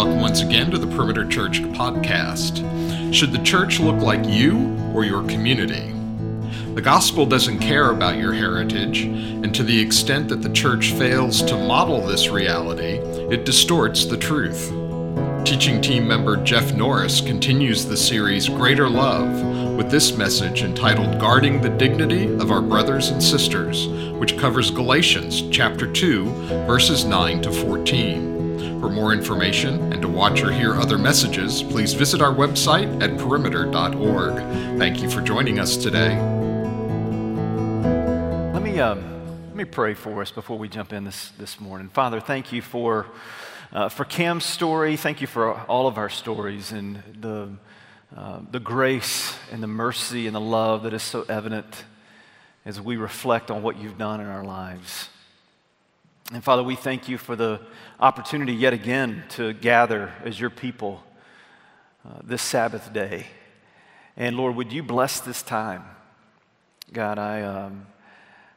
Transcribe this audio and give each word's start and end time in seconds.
Welcome 0.00 0.22
once 0.22 0.40
again 0.40 0.70
to 0.70 0.78
the 0.78 0.86
Perimeter 0.86 1.26
Church 1.26 1.60
podcast. 1.60 2.64
Should 3.12 3.32
the 3.32 3.42
church 3.44 3.80
look 3.80 4.00
like 4.00 4.24
you 4.26 4.74
or 4.94 5.04
your 5.04 5.22
community? 5.24 5.92
The 6.72 6.80
gospel 6.80 7.26
doesn't 7.26 7.58
care 7.58 7.90
about 7.90 8.16
your 8.16 8.32
heritage, 8.32 9.02
and 9.02 9.54
to 9.54 9.62
the 9.62 9.78
extent 9.78 10.30
that 10.30 10.40
the 10.40 10.48
church 10.54 10.92
fails 10.92 11.42
to 11.42 11.54
model 11.54 12.00
this 12.00 12.30
reality, 12.30 12.96
it 13.30 13.44
distorts 13.44 14.06
the 14.06 14.16
truth. 14.16 14.68
Teaching 15.44 15.82
team 15.82 16.08
member 16.08 16.42
Jeff 16.44 16.72
Norris 16.72 17.20
continues 17.20 17.84
the 17.84 17.94
series 17.94 18.48
Greater 18.48 18.88
Love 18.88 19.76
with 19.76 19.90
this 19.90 20.16
message 20.16 20.62
entitled 20.62 21.20
Guarding 21.20 21.60
the 21.60 21.68
Dignity 21.68 22.24
of 22.24 22.50
Our 22.50 22.62
Brothers 22.62 23.10
and 23.10 23.22
Sisters, 23.22 23.86
which 24.18 24.38
covers 24.38 24.70
Galatians 24.70 25.42
chapter 25.50 25.86
2, 25.92 26.24
verses 26.64 27.04
9 27.04 27.42
to 27.42 27.52
14. 27.52 28.29
For 28.80 28.88
more 28.88 29.12
information 29.12 29.92
and 29.92 30.00
to 30.00 30.08
watch 30.08 30.42
or 30.42 30.50
hear 30.50 30.74
other 30.74 30.96
messages, 30.96 31.62
please 31.62 31.92
visit 31.92 32.22
our 32.22 32.32
website 32.32 33.02
at 33.02 33.18
perimeter.org. 33.18 34.36
Thank 34.78 35.02
you 35.02 35.10
for 35.10 35.20
joining 35.20 35.58
us 35.58 35.76
today. 35.76 36.16
Let 38.54 38.62
me, 38.62 38.80
um, 38.80 39.04
let 39.48 39.54
me 39.54 39.66
pray 39.66 39.92
for 39.92 40.22
us 40.22 40.30
before 40.30 40.56
we 40.56 40.66
jump 40.66 40.94
in 40.94 41.04
this, 41.04 41.28
this 41.36 41.60
morning. 41.60 41.90
Father, 41.90 42.20
thank 42.20 42.52
you 42.52 42.62
for, 42.62 43.04
uh, 43.70 43.90
for 43.90 44.06
Cam's 44.06 44.46
story. 44.46 44.96
Thank 44.96 45.20
you 45.20 45.26
for 45.26 45.60
all 45.64 45.86
of 45.86 45.98
our 45.98 46.08
stories 46.08 46.72
and 46.72 47.02
the, 47.20 47.50
uh, 48.16 48.40
the 48.50 48.60
grace 48.60 49.36
and 49.52 49.62
the 49.62 49.66
mercy 49.66 50.26
and 50.26 50.34
the 50.34 50.40
love 50.40 50.84
that 50.84 50.94
is 50.94 51.02
so 51.02 51.26
evident 51.28 51.84
as 52.64 52.80
we 52.80 52.96
reflect 52.96 53.50
on 53.50 53.62
what 53.62 53.76
you've 53.76 53.98
done 53.98 54.22
in 54.22 54.26
our 54.26 54.42
lives. 54.42 55.10
And 56.32 56.44
Father, 56.44 56.62
we 56.62 56.76
thank 56.76 57.08
you 57.08 57.18
for 57.18 57.34
the 57.34 57.60
opportunity 57.98 58.52
yet 58.52 58.72
again 58.72 59.24
to 59.30 59.52
gather 59.52 60.12
as 60.24 60.38
your 60.38 60.48
people 60.48 61.02
uh, 62.06 62.20
this 62.22 62.40
Sabbath 62.40 62.92
day. 62.92 63.26
And 64.16 64.36
Lord, 64.36 64.54
would 64.54 64.72
you 64.72 64.84
bless 64.84 65.18
this 65.18 65.42
time? 65.42 65.82
God, 66.92 67.18
I, 67.18 67.42
um, 67.42 67.88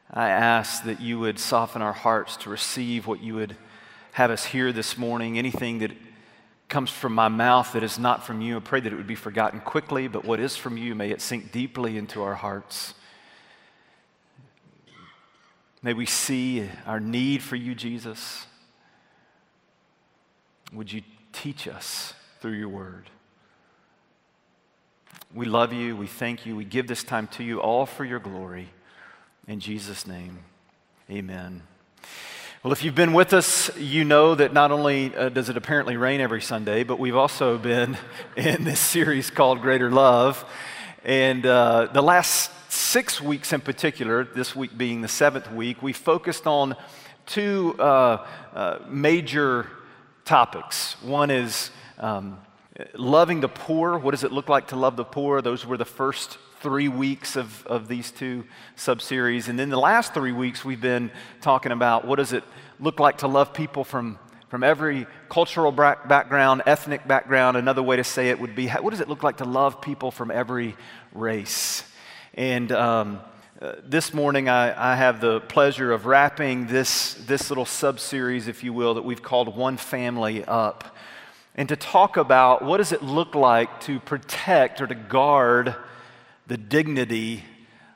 I 0.08 0.28
ask 0.28 0.84
that 0.84 1.00
you 1.00 1.18
would 1.18 1.40
soften 1.40 1.82
our 1.82 1.92
hearts 1.92 2.36
to 2.38 2.50
receive 2.50 3.08
what 3.08 3.20
you 3.20 3.34
would 3.34 3.56
have 4.12 4.30
us 4.30 4.44
hear 4.44 4.72
this 4.72 4.96
morning. 4.96 5.36
Anything 5.36 5.80
that 5.80 5.90
comes 6.68 6.90
from 6.90 7.12
my 7.12 7.26
mouth 7.26 7.72
that 7.72 7.82
is 7.82 7.98
not 7.98 8.24
from 8.24 8.40
you, 8.40 8.56
I 8.56 8.60
pray 8.60 8.78
that 8.78 8.92
it 8.92 8.96
would 8.96 9.08
be 9.08 9.16
forgotten 9.16 9.58
quickly, 9.58 10.06
but 10.06 10.24
what 10.24 10.38
is 10.38 10.54
from 10.54 10.76
you, 10.76 10.94
may 10.94 11.10
it 11.10 11.20
sink 11.20 11.50
deeply 11.50 11.98
into 11.98 12.22
our 12.22 12.36
hearts. 12.36 12.94
May 15.84 15.92
we 15.92 16.06
see 16.06 16.66
our 16.86 16.98
need 16.98 17.42
for 17.42 17.56
you, 17.56 17.74
Jesus. 17.74 18.46
Would 20.72 20.90
you 20.90 21.02
teach 21.34 21.68
us 21.68 22.14
through 22.40 22.52
your 22.52 22.70
word? 22.70 23.10
We 25.34 25.44
love 25.44 25.74
you. 25.74 25.94
We 25.94 26.06
thank 26.06 26.46
you. 26.46 26.56
We 26.56 26.64
give 26.64 26.86
this 26.86 27.04
time 27.04 27.26
to 27.32 27.44
you, 27.44 27.60
all 27.60 27.84
for 27.84 28.02
your 28.02 28.18
glory. 28.18 28.70
In 29.46 29.60
Jesus' 29.60 30.06
name, 30.06 30.38
amen. 31.10 31.60
Well, 32.62 32.72
if 32.72 32.82
you've 32.82 32.94
been 32.94 33.12
with 33.12 33.34
us, 33.34 33.70
you 33.76 34.06
know 34.06 34.34
that 34.36 34.54
not 34.54 34.70
only 34.72 35.14
uh, 35.14 35.28
does 35.28 35.50
it 35.50 35.58
apparently 35.58 35.98
rain 35.98 36.22
every 36.22 36.40
Sunday, 36.40 36.84
but 36.84 36.98
we've 36.98 37.14
also 37.14 37.58
been 37.58 37.98
in 38.38 38.64
this 38.64 38.80
series 38.80 39.28
called 39.28 39.60
Greater 39.60 39.90
Love. 39.90 40.46
And 41.04 41.44
uh, 41.44 41.88
the 41.92 42.00
last 42.00 42.50
six 42.74 43.20
weeks 43.20 43.52
in 43.52 43.60
particular, 43.60 44.24
this 44.24 44.54
week 44.54 44.76
being 44.76 45.00
the 45.00 45.08
seventh 45.08 45.50
week, 45.50 45.82
we 45.82 45.92
focused 45.92 46.46
on 46.46 46.76
two 47.26 47.74
uh, 47.78 48.26
uh, 48.52 48.78
major 48.88 49.68
topics. 50.24 51.00
One 51.02 51.30
is 51.30 51.70
um, 51.98 52.38
loving 52.94 53.40
the 53.40 53.48
poor. 53.48 53.96
What 53.98 54.10
does 54.10 54.24
it 54.24 54.32
look 54.32 54.48
like 54.48 54.68
to 54.68 54.76
love 54.76 54.96
the 54.96 55.04
poor? 55.04 55.40
Those 55.40 55.64
were 55.64 55.76
the 55.76 55.84
first 55.84 56.38
three 56.60 56.88
weeks 56.88 57.36
of, 57.36 57.66
of 57.66 57.88
these 57.88 58.10
two 58.10 58.44
subseries. 58.76 59.48
And 59.48 59.58
then 59.58 59.70
the 59.70 59.78
last 59.78 60.14
three 60.14 60.32
weeks, 60.32 60.64
we've 60.64 60.80
been 60.80 61.10
talking 61.40 61.72
about 61.72 62.06
what 62.06 62.16
does 62.16 62.32
it 62.32 62.42
look 62.80 62.98
like 62.98 63.18
to 63.18 63.28
love 63.28 63.54
people 63.54 63.84
from, 63.84 64.18
from 64.48 64.64
every 64.64 65.06
cultural 65.28 65.70
background, 65.70 66.62
ethnic 66.66 67.06
background. 67.06 67.56
Another 67.56 67.82
way 67.82 67.96
to 67.96 68.04
say 68.04 68.30
it 68.30 68.40
would 68.40 68.56
be 68.56 68.68
what 68.68 68.90
does 68.90 69.00
it 69.00 69.08
look 69.08 69.22
like 69.22 69.36
to 69.36 69.44
love 69.44 69.80
people 69.80 70.10
from 70.10 70.30
every 70.30 70.74
race? 71.12 71.84
And 72.36 72.72
um, 72.72 73.20
uh, 73.62 73.74
this 73.86 74.12
morning, 74.12 74.48
I, 74.48 74.92
I, 74.92 74.96
have 74.96 75.20
the 75.20 75.38
pleasure 75.38 75.92
of 75.92 76.04
wrapping 76.04 76.66
this, 76.66 77.14
this 77.14 77.48
little 77.48 77.64
sub 77.64 78.00
series, 78.00 78.48
if 78.48 78.64
you 78.64 78.72
will, 78.72 78.94
that 78.94 79.04
we've 79.04 79.22
called 79.22 79.54
One 79.56 79.76
Family 79.76 80.44
Up. 80.44 80.96
And 81.54 81.68
to 81.68 81.76
talk 81.76 82.16
about 82.16 82.64
what 82.64 82.78
does 82.78 82.90
it 82.90 83.04
look 83.04 83.36
like 83.36 83.78
to 83.82 84.00
protect 84.00 84.80
or 84.80 84.88
to 84.88 84.96
guard 84.96 85.76
the 86.48 86.56
dignity 86.56 87.44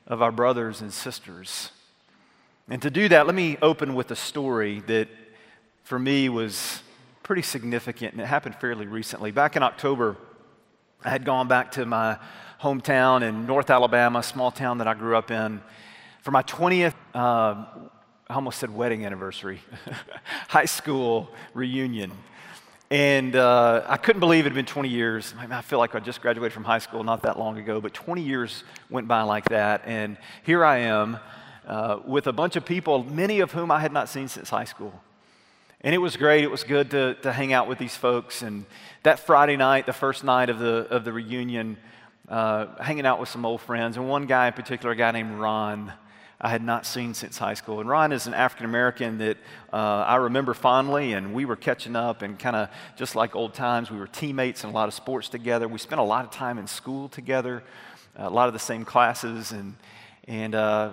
of 0.07 0.23
our 0.23 0.31
brothers 0.31 0.83
and 0.83 0.93
sisters. 0.93 1.73
And 2.69 2.81
to 2.83 2.91
do 2.91 3.09
that, 3.09 3.27
let 3.27 3.35
me 3.35 3.59
open 3.61 3.97
with 3.97 4.13
a 4.13 4.17
story 4.17 4.85
that 4.87 5.09
for 5.83 5.99
me 5.99 6.29
was 6.29 6.81
pretty 7.25 7.43
significant, 7.43 8.13
and 8.13 8.21
it 8.21 8.27
happened 8.27 8.55
fairly 8.55 8.87
recently. 8.87 9.33
Back 9.33 9.57
in 9.57 9.65
October, 9.65 10.17
I 11.05 11.11
had 11.11 11.25
gone 11.25 11.49
back 11.49 11.73
to 11.73 11.85
my 11.85 12.19
hometown 12.61 13.23
in 13.23 13.47
North 13.47 13.71
Alabama, 13.71 14.23
small 14.23 14.51
town 14.51 14.79
that 14.79 14.89
I 14.89 14.95
grew 14.95 15.17
up 15.17 15.31
in, 15.31 15.61
for 16.23 16.33
my 16.33 16.43
20th, 16.43 16.95
uh, 17.15 17.65
I 18.31 18.35
almost 18.35 18.59
said 18.59 18.75
wedding 18.75 19.07
anniversary, 19.07 19.61
high 20.49 20.65
school 20.65 21.31
reunion. 21.55 22.11
And 22.91 23.37
uh, 23.37 23.85
I 23.87 23.97
couldn't 23.97 24.21
believe 24.21 24.45
it 24.45 24.49
had 24.49 24.55
been 24.55 24.67
20 24.67 24.89
years. 24.89 25.35
I 25.39 25.63
feel 25.63 25.79
like 25.79 25.95
I 25.95 26.01
just 26.01 26.21
graduated 26.21 26.53
from 26.53 26.65
high 26.65 26.81
school 26.81 27.05
not 27.05 27.23
that 27.23 27.39
long 27.39 27.59
ago, 27.59 27.81
but 27.81 27.95
20 27.95 28.23
years 28.23 28.65
went 28.91 29.07
by 29.07 29.23
like 29.23 29.45
that. 29.51 29.83
And 29.85 30.17
here 30.43 30.65
I 30.65 30.79
am 30.79 31.19
uh, 31.67 32.01
with 32.05 32.27
a 32.27 32.33
bunch 32.33 32.57
of 32.57 32.65
people, 32.65 33.05
many 33.05 33.41
of 33.41 33.53
whom 33.53 33.71
I 33.71 33.79
had 33.79 33.93
not 33.93 34.09
seen 34.09 34.27
since 34.27 34.51
high 34.51 34.65
school. 34.65 34.93
And 35.83 35.95
it 35.95 35.99
was 35.99 36.17
great. 36.17 36.43
It 36.43 36.51
was 36.51 36.65
good 36.65 36.91
to, 36.91 37.15
to 37.23 37.33
hang 37.33 37.53
out 37.53 37.69
with 37.69 37.79
these 37.79 37.95
folks. 37.95 38.43
And 38.43 38.67
that 39.05 39.21
Friday 39.21 39.57
night, 39.57 39.87
the 39.87 39.93
first 39.93 40.25
night 40.25 40.51
of 40.51 40.59
the, 40.59 40.89
of 40.91 41.05
the 41.05 41.13
reunion, 41.13 41.77
uh, 42.29 42.67
hanging 42.83 43.07
out 43.07 43.21
with 43.21 43.29
some 43.29 43.45
old 43.47 43.61
friends, 43.61 43.97
and 43.97 44.09
one 44.09 44.27
guy 44.27 44.49
in 44.49 44.53
particular, 44.53 44.93
a 44.93 44.97
guy 44.97 45.11
named 45.11 45.39
Ron. 45.39 45.93
I 46.41 46.51
had 46.51 46.63
not 46.63 46.87
seen 46.87 47.15
since 47.15 47.37
high 47.37 47.55
school. 47.55 47.81
And 47.81 47.89
Ron 47.89 48.13
is 48.13 48.29
an 48.29 48.35
African 48.35 48.65
American 48.65 49.19
that 49.19 49.39
uh, 49.73 49.77
I 49.77 50.17
remember 50.17 50.55
fondly, 50.55 51.13
and 51.15 51.35
we 51.35 51.45
were 51.45 51.57
catching 51.57 51.97
up 51.97 52.23
and 52.23 52.39
kind 52.39 52.55
of 52.55 52.69
just 52.97 53.17
like 53.17 53.35
old 53.35 53.55
times. 53.55 53.91
We 53.91 53.99
were 53.99 54.07
teammates 54.07 54.63
in 54.63 54.71
a 54.71 54.73
lot 54.73 54.87
of 54.87 54.95
sports 54.95 55.29
together. 55.29 55.67
We 55.67 55.79
spent 55.79 56.01
a 56.01 56.05
lot 56.05 56.25
of 56.25 56.31
time 56.31 56.59
in 56.59 56.69
school 56.69 57.09
together, 57.09 57.65
a 58.15 58.31
lot 58.31 58.47
of 58.47 58.53
the 58.53 58.61
same 58.61 58.85
classes, 58.85 59.51
and, 59.51 59.75
and 60.29 60.55
uh, 60.55 60.93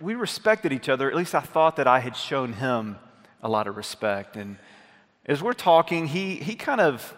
we 0.00 0.16
respected 0.16 0.72
each 0.72 0.88
other. 0.88 1.08
At 1.08 1.16
least 1.16 1.36
I 1.36 1.40
thought 1.40 1.76
that 1.76 1.86
I 1.86 2.00
had 2.00 2.16
shown 2.16 2.54
him 2.54 2.96
a 3.44 3.48
lot 3.48 3.68
of 3.68 3.76
respect. 3.76 4.36
And 4.36 4.56
as 5.24 5.40
we're 5.40 5.52
talking, 5.52 6.08
he, 6.08 6.34
he 6.34 6.56
kind 6.56 6.80
of 6.80 7.16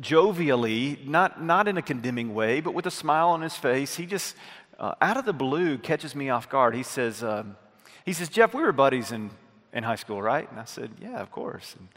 jovially, 0.00 0.98
not, 1.04 1.42
not 1.42 1.68
in 1.68 1.76
a 1.76 1.82
condemning 1.82 2.34
way, 2.34 2.60
but 2.60 2.74
with 2.74 2.86
a 2.86 2.90
smile 2.90 3.28
on 3.28 3.42
his 3.42 3.54
face, 3.54 3.96
he 3.96 4.06
just, 4.06 4.34
uh, 4.78 4.94
out 5.00 5.16
of 5.16 5.24
the 5.24 5.32
blue, 5.32 5.78
catches 5.78 6.14
me 6.14 6.30
off 6.30 6.48
guard. 6.48 6.74
He 6.74 6.82
says, 6.82 7.22
um, 7.22 7.56
he 8.04 8.12
says, 8.12 8.28
Jeff, 8.28 8.54
we 8.54 8.62
were 8.62 8.72
buddies 8.72 9.12
in, 9.12 9.30
in 9.72 9.84
high 9.84 9.96
school, 9.96 10.20
right? 10.20 10.50
And 10.50 10.58
I 10.58 10.64
said, 10.64 10.90
yeah, 11.00 11.20
of 11.20 11.30
course. 11.30 11.74
And 11.78 11.88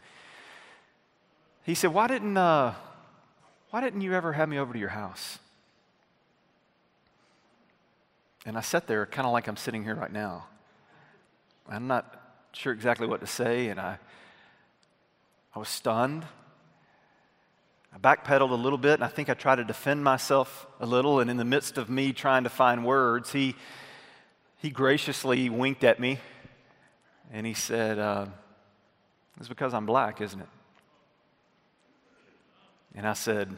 he 1.64 1.74
said, 1.74 1.92
why 1.92 2.06
didn't, 2.06 2.36
uh, 2.36 2.74
why 3.70 3.80
didn't 3.80 4.02
you 4.02 4.14
ever 4.14 4.32
have 4.32 4.48
me 4.48 4.58
over 4.58 4.72
to 4.72 4.78
your 4.78 4.90
house? 4.90 5.38
And 8.44 8.58
I 8.58 8.60
sat 8.60 8.86
there 8.86 9.06
kind 9.06 9.26
of 9.26 9.32
like 9.32 9.46
I'm 9.46 9.56
sitting 9.56 9.84
here 9.84 9.94
right 9.94 10.12
now. 10.12 10.46
I'm 11.68 11.86
not 11.86 12.20
sure 12.52 12.72
exactly 12.72 13.06
what 13.06 13.20
to 13.20 13.26
say, 13.26 13.68
and 13.68 13.80
I, 13.80 13.98
I 15.54 15.58
was 15.58 15.68
stunned. 15.68 16.26
I 17.94 17.98
backpedaled 17.98 18.50
a 18.50 18.54
little 18.54 18.78
bit, 18.78 18.94
and 18.94 19.04
I 19.04 19.08
think 19.08 19.28
I 19.28 19.34
tried 19.34 19.56
to 19.56 19.64
defend 19.64 20.02
myself 20.02 20.66
a 20.80 20.86
little. 20.86 21.20
And 21.20 21.30
in 21.30 21.36
the 21.36 21.44
midst 21.44 21.76
of 21.76 21.90
me 21.90 22.12
trying 22.12 22.44
to 22.44 22.50
find 22.50 22.84
words, 22.84 23.32
he, 23.32 23.54
he 24.58 24.70
graciously 24.70 25.50
winked 25.50 25.84
at 25.84 26.00
me 26.00 26.18
and 27.32 27.46
he 27.46 27.54
said, 27.54 27.98
uh, 27.98 28.26
It's 29.38 29.48
because 29.48 29.74
I'm 29.74 29.86
black, 29.86 30.20
isn't 30.20 30.40
it? 30.40 30.48
And 32.94 33.06
I 33.06 33.14
said, 33.14 33.50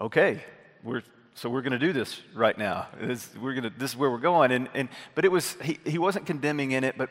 Okay, 0.00 0.42
we're, 0.82 1.02
so 1.34 1.50
we're 1.50 1.62
going 1.62 1.72
to 1.72 1.78
do 1.78 1.92
this 1.92 2.20
right 2.34 2.56
now. 2.56 2.88
This, 3.00 3.28
we're 3.40 3.54
gonna, 3.54 3.72
this 3.76 3.92
is 3.92 3.96
where 3.96 4.10
we're 4.10 4.18
going. 4.18 4.50
And, 4.50 4.68
and, 4.74 4.88
but 5.14 5.24
it 5.24 5.32
was, 5.32 5.56
he, 5.62 5.78
he 5.84 5.98
wasn't 5.98 6.26
condemning 6.26 6.72
in 6.72 6.84
it, 6.84 6.96
but, 6.96 7.10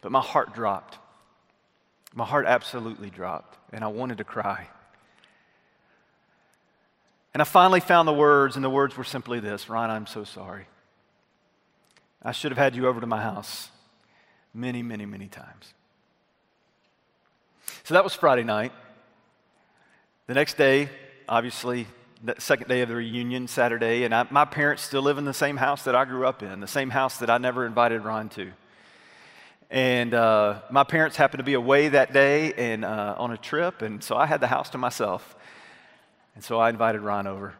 but 0.00 0.12
my 0.12 0.20
heart 0.20 0.54
dropped. 0.54 0.98
My 2.14 2.24
heart 2.24 2.46
absolutely 2.46 3.10
dropped, 3.10 3.58
and 3.72 3.84
I 3.84 3.88
wanted 3.88 4.18
to 4.18 4.24
cry. 4.24 4.68
And 7.38 7.42
I 7.42 7.44
finally 7.44 7.78
found 7.78 8.08
the 8.08 8.12
words, 8.12 8.56
and 8.56 8.64
the 8.64 8.68
words 8.68 8.96
were 8.96 9.04
simply 9.04 9.38
this 9.38 9.68
Ryan, 9.68 9.92
I'm 9.92 10.06
so 10.08 10.24
sorry. 10.24 10.66
I 12.20 12.32
should 12.32 12.50
have 12.50 12.58
had 12.58 12.74
you 12.74 12.88
over 12.88 13.00
to 13.00 13.06
my 13.06 13.22
house 13.22 13.70
many, 14.52 14.82
many, 14.82 15.06
many 15.06 15.28
times. 15.28 15.72
So 17.84 17.94
that 17.94 18.02
was 18.02 18.12
Friday 18.12 18.42
night. 18.42 18.72
The 20.26 20.34
next 20.34 20.56
day, 20.56 20.88
obviously, 21.28 21.86
the 22.24 22.34
second 22.38 22.66
day 22.66 22.80
of 22.80 22.88
the 22.88 22.96
reunion, 22.96 23.46
Saturday, 23.46 24.02
and 24.02 24.12
I, 24.12 24.26
my 24.30 24.44
parents 24.44 24.82
still 24.82 25.02
live 25.02 25.16
in 25.16 25.24
the 25.24 25.32
same 25.32 25.58
house 25.58 25.84
that 25.84 25.94
I 25.94 26.06
grew 26.06 26.26
up 26.26 26.42
in, 26.42 26.58
the 26.58 26.66
same 26.66 26.90
house 26.90 27.18
that 27.18 27.30
I 27.30 27.38
never 27.38 27.64
invited 27.64 28.02
Ron 28.02 28.30
to. 28.30 28.50
And 29.70 30.12
uh, 30.12 30.62
my 30.72 30.82
parents 30.82 31.16
happened 31.16 31.38
to 31.38 31.44
be 31.44 31.54
away 31.54 31.86
that 31.86 32.12
day 32.12 32.52
and 32.54 32.84
uh, 32.84 33.14
on 33.16 33.30
a 33.30 33.36
trip, 33.36 33.82
and 33.82 34.02
so 34.02 34.16
I 34.16 34.26
had 34.26 34.40
the 34.40 34.48
house 34.48 34.70
to 34.70 34.78
myself. 34.78 35.36
And 36.34 36.44
so 36.44 36.58
I 36.58 36.70
invited 36.70 37.00
Ron 37.00 37.26
over. 37.26 37.54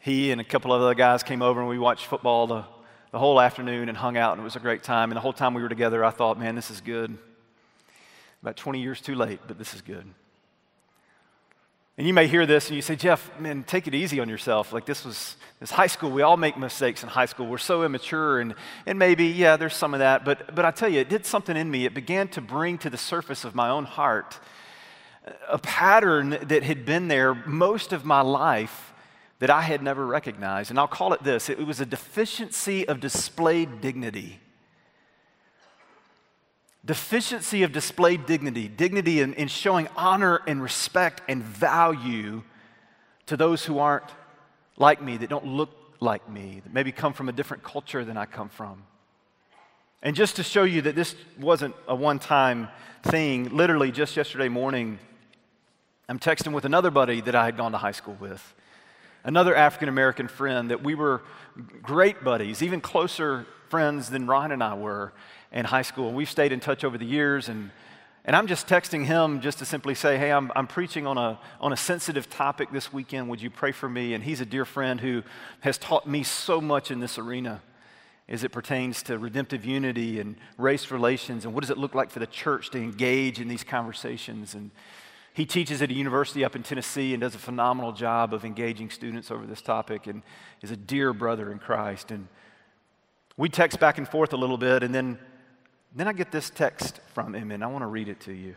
He 0.00 0.30
and 0.30 0.40
a 0.40 0.44
couple 0.44 0.72
of 0.72 0.80
other 0.80 0.94
guys 0.94 1.22
came 1.22 1.42
over, 1.42 1.60
and 1.60 1.68
we 1.68 1.78
watched 1.78 2.06
football 2.06 2.46
the, 2.46 2.64
the 3.12 3.18
whole 3.18 3.40
afternoon 3.40 3.88
and 3.88 3.98
hung 3.98 4.16
out, 4.16 4.32
and 4.32 4.40
it 4.40 4.44
was 4.44 4.56
a 4.56 4.60
great 4.60 4.82
time. 4.82 5.10
And 5.10 5.16
the 5.16 5.20
whole 5.20 5.32
time 5.32 5.52
we 5.52 5.62
were 5.62 5.68
together, 5.68 6.04
I 6.04 6.10
thought, 6.10 6.38
man, 6.38 6.54
this 6.54 6.70
is 6.70 6.80
good. 6.80 7.18
About 8.42 8.56
20 8.56 8.80
years 8.80 9.00
too 9.00 9.14
late, 9.14 9.40
but 9.46 9.58
this 9.58 9.74
is 9.74 9.82
good. 9.82 10.06
And 12.00 12.06
you 12.06 12.14
may 12.14 12.28
hear 12.28 12.46
this 12.46 12.68
and 12.68 12.76
you 12.76 12.80
say, 12.80 12.96
Jeff, 12.96 13.30
man, 13.38 13.62
take 13.62 13.86
it 13.86 13.94
easy 13.94 14.20
on 14.20 14.28
yourself. 14.30 14.72
Like 14.72 14.86
this 14.86 15.04
was 15.04 15.36
this 15.60 15.70
high 15.70 15.86
school. 15.86 16.10
We 16.10 16.22
all 16.22 16.38
make 16.38 16.56
mistakes 16.56 17.02
in 17.02 17.10
high 17.10 17.26
school. 17.26 17.46
We're 17.46 17.58
so 17.58 17.82
immature 17.82 18.40
and, 18.40 18.54
and 18.86 18.98
maybe, 18.98 19.26
yeah, 19.26 19.58
there's 19.58 19.74
some 19.74 19.92
of 19.92 20.00
that. 20.00 20.24
But, 20.24 20.54
but 20.54 20.64
I 20.64 20.70
tell 20.70 20.88
you, 20.88 21.00
it 21.00 21.10
did 21.10 21.26
something 21.26 21.58
in 21.58 21.70
me. 21.70 21.84
It 21.84 21.92
began 21.92 22.28
to 22.28 22.40
bring 22.40 22.78
to 22.78 22.88
the 22.88 22.96
surface 22.96 23.44
of 23.44 23.54
my 23.54 23.68
own 23.68 23.84
heart 23.84 24.38
a 25.48 25.58
pattern 25.58 26.38
that 26.42 26.62
had 26.62 26.84
been 26.84 27.08
there 27.08 27.34
most 27.34 27.92
of 27.92 28.04
my 28.04 28.20
life 28.20 28.92
that 29.38 29.50
I 29.50 29.62
had 29.62 29.82
never 29.82 30.06
recognized. 30.06 30.70
And 30.70 30.78
I'll 30.78 30.88
call 30.88 31.12
it 31.12 31.22
this 31.22 31.48
it 31.48 31.66
was 31.66 31.80
a 31.80 31.86
deficiency 31.86 32.86
of 32.86 33.00
displayed 33.00 33.80
dignity 33.80 34.40
deficiency 36.84 37.62
of 37.62 37.72
displayed 37.72 38.26
dignity, 38.26 38.68
dignity 38.68 39.20
in, 39.20 39.34
in 39.34 39.48
showing 39.48 39.88
honor 39.96 40.40
and 40.46 40.62
respect 40.62 41.22
and 41.28 41.42
value 41.42 42.42
to 43.26 43.36
those 43.36 43.64
who 43.64 43.78
aren't 43.78 44.10
like 44.76 45.02
me, 45.02 45.16
that 45.18 45.28
don't 45.28 45.46
look 45.46 45.70
like 46.00 46.28
me, 46.28 46.60
that 46.64 46.72
maybe 46.72 46.90
come 46.90 47.12
from 47.12 47.28
a 47.28 47.32
different 47.32 47.62
culture 47.62 48.04
than 48.04 48.16
I 48.16 48.24
come 48.24 48.48
from. 48.48 48.82
And 50.02 50.16
just 50.16 50.36
to 50.36 50.42
show 50.42 50.64
you 50.64 50.82
that 50.82 50.96
this 50.96 51.14
wasn't 51.38 51.74
a 51.86 51.94
one 51.94 52.18
time 52.18 52.68
thing, 53.02 53.54
literally 53.54 53.92
just 53.92 54.16
yesterday 54.16 54.48
morning, 54.48 54.98
I'm 56.10 56.18
texting 56.18 56.52
with 56.52 56.64
another 56.64 56.90
buddy 56.90 57.20
that 57.20 57.36
I 57.36 57.44
had 57.44 57.56
gone 57.56 57.70
to 57.70 57.78
high 57.78 57.92
school 57.92 58.16
with, 58.18 58.52
another 59.22 59.54
African 59.54 59.88
American 59.88 60.26
friend 60.26 60.68
that 60.72 60.82
we 60.82 60.96
were 60.96 61.22
great 61.82 62.24
buddies, 62.24 62.64
even 62.64 62.80
closer 62.80 63.46
friends 63.68 64.10
than 64.10 64.26
Ron 64.26 64.50
and 64.50 64.60
I 64.60 64.74
were 64.74 65.12
in 65.52 65.66
high 65.66 65.82
school. 65.82 66.12
We've 66.12 66.28
stayed 66.28 66.50
in 66.50 66.58
touch 66.58 66.82
over 66.82 66.98
the 66.98 67.04
years, 67.04 67.48
and, 67.48 67.70
and 68.24 68.34
I'm 68.34 68.48
just 68.48 68.66
texting 68.66 69.04
him 69.04 69.40
just 69.40 69.60
to 69.60 69.64
simply 69.64 69.94
say, 69.94 70.18
Hey, 70.18 70.32
I'm, 70.32 70.50
I'm 70.56 70.66
preaching 70.66 71.06
on 71.06 71.16
a, 71.16 71.38
on 71.60 71.72
a 71.72 71.76
sensitive 71.76 72.28
topic 72.28 72.72
this 72.72 72.92
weekend. 72.92 73.28
Would 73.28 73.40
you 73.40 73.48
pray 73.48 73.70
for 73.70 73.88
me? 73.88 74.12
And 74.12 74.24
he's 74.24 74.40
a 74.40 74.46
dear 74.46 74.64
friend 74.64 75.00
who 75.00 75.22
has 75.60 75.78
taught 75.78 76.08
me 76.08 76.24
so 76.24 76.60
much 76.60 76.90
in 76.90 76.98
this 76.98 77.18
arena 77.18 77.62
as 78.28 78.42
it 78.42 78.48
pertains 78.48 79.04
to 79.04 79.16
redemptive 79.16 79.64
unity 79.64 80.18
and 80.18 80.34
race 80.58 80.90
relations 80.90 81.44
and 81.44 81.54
what 81.54 81.60
does 81.60 81.70
it 81.70 81.78
look 81.78 81.94
like 81.94 82.10
for 82.10 82.18
the 82.18 82.26
church 82.26 82.70
to 82.70 82.78
engage 82.78 83.40
in 83.40 83.46
these 83.46 83.62
conversations. 83.62 84.54
And 84.56 84.72
he 85.40 85.46
teaches 85.46 85.80
at 85.80 85.90
a 85.90 85.94
university 85.94 86.44
up 86.44 86.54
in 86.54 86.62
Tennessee 86.62 87.14
and 87.14 87.20
does 87.22 87.34
a 87.34 87.38
phenomenal 87.38 87.92
job 87.92 88.34
of 88.34 88.44
engaging 88.44 88.90
students 88.90 89.30
over 89.30 89.46
this 89.46 89.62
topic 89.62 90.06
and 90.06 90.22
is 90.60 90.70
a 90.70 90.76
dear 90.76 91.12
brother 91.12 91.50
in 91.50 91.58
Christ. 91.58 92.10
And 92.10 92.28
we 93.38 93.48
text 93.48 93.80
back 93.80 93.96
and 93.96 94.06
forth 94.06 94.34
a 94.34 94.36
little 94.36 94.58
bit, 94.58 94.82
and 94.82 94.94
then 94.94 95.18
then 95.94 96.06
I 96.06 96.12
get 96.12 96.30
this 96.30 96.50
text 96.50 97.00
from 97.14 97.34
him, 97.34 97.50
and 97.50 97.64
I 97.64 97.66
want 97.66 97.82
to 97.82 97.86
read 97.86 98.08
it 98.08 98.20
to 98.20 98.32
you. 98.32 98.54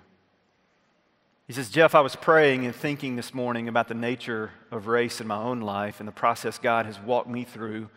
He 1.48 1.54
says, 1.54 1.70
Jeff, 1.70 1.96
I 1.96 2.02
was 2.02 2.16
praying 2.16 2.66
and 2.66 2.76
thinking 2.76 3.16
this 3.16 3.34
morning 3.34 3.68
about 3.68 3.88
the 3.88 3.96
nature 3.96 4.52
of 4.70 4.88
race 4.88 5.20
in 5.20 5.28
my 5.28 5.38
own 5.38 5.62
life 5.62 6.00
and 6.00 6.08
the 6.08 6.14
process 6.14 6.58
God 6.58 6.86
has 6.86 7.00
walked 7.00 7.30
me 7.30 7.44
through 7.44 7.90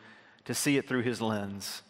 to 0.47 0.55
see 0.55 0.79
it 0.79 0.89
through 0.89 1.03
his 1.03 1.21
lens. 1.21 1.83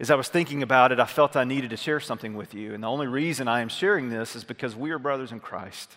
As 0.00 0.10
I 0.10 0.14
was 0.14 0.28
thinking 0.28 0.62
about 0.62 0.92
it, 0.92 1.00
I 1.00 1.06
felt 1.06 1.36
I 1.36 1.44
needed 1.44 1.70
to 1.70 1.76
share 1.76 1.98
something 1.98 2.34
with 2.34 2.54
you. 2.54 2.72
And 2.72 2.84
the 2.84 2.88
only 2.88 3.08
reason 3.08 3.48
I 3.48 3.60
am 3.60 3.68
sharing 3.68 4.10
this 4.10 4.36
is 4.36 4.44
because 4.44 4.76
we 4.76 4.90
are 4.90 4.98
brothers 4.98 5.32
in 5.32 5.40
Christ, 5.40 5.96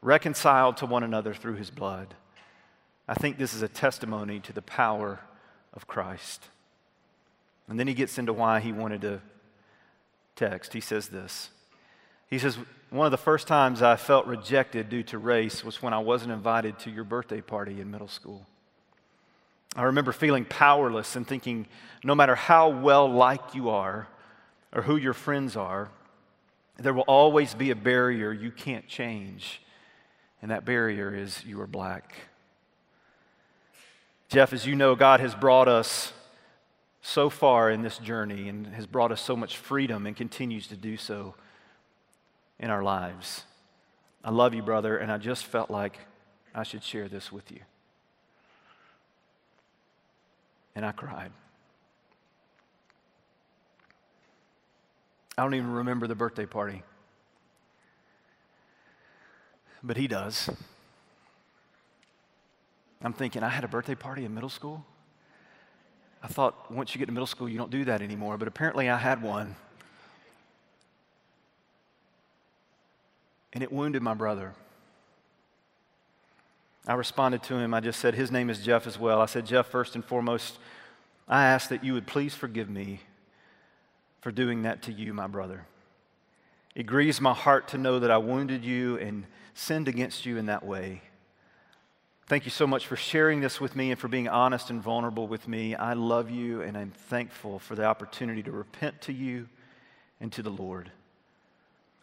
reconciled 0.00 0.76
to 0.78 0.86
one 0.86 1.02
another 1.02 1.34
through 1.34 1.56
his 1.56 1.70
blood. 1.70 2.14
I 3.08 3.14
think 3.14 3.36
this 3.36 3.52
is 3.52 3.62
a 3.62 3.68
testimony 3.68 4.38
to 4.40 4.52
the 4.52 4.62
power 4.62 5.20
of 5.74 5.88
Christ. 5.88 6.44
And 7.68 7.80
then 7.80 7.88
he 7.88 7.94
gets 7.94 8.16
into 8.16 8.32
why 8.32 8.60
he 8.60 8.72
wanted 8.72 9.00
to 9.00 9.20
text, 10.36 10.72
he 10.72 10.80
says 10.80 11.08
this. 11.08 11.50
He 12.30 12.38
says, 12.38 12.58
One 12.90 13.06
of 13.06 13.10
the 13.10 13.16
first 13.16 13.48
times 13.48 13.82
I 13.82 13.96
felt 13.96 14.26
rejected 14.26 14.88
due 14.88 15.02
to 15.04 15.18
race 15.18 15.64
was 15.64 15.82
when 15.82 15.92
I 15.92 15.98
wasn't 15.98 16.32
invited 16.32 16.78
to 16.80 16.90
your 16.90 17.04
birthday 17.04 17.40
party 17.40 17.80
in 17.80 17.90
middle 17.90 18.08
school. 18.08 18.46
I 19.76 19.82
remember 19.82 20.12
feeling 20.12 20.46
powerless 20.46 21.16
and 21.16 21.28
thinking, 21.28 21.66
no 22.02 22.14
matter 22.14 22.34
how 22.34 22.70
well 22.70 23.06
liked 23.08 23.54
you 23.54 23.68
are 23.68 24.08
or 24.72 24.82
who 24.82 24.96
your 24.96 25.12
friends 25.12 25.54
are, 25.54 25.90
there 26.78 26.94
will 26.94 27.02
always 27.02 27.54
be 27.54 27.70
a 27.70 27.76
barrier 27.76 28.32
you 28.32 28.50
can't 28.50 28.88
change. 28.88 29.60
And 30.40 30.50
that 30.50 30.64
barrier 30.64 31.14
is 31.14 31.44
you 31.44 31.60
are 31.60 31.66
black. 31.66 32.14
Jeff, 34.28 34.54
as 34.54 34.66
you 34.66 34.74
know, 34.74 34.94
God 34.94 35.20
has 35.20 35.34
brought 35.34 35.68
us 35.68 36.12
so 37.02 37.30
far 37.30 37.70
in 37.70 37.82
this 37.82 37.98
journey 37.98 38.48
and 38.48 38.66
has 38.68 38.86
brought 38.86 39.12
us 39.12 39.20
so 39.20 39.36
much 39.36 39.58
freedom 39.58 40.06
and 40.06 40.16
continues 40.16 40.66
to 40.68 40.76
do 40.76 40.96
so 40.96 41.34
in 42.58 42.70
our 42.70 42.82
lives. 42.82 43.44
I 44.24 44.30
love 44.30 44.54
you, 44.54 44.62
brother, 44.62 44.96
and 44.96 45.12
I 45.12 45.18
just 45.18 45.44
felt 45.44 45.70
like 45.70 45.98
I 46.54 46.62
should 46.62 46.82
share 46.82 47.08
this 47.08 47.30
with 47.30 47.52
you. 47.52 47.60
And 50.76 50.84
I 50.84 50.92
cried. 50.92 51.32
I 55.36 55.42
don't 55.42 55.54
even 55.54 55.72
remember 55.72 56.06
the 56.06 56.14
birthday 56.14 56.46
party, 56.46 56.82
but 59.82 59.96
he 59.96 60.06
does. 60.06 60.48
I'm 63.02 63.12
thinking, 63.12 63.42
I 63.42 63.48
had 63.48 63.64
a 63.64 63.68
birthday 63.68 63.94
party 63.94 64.24
in 64.24 64.34
middle 64.34 64.48
school? 64.48 64.84
I 66.22 66.28
thought 66.28 66.70
once 66.70 66.94
you 66.94 66.98
get 66.98 67.06
to 67.06 67.12
middle 67.12 67.26
school, 67.26 67.48
you 67.48 67.58
don't 67.58 67.70
do 67.70 67.84
that 67.86 68.02
anymore, 68.02 68.38
but 68.38 68.48
apparently 68.48 68.88
I 68.88 68.96
had 68.96 69.22
one. 69.22 69.56
And 73.52 73.62
it 73.62 73.72
wounded 73.72 74.02
my 74.02 74.14
brother. 74.14 74.54
I 76.86 76.94
responded 76.94 77.42
to 77.44 77.56
him. 77.56 77.74
I 77.74 77.80
just 77.80 77.98
said, 78.00 78.14
His 78.14 78.30
name 78.30 78.48
is 78.48 78.60
Jeff 78.60 78.86
as 78.86 78.98
well. 78.98 79.20
I 79.20 79.26
said, 79.26 79.46
Jeff, 79.46 79.66
first 79.66 79.94
and 79.94 80.04
foremost, 80.04 80.58
I 81.28 81.44
ask 81.46 81.68
that 81.70 81.82
you 81.82 81.94
would 81.94 82.06
please 82.06 82.34
forgive 82.34 82.70
me 82.70 83.00
for 84.20 84.30
doing 84.30 84.62
that 84.62 84.82
to 84.82 84.92
you, 84.92 85.12
my 85.12 85.26
brother. 85.26 85.66
It 86.74 86.84
grieves 86.84 87.20
my 87.20 87.32
heart 87.32 87.68
to 87.68 87.78
know 87.78 87.98
that 87.98 88.10
I 88.10 88.18
wounded 88.18 88.64
you 88.64 88.98
and 88.98 89.24
sinned 89.54 89.88
against 89.88 90.26
you 90.26 90.36
in 90.36 90.46
that 90.46 90.64
way. 90.64 91.02
Thank 92.26 92.44
you 92.44 92.50
so 92.50 92.66
much 92.66 92.86
for 92.86 92.96
sharing 92.96 93.40
this 93.40 93.60
with 93.60 93.76
me 93.76 93.92
and 93.92 94.00
for 94.00 94.08
being 94.08 94.28
honest 94.28 94.68
and 94.68 94.82
vulnerable 94.82 95.28
with 95.28 95.46
me. 95.46 95.74
I 95.74 95.94
love 95.94 96.28
you 96.28 96.60
and 96.60 96.76
I'm 96.76 96.90
thankful 96.90 97.60
for 97.60 97.76
the 97.76 97.84
opportunity 97.84 98.42
to 98.42 98.50
repent 98.50 99.00
to 99.02 99.12
you 99.12 99.48
and 100.20 100.32
to 100.32 100.42
the 100.42 100.50
Lord. 100.50 100.90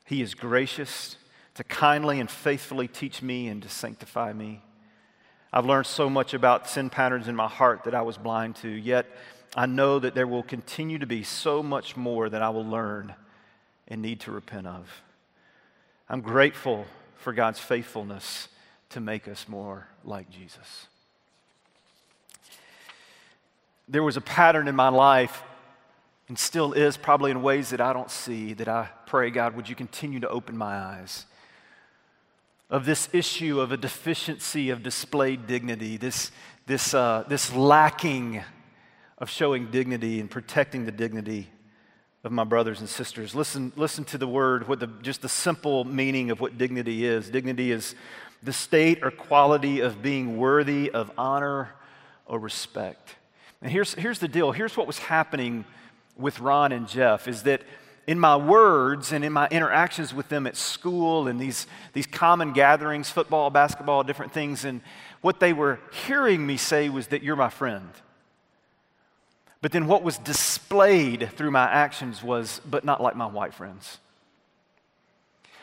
He 0.06 0.22
is 0.22 0.34
gracious 0.34 1.18
to 1.56 1.64
kindly 1.64 2.20
and 2.20 2.30
faithfully 2.32 2.88
teach 2.88 3.22
me 3.22 3.48
and 3.48 3.62
to 3.64 3.70
sanctify 3.70 4.34
me. 4.34 4.62
I've 5.56 5.68
learned 5.68 5.86
so 5.86 6.10
much 6.10 6.34
about 6.34 6.68
sin 6.68 6.90
patterns 6.90 7.28
in 7.28 7.36
my 7.36 7.48
heart 7.48 7.84
that 7.84 7.94
I 7.94 8.02
was 8.02 8.18
blind 8.18 8.56
to, 8.58 8.68
yet 8.68 9.06
I 9.56 9.68
know 9.68 10.00
that 10.00 10.16
there 10.16 10.26
will 10.26 10.42
continue 10.42 10.98
to 10.98 11.06
be 11.06 11.22
so 11.22 11.62
much 11.62 11.96
more 11.96 12.28
that 12.28 12.42
I 12.42 12.50
will 12.50 12.66
learn 12.66 13.14
and 13.88 14.02
need 14.02 14.22
to 14.22 14.32
repent 14.32 14.66
of. 14.66 14.90
I'm 16.10 16.22
grateful 16.22 16.88
for 17.18 17.34
God's 17.34 17.60
faithfulness 17.60 18.48
to 18.90 19.00
make 19.00 19.28
us 19.28 19.48
more 19.48 19.88
like 20.04 20.28
Jesus. 20.32 20.88
There 23.88 24.02
was 24.02 24.18
a 24.18 24.22
pattern 24.22 24.68
in 24.68 24.76
my 24.76 24.90
life, 24.90 25.44
and 26.30 26.40
still 26.40 26.74
is 26.74 26.98
probably 26.98 27.30
in 27.30 27.44
ways 27.44 27.70
that 27.70 27.82
I 27.82 27.94
don't 27.94 28.10
see, 28.10 28.54
that 28.54 28.68
I 28.68 28.90
pray, 29.06 29.30
God, 29.30 29.56
would 29.56 29.70
you 29.70 29.76
continue 29.76 30.20
to 30.22 30.30
open 30.30 30.58
my 30.58 30.76
eyes? 30.76 31.28
Of 32.74 32.86
this 32.86 33.08
issue 33.14 33.62
of 33.62 33.72
a 33.72 33.78
deficiency 33.78 34.72
of 34.72 34.82
displayed 34.82 35.46
dignity, 35.46 35.98
this, 35.98 36.32
this, 36.66 36.96
uh, 36.96 37.24
this 37.28 37.54
lacking 37.54 38.44
of 39.20 39.30
showing 39.30 39.70
dignity 39.70 40.20
and 40.20 40.28
protecting 40.28 40.86
the 40.86 40.92
dignity 40.92 41.50
of 42.24 42.32
my 42.32 42.44
brothers 42.44 42.80
and 42.80 42.90
sisters. 42.90 43.36
Listen, 43.36 43.72
listen 43.76 44.06
to 44.06 44.18
the 44.18 44.28
word, 44.28 44.68
what 44.68 44.80
the, 44.80 44.88
just 45.04 45.22
the 45.22 45.30
simple 45.30 45.84
meaning 45.84 46.32
of 46.32 46.40
what 46.42 46.58
dignity 46.58 47.06
is. 47.06 47.30
Dignity 47.30 47.72
is 47.72 47.94
the 48.42 48.52
state 48.52 49.04
or 49.04 49.12
quality 49.12 49.82
of 49.82 50.02
being 50.02 50.38
worthy 50.38 50.90
of 50.90 51.12
honor 51.16 51.76
or 52.26 52.40
respect. 52.40 53.18
And 53.62 53.72
here's, 53.72 53.94
here's 53.94 54.18
the 54.18 54.28
deal 54.28 54.52
here's 54.52 54.76
what 54.76 54.88
was 54.88 54.98
happening 54.98 55.66
with 56.18 56.40
Ron 56.40 56.72
and 56.72 56.88
Jeff 56.88 57.28
is 57.28 57.44
that 57.44 57.62
in 58.06 58.20
my 58.20 58.36
words 58.36 59.12
and 59.14 59.24
in 59.24 59.32
my 59.32 59.48
interactions 59.48 60.14
with 60.14 60.30
them 60.30 60.46
at 60.46 60.58
school 60.58 61.28
and 61.28 61.40
these, 61.40 61.68
these 61.94 62.08
common 62.08 62.52
gatherings, 62.52 63.10
football, 63.10 63.50
basketball, 63.50 64.04
different 64.04 64.34
things, 64.34 64.66
and 64.66 64.82
what 65.22 65.40
they 65.40 65.54
were 65.54 65.80
hearing 66.06 66.46
me 66.46 66.58
say 66.58 66.90
was 66.90 67.08
that 67.08 67.24
you're 67.24 67.36
my 67.36 67.50
friend. 67.50 67.90
But 69.62 69.72
then 69.72 69.88
what 69.88 70.04
was 70.04 70.18
displayed 70.18 71.30
through 71.38 71.52
my 71.52 71.64
actions 71.64 72.22
was, 72.22 72.60
but 72.66 72.84
not 72.84 73.02
like 73.02 73.16
my 73.16 73.26
white 73.26 73.54
friends. 73.54 74.00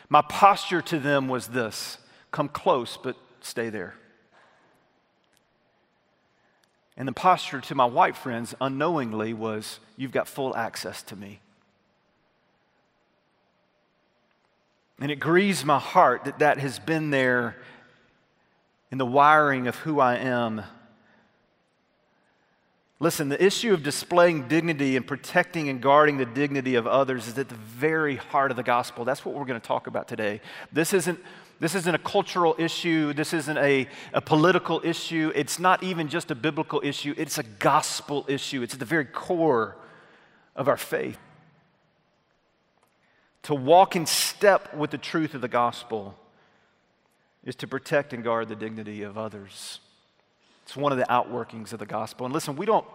My 0.09 0.23
posture 0.23 0.81
to 0.81 0.99
them 0.99 1.27
was 1.27 1.47
this 1.47 1.99
come 2.31 2.49
close, 2.49 2.97
but 2.97 3.15
stay 3.41 3.69
there. 3.69 3.93
And 6.97 7.07
the 7.07 7.13
posture 7.13 7.61
to 7.61 7.75
my 7.75 7.85
white 7.85 8.17
friends 8.17 8.55
unknowingly 8.59 9.33
was, 9.33 9.79
you've 9.97 10.11
got 10.11 10.27
full 10.27 10.55
access 10.55 11.03
to 11.03 11.15
me. 11.15 11.39
And 15.01 15.09
it 15.09 15.19
grieves 15.19 15.65
my 15.65 15.79
heart 15.79 16.25
that 16.25 16.39
that 16.39 16.59
has 16.59 16.77
been 16.77 17.09
there 17.09 17.57
in 18.91 18.99
the 18.99 19.05
wiring 19.05 19.67
of 19.67 19.75
who 19.77 19.99
I 19.99 20.17
am. 20.17 20.61
Listen, 22.99 23.27
the 23.27 23.43
issue 23.43 23.73
of 23.73 23.81
displaying 23.81 24.47
dignity 24.47 24.95
and 24.95 25.07
protecting 25.07 25.69
and 25.69 25.81
guarding 25.81 26.17
the 26.17 26.25
dignity 26.25 26.75
of 26.75 26.85
others 26.85 27.27
is 27.27 27.35
at 27.39 27.49
the 27.49 27.55
very 27.55 28.17
heart 28.17 28.51
of 28.51 28.57
the 28.57 28.63
gospel. 28.63 29.03
That's 29.03 29.25
what 29.25 29.33
we're 29.33 29.45
going 29.45 29.59
to 29.59 29.67
talk 29.67 29.87
about 29.87 30.07
today. 30.07 30.39
This 30.71 30.93
isn't, 30.93 31.19
this 31.59 31.73
isn't 31.73 31.95
a 31.95 31.99
cultural 31.99 32.53
issue, 32.59 33.11
this 33.13 33.33
isn't 33.33 33.57
a, 33.57 33.87
a 34.13 34.21
political 34.21 34.81
issue, 34.83 35.31
it's 35.33 35.57
not 35.57 35.81
even 35.81 36.09
just 36.09 36.29
a 36.29 36.35
biblical 36.35 36.79
issue, 36.83 37.15
it's 37.17 37.39
a 37.39 37.43
gospel 37.43 38.23
issue. 38.27 38.61
It's 38.61 38.75
at 38.75 38.79
the 38.79 38.85
very 38.85 39.05
core 39.05 39.77
of 40.55 40.67
our 40.67 40.77
faith 40.77 41.17
to 43.43 43.55
walk 43.55 43.95
in 43.95 44.05
step 44.05 44.73
with 44.73 44.91
the 44.91 44.97
truth 44.97 45.33
of 45.33 45.41
the 45.41 45.47
gospel 45.47 46.15
is 47.43 47.55
to 47.55 47.67
protect 47.67 48.13
and 48.13 48.23
guard 48.23 48.47
the 48.49 48.55
dignity 48.55 49.01
of 49.03 49.17
others. 49.17 49.79
It's 50.63 50.77
one 50.77 50.91
of 50.91 50.97
the 50.97 51.05
outworkings 51.05 51.73
of 51.73 51.79
the 51.79 51.85
gospel. 51.85 52.25
And 52.25 52.33
listen, 52.33 52.55
we 52.55 52.65
don't, 52.65 52.85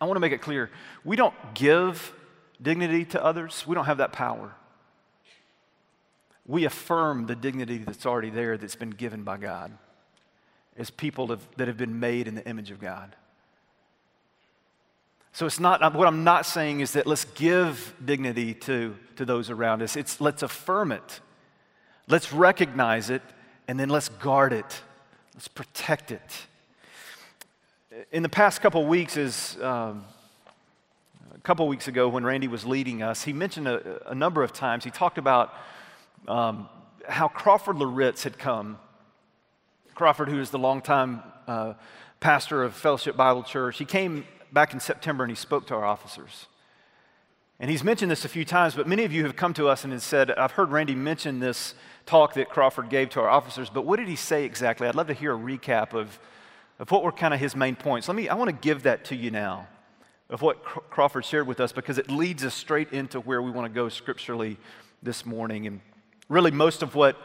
I 0.00 0.04
want 0.04 0.16
to 0.16 0.20
make 0.20 0.32
it 0.32 0.42
clear, 0.42 0.70
we 1.04 1.16
don't 1.16 1.34
give 1.54 2.12
dignity 2.60 3.04
to 3.06 3.24
others, 3.24 3.64
we 3.66 3.74
don't 3.74 3.86
have 3.86 3.98
that 3.98 4.12
power. 4.12 4.54
We 6.46 6.64
affirm 6.64 7.26
the 7.26 7.34
dignity 7.34 7.78
that's 7.78 8.06
already 8.06 8.30
there 8.30 8.56
that's 8.56 8.76
been 8.76 8.90
given 8.90 9.24
by 9.24 9.38
God 9.38 9.72
as 10.76 10.90
people 10.90 11.26
that 11.56 11.66
have 11.66 11.76
been 11.76 11.98
made 11.98 12.28
in 12.28 12.34
the 12.34 12.46
image 12.46 12.70
of 12.70 12.78
God. 12.78 13.16
So 15.36 15.44
it's 15.44 15.60
not, 15.60 15.94
what 15.94 16.08
I'm 16.08 16.24
not 16.24 16.46
saying 16.46 16.80
is 16.80 16.94
that 16.94 17.06
let's 17.06 17.26
give 17.26 17.92
dignity 18.02 18.54
to, 18.54 18.96
to 19.16 19.26
those 19.26 19.50
around 19.50 19.82
us. 19.82 19.94
It's 19.94 20.18
let's 20.18 20.42
affirm 20.42 20.92
it. 20.92 21.20
Let's 22.08 22.32
recognize 22.32 23.10
it, 23.10 23.20
and 23.68 23.78
then 23.78 23.90
let's 23.90 24.08
guard 24.08 24.54
it. 24.54 24.80
Let's 25.34 25.48
protect 25.48 26.10
it. 26.10 26.46
In 28.12 28.22
the 28.22 28.30
past 28.30 28.62
couple 28.62 28.86
weeks, 28.86 29.18
as 29.18 29.58
um, 29.60 30.06
a 31.34 31.40
couple 31.42 31.68
weeks 31.68 31.86
ago 31.86 32.08
when 32.08 32.24
Randy 32.24 32.48
was 32.48 32.64
leading 32.64 33.02
us, 33.02 33.22
he 33.22 33.34
mentioned 33.34 33.68
a, 33.68 34.10
a 34.10 34.14
number 34.14 34.42
of 34.42 34.54
times, 34.54 34.84
he 34.84 34.90
talked 34.90 35.18
about 35.18 35.52
um, 36.28 36.66
how 37.06 37.28
Crawford 37.28 37.76
Loritts 37.76 38.22
had 38.22 38.38
come. 38.38 38.78
Crawford, 39.94 40.30
who 40.30 40.40
is 40.40 40.48
the 40.48 40.58
longtime 40.58 41.22
uh, 41.46 41.74
pastor 42.20 42.62
of 42.62 42.72
Fellowship 42.72 43.18
Bible 43.18 43.42
Church, 43.42 43.76
he 43.76 43.84
came 43.84 44.24
back 44.52 44.72
in 44.72 44.80
September 44.80 45.24
and 45.24 45.30
he 45.30 45.36
spoke 45.36 45.66
to 45.68 45.74
our 45.74 45.84
officers. 45.84 46.46
And 47.58 47.70
he's 47.70 47.82
mentioned 47.82 48.10
this 48.10 48.24
a 48.24 48.28
few 48.28 48.44
times, 48.44 48.74
but 48.74 48.86
many 48.86 49.04
of 49.04 49.12
you 49.12 49.24
have 49.24 49.34
come 49.34 49.54
to 49.54 49.68
us 49.68 49.84
and 49.84 49.92
have 49.92 50.02
said, 50.02 50.30
I've 50.32 50.52
heard 50.52 50.70
Randy 50.70 50.94
mention 50.94 51.40
this 51.40 51.74
talk 52.04 52.34
that 52.34 52.50
Crawford 52.50 52.90
gave 52.90 53.08
to 53.10 53.20
our 53.20 53.30
officers, 53.30 53.70
but 53.70 53.86
what 53.86 53.98
did 53.98 54.08
he 54.08 54.16
say 54.16 54.44
exactly? 54.44 54.86
I'd 54.86 54.94
love 54.94 55.06
to 55.06 55.14
hear 55.14 55.34
a 55.34 55.38
recap 55.38 55.94
of, 55.94 56.18
of 56.78 56.90
what 56.90 57.02
were 57.02 57.12
kind 57.12 57.32
of 57.32 57.40
his 57.40 57.56
main 57.56 57.74
points. 57.74 58.08
Let 58.08 58.16
me, 58.16 58.28
I 58.28 58.34
want 58.34 58.50
to 58.50 58.56
give 58.56 58.82
that 58.82 59.06
to 59.06 59.16
you 59.16 59.30
now 59.30 59.68
of 60.28 60.42
what 60.42 60.62
Crawford 60.64 61.24
shared 61.24 61.46
with 61.46 61.60
us 61.60 61.72
because 61.72 61.98
it 61.98 62.10
leads 62.10 62.44
us 62.44 62.54
straight 62.54 62.92
into 62.92 63.20
where 63.20 63.40
we 63.40 63.50
want 63.50 63.64
to 63.64 63.74
go 63.74 63.88
scripturally 63.88 64.56
this 65.02 65.24
morning. 65.24 65.66
And 65.66 65.80
really, 66.28 66.50
most 66.50 66.82
of 66.82 66.94
what, 66.94 67.16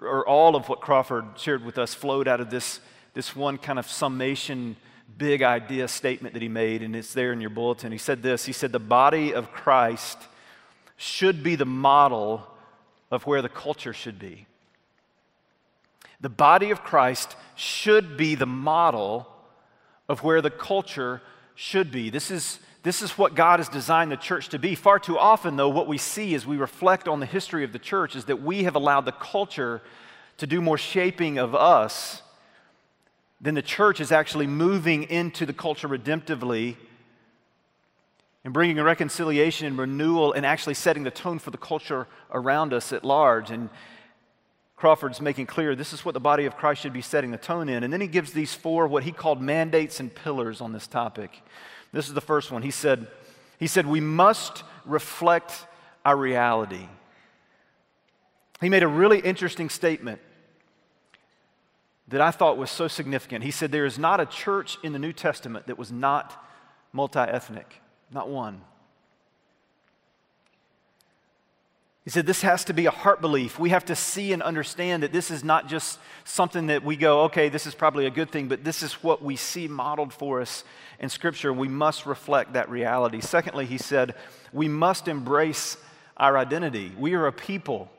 or 0.00 0.26
all 0.28 0.56
of 0.56 0.68
what 0.68 0.80
Crawford 0.80 1.24
shared 1.36 1.64
with 1.64 1.78
us 1.78 1.94
flowed 1.94 2.26
out 2.26 2.40
of 2.40 2.50
this, 2.50 2.80
this 3.14 3.36
one 3.36 3.58
kind 3.58 3.78
of 3.78 3.88
summation 3.88 4.76
big 5.18 5.42
idea 5.42 5.88
statement 5.88 6.34
that 6.34 6.42
he 6.42 6.48
made, 6.48 6.82
and 6.82 6.94
it's 6.96 7.14
there 7.14 7.32
in 7.32 7.40
your 7.40 7.50
bulletin. 7.50 7.92
He 7.92 7.98
said 7.98 8.22
this 8.22 8.44
He 8.44 8.52
said, 8.52 8.72
The 8.72 8.78
body 8.78 9.32
of 9.32 9.52
Christ 9.52 10.18
should 10.96 11.42
be 11.42 11.56
the 11.56 11.66
model 11.66 12.46
of 13.10 13.26
where 13.26 13.42
the 13.42 13.48
culture 13.48 13.92
should 13.92 14.18
be. 14.18 14.46
The 16.20 16.28
body 16.28 16.70
of 16.70 16.84
Christ 16.84 17.36
should 17.56 18.16
be 18.16 18.36
the 18.36 18.46
model 18.46 19.26
of 20.08 20.22
where 20.22 20.40
the 20.40 20.50
culture 20.50 21.20
should 21.54 21.90
be. 21.90 22.10
This 22.10 22.30
is, 22.30 22.60
this 22.84 23.02
is 23.02 23.18
what 23.18 23.34
God 23.34 23.58
has 23.58 23.68
designed 23.68 24.12
the 24.12 24.16
church 24.16 24.48
to 24.50 24.58
be. 24.58 24.74
Far 24.74 24.98
too 24.98 25.18
often, 25.18 25.56
though, 25.56 25.68
what 25.68 25.88
we 25.88 25.98
see 25.98 26.34
as 26.34 26.46
we 26.46 26.56
reflect 26.56 27.08
on 27.08 27.18
the 27.18 27.26
history 27.26 27.64
of 27.64 27.72
the 27.72 27.78
church 27.78 28.14
is 28.14 28.26
that 28.26 28.42
we 28.42 28.64
have 28.64 28.76
allowed 28.76 29.04
the 29.04 29.12
culture 29.12 29.82
to 30.38 30.46
do 30.46 30.60
more 30.60 30.78
shaping 30.78 31.38
of 31.38 31.54
us 31.54 32.22
then 33.42 33.54
the 33.54 33.62
church 33.62 34.00
is 34.00 34.12
actually 34.12 34.46
moving 34.46 35.02
into 35.02 35.44
the 35.44 35.52
culture 35.52 35.88
redemptively 35.88 36.76
and 38.44 38.54
bringing 38.54 38.78
a 38.78 38.84
reconciliation 38.84 39.66
and 39.66 39.76
renewal 39.76 40.32
and 40.32 40.46
actually 40.46 40.74
setting 40.74 41.02
the 41.02 41.10
tone 41.10 41.40
for 41.40 41.50
the 41.50 41.58
culture 41.58 42.06
around 42.30 42.72
us 42.72 42.92
at 42.92 43.04
large. 43.04 43.50
And 43.50 43.68
Crawford's 44.76 45.20
making 45.20 45.46
clear 45.46 45.74
this 45.74 45.92
is 45.92 46.04
what 46.04 46.14
the 46.14 46.20
body 46.20 46.44
of 46.44 46.56
Christ 46.56 46.82
should 46.82 46.92
be 46.92 47.02
setting 47.02 47.32
the 47.32 47.36
tone 47.36 47.68
in. 47.68 47.82
And 47.82 47.92
then 47.92 48.00
he 48.00 48.06
gives 48.06 48.32
these 48.32 48.54
four, 48.54 48.86
what 48.86 49.02
he 49.02 49.10
called 49.10 49.42
mandates 49.42 49.98
and 49.98 50.14
pillars 50.14 50.60
on 50.60 50.72
this 50.72 50.86
topic. 50.86 51.42
This 51.92 52.06
is 52.06 52.14
the 52.14 52.20
first 52.20 52.52
one. 52.52 52.62
He 52.62 52.70
said, 52.70 53.08
he 53.58 53.66
said, 53.66 53.86
We 53.86 54.00
must 54.00 54.62
reflect 54.84 55.66
our 56.04 56.16
reality. 56.16 56.88
He 58.60 58.68
made 58.68 58.84
a 58.84 58.88
really 58.88 59.18
interesting 59.18 59.68
statement 59.68 60.20
that 62.08 62.20
I 62.20 62.30
thought 62.30 62.56
was 62.56 62.70
so 62.70 62.88
significant. 62.88 63.44
He 63.44 63.50
said, 63.50 63.72
There 63.72 63.86
is 63.86 63.98
not 63.98 64.20
a 64.20 64.26
church 64.26 64.78
in 64.82 64.92
the 64.92 64.98
New 64.98 65.12
Testament 65.12 65.66
that 65.66 65.78
was 65.78 65.92
not 65.92 66.44
multi 66.92 67.20
ethnic, 67.20 67.80
not 68.10 68.28
one. 68.28 68.62
He 72.04 72.10
said, 72.10 72.26
This 72.26 72.42
has 72.42 72.64
to 72.64 72.74
be 72.74 72.86
a 72.86 72.90
heart 72.90 73.20
belief. 73.20 73.58
We 73.58 73.70
have 73.70 73.84
to 73.86 73.96
see 73.96 74.32
and 74.32 74.42
understand 74.42 75.02
that 75.04 75.12
this 75.12 75.30
is 75.30 75.44
not 75.44 75.68
just 75.68 75.98
something 76.24 76.66
that 76.66 76.84
we 76.84 76.96
go, 76.96 77.22
okay, 77.22 77.48
this 77.48 77.66
is 77.66 77.74
probably 77.74 78.06
a 78.06 78.10
good 78.10 78.30
thing, 78.30 78.48
but 78.48 78.64
this 78.64 78.82
is 78.82 78.94
what 78.94 79.22
we 79.22 79.36
see 79.36 79.68
modeled 79.68 80.12
for 80.12 80.40
us 80.40 80.64
in 80.98 81.08
Scripture. 81.08 81.52
We 81.52 81.68
must 81.68 82.06
reflect 82.06 82.54
that 82.54 82.68
reality. 82.68 83.20
Secondly, 83.20 83.66
he 83.66 83.78
said, 83.78 84.14
we 84.52 84.68
must 84.68 85.08
embrace 85.08 85.76
our 86.16 86.36
identity. 86.36 86.92
We 86.98 87.14
are 87.14 87.26
a 87.26 87.32
people 87.32 87.90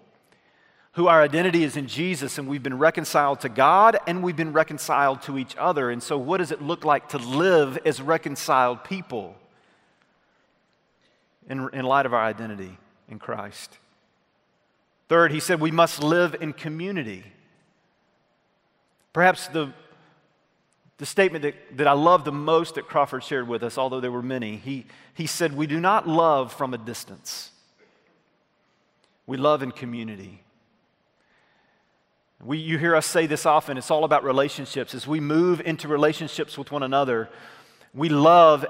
who 0.93 1.07
our 1.07 1.21
identity 1.23 1.63
is 1.63 1.75
in 1.75 1.87
Jesus 1.87 2.37
and 2.37 2.47
we've 2.47 2.63
been 2.63 2.77
reconciled 2.77 3.41
to 3.41 3.49
God 3.49 3.97
and 4.05 4.23
we've 4.23 4.35
been 4.35 4.53
reconciled 4.53 5.21
to 5.23 5.37
each 5.37 5.55
other. 5.57 5.89
And 5.89 6.01
so, 6.01 6.17
what 6.17 6.37
does 6.37 6.51
it 6.51 6.61
look 6.61 6.85
like 6.85 7.09
to 7.09 7.17
live 7.17 7.79
as 7.85 8.01
reconciled 8.01 8.83
people 8.83 9.35
in, 11.49 11.67
in 11.73 11.85
light 11.85 12.05
of 12.05 12.13
our 12.13 12.23
identity 12.23 12.77
in 13.09 13.17
Christ? 13.17 13.77
Third, 15.09 15.31
he 15.31 15.39
said 15.39 15.59
we 15.59 15.71
must 15.71 16.01
live 16.01 16.35
in 16.39 16.53
community. 16.53 17.23
Perhaps 19.13 19.47
the, 19.47 19.73
the 20.99 21.05
statement 21.07 21.41
that, 21.41 21.55
that 21.77 21.87
I 21.87 21.93
love 21.93 22.23
the 22.23 22.31
most 22.31 22.75
that 22.75 22.87
Crawford 22.87 23.23
shared 23.23 23.47
with 23.47 23.63
us, 23.63 23.79
although 23.79 23.99
there 23.99 24.11
were 24.11 24.23
many, 24.23 24.57
he, 24.57 24.85
he 25.15 25.25
said, 25.25 25.53
We 25.53 25.67
do 25.67 25.79
not 25.79 26.07
love 26.07 26.53
from 26.53 26.73
a 26.75 26.77
distance, 26.77 27.49
we 29.25 29.37
love 29.37 29.63
in 29.63 29.71
community. 29.71 30.43
We, 32.45 32.57
you 32.57 32.77
hear 32.77 32.93
us 32.93 33.05
say 33.05 33.25
this 33.25 33.45
often 33.45 33.77
it's 33.77 33.89
all 33.89 34.03
about 34.03 34.25
relationships. 34.25 34.93
As 34.93 35.07
we 35.07 35.21
move 35.21 35.61
into 35.61 35.87
relationships 35.87 36.57
with 36.57 36.71
one 36.71 36.83
another, 36.83 37.29
we 37.93 38.09
love 38.09 38.65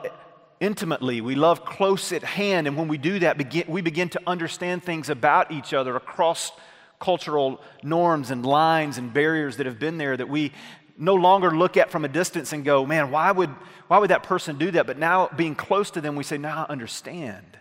intimately, 0.59 1.21
we 1.21 1.33
love 1.33 1.65
close 1.65 2.11
at 2.11 2.23
hand. 2.23 2.67
And 2.67 2.77
when 2.77 2.87
we 2.87 2.99
do 2.99 3.19
that, 3.19 3.37
begin, 3.37 3.65
we 3.67 3.81
begin 3.81 4.09
to 4.09 4.21
understand 4.27 4.83
things 4.83 5.09
about 5.09 5.51
each 5.51 5.73
other 5.73 5.95
across 5.95 6.51
cultural 6.99 7.59
norms 7.81 8.29
and 8.29 8.45
lines 8.45 8.97
and 8.97 9.11
barriers 9.11 9.57
that 9.57 9.65
have 9.65 9.79
been 9.79 9.97
there 9.97 10.15
that 10.15 10.29
we 10.29 10.51
no 10.97 11.15
longer 11.15 11.55
look 11.55 11.75
at 11.75 11.89
from 11.89 12.05
a 12.05 12.07
distance 12.07 12.53
and 12.53 12.63
go, 12.63 12.85
man, 12.85 13.09
why 13.09 13.31
would, 13.31 13.49
why 13.87 13.97
would 13.97 14.11
that 14.11 14.21
person 14.21 14.59
do 14.59 14.69
that? 14.71 14.85
But 14.85 14.99
now, 14.99 15.29
being 15.35 15.55
close 15.55 15.89
to 15.91 16.01
them, 16.01 16.15
we 16.15 16.23
say, 16.23 16.37
now 16.37 16.65
I 16.67 16.71
understand. 16.71 17.57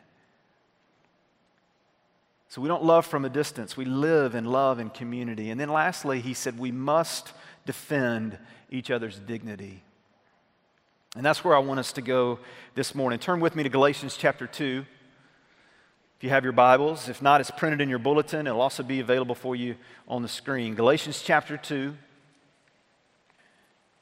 So 2.53 2.61
we 2.61 2.69
don't 2.69 2.85
love 2.85 3.07
from 3.07 3.25
a 3.25 3.31
distance. 3.31 3.79
We 3.79 3.87
live 3.87 4.35
in 4.35 4.45
love 4.45 4.79
and 4.79 4.93
community. 4.93 5.49
And 5.49 5.59
then 5.59 5.71
lastly, 5.71 6.21
he 6.21 6.35
said 6.35 6.59
we 6.59 6.71
must 6.71 7.33
defend 7.65 8.37
each 8.71 8.91
other's 8.91 9.19
dignity. 9.19 9.83
And 11.17 11.25
that's 11.25 11.43
where 11.43 11.57
I 11.57 11.61
want 11.61 11.81
us 11.81 11.95
to 11.95 12.03
go 12.03 12.41
this 12.75 12.95
morning. 12.95 13.19
Turn 13.19 13.41
with 13.41 13.57
me 13.57 13.63
to 13.63 13.71
Galatians 13.71 14.19
chapter 14.19 14.47
2. 14.47 14.85
if 16.19 16.23
you 16.23 16.29
have 16.29 16.45
your 16.45 16.53
Bibles. 16.53 17.09
If 17.09 17.23
not, 17.23 17.41
it's 17.41 17.51
printed 17.51 17.81
in 17.81 17.89
your 17.89 17.99
bulletin. 17.99 18.47
It'll 18.47 18.61
also 18.61 18.83
be 18.83 19.01
available 19.01 19.35
for 19.35 19.57
you 19.57 19.77
on 20.07 20.21
the 20.21 20.29
screen. 20.29 20.75
Galatians 20.75 21.23
chapter 21.25 21.57
2. 21.57 21.95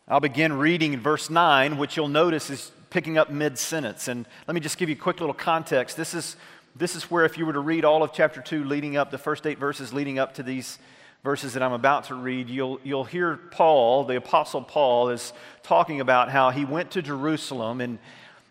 I'll 0.08 0.18
begin 0.18 0.54
reading 0.54 0.92
in 0.92 0.98
verse 0.98 1.30
9, 1.30 1.78
which 1.78 1.96
you'll 1.96 2.08
notice 2.08 2.50
is 2.50 2.72
picking 2.90 3.16
up 3.16 3.30
mid 3.30 3.58
sentence. 3.58 4.08
And 4.08 4.26
let 4.48 4.56
me 4.56 4.60
just 4.60 4.76
give 4.76 4.88
you 4.88 4.96
a 4.96 4.98
quick 4.98 5.20
little 5.20 5.34
context. 5.34 5.96
This 5.96 6.14
is, 6.14 6.36
this 6.76 6.94
is 6.94 7.10
where, 7.10 7.24
if 7.24 7.36
you 7.36 7.46
were 7.46 7.52
to 7.52 7.60
read 7.60 7.84
all 7.84 8.02
of 8.02 8.12
chapter 8.12 8.40
2, 8.40 8.64
leading 8.64 8.96
up, 8.96 9.10
the 9.10 9.18
first 9.18 9.46
eight 9.46 9.58
verses 9.58 9.92
leading 9.92 10.18
up 10.18 10.34
to 10.34 10.42
these 10.42 10.78
verses 11.22 11.54
that 11.54 11.62
I'm 11.62 11.72
about 11.72 12.04
to 12.04 12.14
read, 12.14 12.48
you'll, 12.48 12.80
you'll 12.82 13.04
hear 13.04 13.36
Paul, 13.36 14.04
the 14.04 14.16
Apostle 14.16 14.62
Paul, 14.62 15.10
is 15.10 15.32
talking 15.62 16.00
about 16.00 16.30
how 16.30 16.50
he 16.50 16.64
went 16.64 16.92
to 16.92 17.02
Jerusalem 17.02 17.80
and 17.80 17.98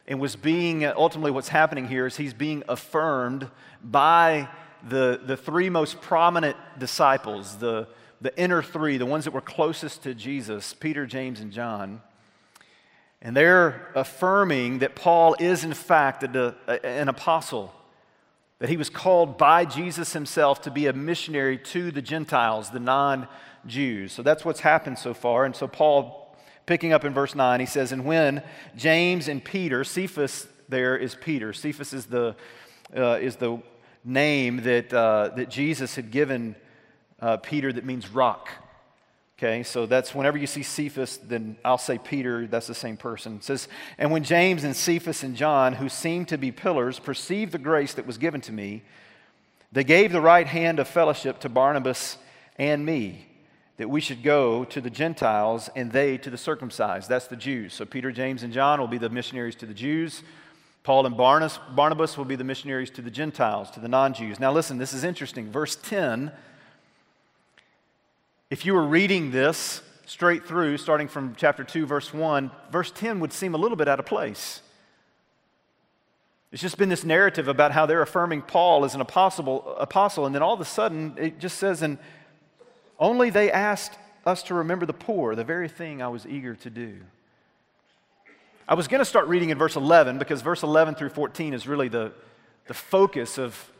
and 0.09 0.19
was 0.19 0.35
being, 0.35 0.83
ultimately, 0.83 1.29
what's 1.29 1.49
happening 1.49 1.87
here 1.87 2.07
is 2.07 2.17
he's 2.17 2.33
being 2.33 2.63
affirmed 2.67 3.47
by 3.83 4.49
the, 4.87 5.21
the 5.23 5.37
three 5.37 5.69
most 5.69 6.01
prominent 6.01 6.57
disciples, 6.79 7.57
the, 7.57 7.87
the 8.19 8.35
inner 8.35 8.63
three, 8.63 8.97
the 8.97 9.05
ones 9.05 9.25
that 9.25 9.31
were 9.31 9.39
closest 9.39 10.01
to 10.03 10.15
Jesus 10.15 10.73
Peter, 10.73 11.05
James, 11.05 11.39
and 11.39 11.51
John. 11.51 12.01
And 13.21 13.37
they're 13.37 13.91
affirming 13.93 14.79
that 14.79 14.95
Paul 14.95 15.35
is, 15.39 15.63
in 15.63 15.75
fact, 15.75 16.23
a, 16.23 16.55
a, 16.67 16.83
an 16.83 17.07
apostle, 17.07 17.71
that 18.59 18.69
he 18.69 18.77
was 18.77 18.89
called 18.89 19.37
by 19.37 19.65
Jesus 19.65 20.13
himself 20.13 20.61
to 20.61 20.71
be 20.71 20.87
a 20.87 20.93
missionary 20.93 21.57
to 21.57 21.91
the 21.91 22.01
Gentiles, 22.01 22.69
the 22.69 22.79
non 22.79 23.27
Jews. 23.65 24.13
So 24.13 24.21
that's 24.21 24.45
what's 24.45 24.61
happened 24.61 24.97
so 24.97 25.13
far. 25.13 25.45
And 25.45 25.55
so 25.55 25.67
Paul 25.67 26.19
Picking 26.69 26.93
up 26.93 27.03
in 27.03 27.15
verse 27.15 27.33
9, 27.33 27.59
he 27.59 27.65
says, 27.65 27.91
And 27.91 28.05
when 28.05 28.43
James 28.75 29.27
and 29.27 29.43
Peter, 29.43 29.83
Cephas 29.83 30.47
there 30.67 30.95
is 30.95 31.15
Peter. 31.15 31.51
Cephas 31.51 31.93
is 31.93 32.05
the, 32.05 32.35
uh, 32.95 33.17
is 33.19 33.37
the 33.37 33.59
name 34.05 34.57
that, 34.57 34.93
uh, 34.93 35.31
that 35.35 35.49
Jesus 35.49 35.95
had 35.95 36.11
given 36.11 36.55
uh, 37.19 37.37
Peter 37.37 37.73
that 37.73 37.85
means 37.85 38.09
rock. 38.09 38.51
Okay, 39.39 39.63
so 39.63 39.85
that's 39.85 40.13
whenever 40.13 40.37
you 40.37 40.47
see 40.47 40.63
Cephas, 40.63 41.15
then 41.15 41.55
I'll 41.63 41.77
say 41.77 41.97
Peter, 41.97 42.45
that's 42.45 42.67
the 42.67 42.75
same 42.75 42.97
person. 42.97 43.37
It 43.37 43.45
says, 43.45 43.69
And 43.97 44.11
when 44.11 44.25
James 44.25 44.65
and 44.65 44.75
Cephas 44.75 45.23
and 45.23 45.33
John, 45.33 45.71
who 45.71 45.87
seemed 45.87 46.27
to 46.27 46.37
be 46.37 46.51
pillars, 46.51 46.99
perceived 46.99 47.53
the 47.53 47.57
grace 47.57 47.93
that 47.93 48.05
was 48.05 48.17
given 48.17 48.41
to 48.41 48.51
me, 48.51 48.83
they 49.71 49.85
gave 49.85 50.11
the 50.11 50.19
right 50.19 50.45
hand 50.45 50.77
of 50.77 50.89
fellowship 50.89 51.39
to 51.39 51.47
Barnabas 51.47 52.17
and 52.57 52.85
me 52.85 53.27
that 53.77 53.89
we 53.89 54.01
should 54.01 54.23
go 54.23 54.65
to 54.65 54.81
the 54.81 54.89
Gentiles 54.89 55.69
and 55.73 55.89
they 55.89 56.17
to 56.17 56.29
the 56.29 56.37
circumcised. 56.37 57.07
That's 57.07 57.27
the 57.27 57.37
Jews. 57.37 57.73
So 57.73 57.85
Peter, 57.85 58.11
James, 58.11 58.43
and 58.43 58.51
John 58.51 58.81
will 58.81 58.89
be 58.89 58.97
the 58.97 59.07
missionaries 59.07 59.55
to 59.55 59.65
the 59.65 59.73
Jews. 59.73 60.21
Paul 60.83 61.05
and 61.05 61.15
Barnabas, 61.15 61.57
Barnabas 61.73 62.17
will 62.17 62.25
be 62.25 62.35
the 62.35 62.43
missionaries 62.43 62.89
to 62.89 63.01
the 63.01 63.09
Gentiles, 63.09 63.71
to 63.71 63.79
the 63.79 63.87
non 63.87 64.13
Jews. 64.13 64.37
Now, 64.37 64.51
listen, 64.51 64.77
this 64.77 64.91
is 64.91 65.05
interesting. 65.05 65.49
Verse 65.49 65.77
10, 65.77 66.29
if 68.49 68.65
you 68.65 68.73
were 68.73 68.85
reading 68.85 69.31
this 69.31 69.81
straight 70.05 70.45
through, 70.45 70.77
starting 70.77 71.07
from 71.07 71.35
chapter 71.37 71.63
2, 71.63 71.85
verse 71.85 72.13
1, 72.13 72.49
verse 72.71 72.91
10 72.91 73.19
would 73.19 73.31
seem 73.31 73.53
a 73.53 73.57
little 73.57 73.77
bit 73.77 73.87
out 73.87 73.99
of 73.99 74.05
place. 74.05 74.61
It's 76.51 76.61
just 76.61 76.77
been 76.77 76.89
this 76.89 77.03
narrative 77.03 77.47
about 77.47 77.71
how 77.71 77.85
they're 77.85 78.01
affirming 78.01 78.41
Paul 78.41 78.85
as 78.85 78.95
an 78.95 79.01
apostle, 79.01 79.75
apostle, 79.77 80.25
and 80.25 80.33
then 80.33 80.41
all 80.41 80.55
of 80.55 80.61
a 80.61 80.65
sudden 80.65 81.13
it 81.17 81.39
just 81.39 81.59
says 81.59 81.83
and 81.83 81.99
only 82.99 83.29
they 83.29 83.51
asked 83.51 83.97
us 84.25 84.41
to 84.43 84.55
remember 84.55 84.85
the 84.85 84.93
poor, 84.93 85.35
the 85.35 85.43
very 85.43 85.69
thing 85.69 86.01
I 86.01 86.07
was 86.07 86.25
eager 86.25 86.55
to 86.55 86.69
do. 86.69 86.97
I 88.67 88.73
was 88.73 88.87
going 88.87 88.99
to 88.99 89.05
start 89.05 89.27
reading 89.27 89.51
in 89.51 89.57
verse 89.57 89.75
11 89.75 90.17
because 90.17 90.41
verse 90.41 90.63
11 90.63 90.95
through 90.95 91.09
14 91.09 91.53
is 91.53 91.67
really 91.67 91.87
the, 91.87 92.11
the 92.67 92.73
focus 92.73 93.37
of, 93.37 93.71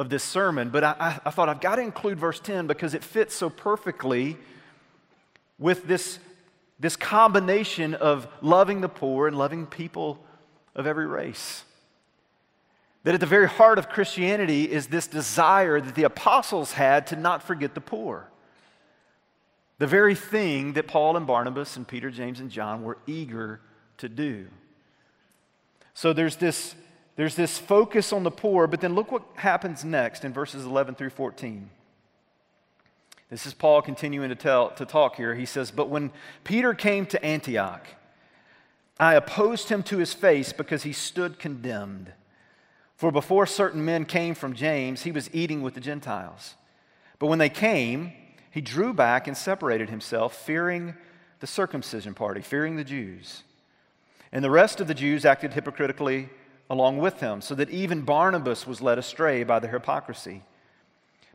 of 0.00 0.08
this 0.08 0.24
sermon, 0.24 0.70
but 0.70 0.82
I, 0.82 1.20
I 1.26 1.30
thought 1.30 1.50
I've 1.50 1.60
got 1.60 1.76
to 1.76 1.82
include 1.82 2.18
verse 2.18 2.40
10 2.40 2.66
because 2.66 2.94
it 2.94 3.04
fits 3.04 3.34
so 3.34 3.50
perfectly 3.50 4.38
with 5.58 5.86
this, 5.86 6.18
this 6.78 6.96
combination 6.96 7.92
of 7.92 8.26
loving 8.40 8.80
the 8.80 8.88
poor 8.88 9.28
and 9.28 9.36
loving 9.36 9.66
people 9.66 10.18
of 10.74 10.86
every 10.86 11.06
race. 11.06 11.64
That 13.04 13.12
at 13.12 13.20
the 13.20 13.26
very 13.26 13.46
heart 13.46 13.78
of 13.78 13.90
Christianity 13.90 14.64
is 14.64 14.86
this 14.86 15.06
desire 15.06 15.82
that 15.82 15.94
the 15.94 16.04
apostles 16.04 16.72
had 16.72 17.06
to 17.08 17.16
not 17.16 17.42
forget 17.42 17.74
the 17.74 17.82
poor. 17.82 18.30
The 19.76 19.86
very 19.86 20.14
thing 20.14 20.72
that 20.74 20.86
Paul 20.86 21.18
and 21.18 21.26
Barnabas 21.26 21.76
and 21.76 21.86
Peter, 21.86 22.10
James, 22.10 22.40
and 22.40 22.50
John 22.50 22.84
were 22.84 22.96
eager 23.06 23.60
to 23.98 24.08
do. 24.08 24.46
So 25.92 26.14
there's 26.14 26.36
this, 26.36 26.74
there's 27.20 27.34
this 27.34 27.58
focus 27.58 28.14
on 28.14 28.22
the 28.22 28.30
poor, 28.30 28.66
but 28.66 28.80
then 28.80 28.94
look 28.94 29.12
what 29.12 29.22
happens 29.34 29.84
next 29.84 30.24
in 30.24 30.32
verses 30.32 30.64
11 30.64 30.94
through 30.94 31.10
14. 31.10 31.68
This 33.28 33.44
is 33.44 33.52
Paul 33.52 33.82
continuing 33.82 34.30
to, 34.30 34.34
tell, 34.34 34.70
to 34.70 34.86
talk 34.86 35.16
here. 35.16 35.34
He 35.34 35.44
says, 35.44 35.70
But 35.70 35.90
when 35.90 36.12
Peter 36.44 36.72
came 36.72 37.04
to 37.04 37.22
Antioch, 37.22 37.86
I 38.98 39.16
opposed 39.16 39.68
him 39.68 39.82
to 39.82 39.98
his 39.98 40.14
face 40.14 40.54
because 40.54 40.84
he 40.84 40.94
stood 40.94 41.38
condemned. 41.38 42.10
For 42.96 43.12
before 43.12 43.44
certain 43.44 43.84
men 43.84 44.06
came 44.06 44.34
from 44.34 44.54
James, 44.54 45.02
he 45.02 45.12
was 45.12 45.28
eating 45.34 45.60
with 45.60 45.74
the 45.74 45.80
Gentiles. 45.80 46.54
But 47.18 47.26
when 47.26 47.38
they 47.38 47.50
came, 47.50 48.14
he 48.50 48.62
drew 48.62 48.94
back 48.94 49.28
and 49.28 49.36
separated 49.36 49.90
himself, 49.90 50.34
fearing 50.34 50.94
the 51.40 51.46
circumcision 51.46 52.14
party, 52.14 52.40
fearing 52.40 52.76
the 52.76 52.82
Jews. 52.82 53.42
And 54.32 54.42
the 54.42 54.50
rest 54.50 54.80
of 54.80 54.88
the 54.88 54.94
Jews 54.94 55.26
acted 55.26 55.52
hypocritically 55.52 56.30
along 56.70 56.98
with 56.98 57.18
him, 57.20 57.40
so 57.42 57.54
that 57.56 57.68
even 57.68 58.02
Barnabas 58.02 58.66
was 58.66 58.80
led 58.80 58.96
astray 58.96 59.42
by 59.42 59.58
their 59.58 59.72
hypocrisy. 59.72 60.42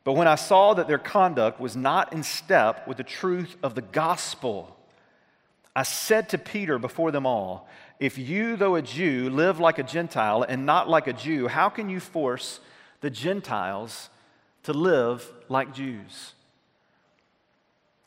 But 0.06 0.14
when 0.14 0.28
I 0.28 0.36
saw 0.36 0.74
that 0.74 0.88
their 0.88 0.98
conduct 0.98 1.60
was 1.60 1.76
not 1.76 2.14
in 2.14 2.24
step 2.24 2.88
with 2.88 2.98
the 2.98 3.04
truth 3.04 3.58
of 3.62 3.76
the 3.76 3.82
gospel, 3.82 4.78
I 5.76 5.84
said 5.84 6.30
to 6.30 6.38
Peter 6.38 6.80
before 6.80 7.12
them 7.12 7.26
all, 7.26 7.68
If 8.00 8.18
you, 8.18 8.56
though 8.56 8.76
a 8.76 8.82
Jew, 8.82 9.30
live 9.30 9.60
like 9.60 9.78
a 9.78 9.84
Gentile 9.84 10.44
and 10.44 10.66
not 10.66 10.90
like 10.90 11.08
a 11.08 11.14
Jew, 11.14 11.50
how 11.50 11.68
can 11.68 11.90
you 11.90 12.00
force 12.00 12.62
the 13.02 13.10
Gentiles 13.10 14.10
to 14.64 14.72
live 14.72 15.30
like 15.50 15.74
Jews? 15.74 16.34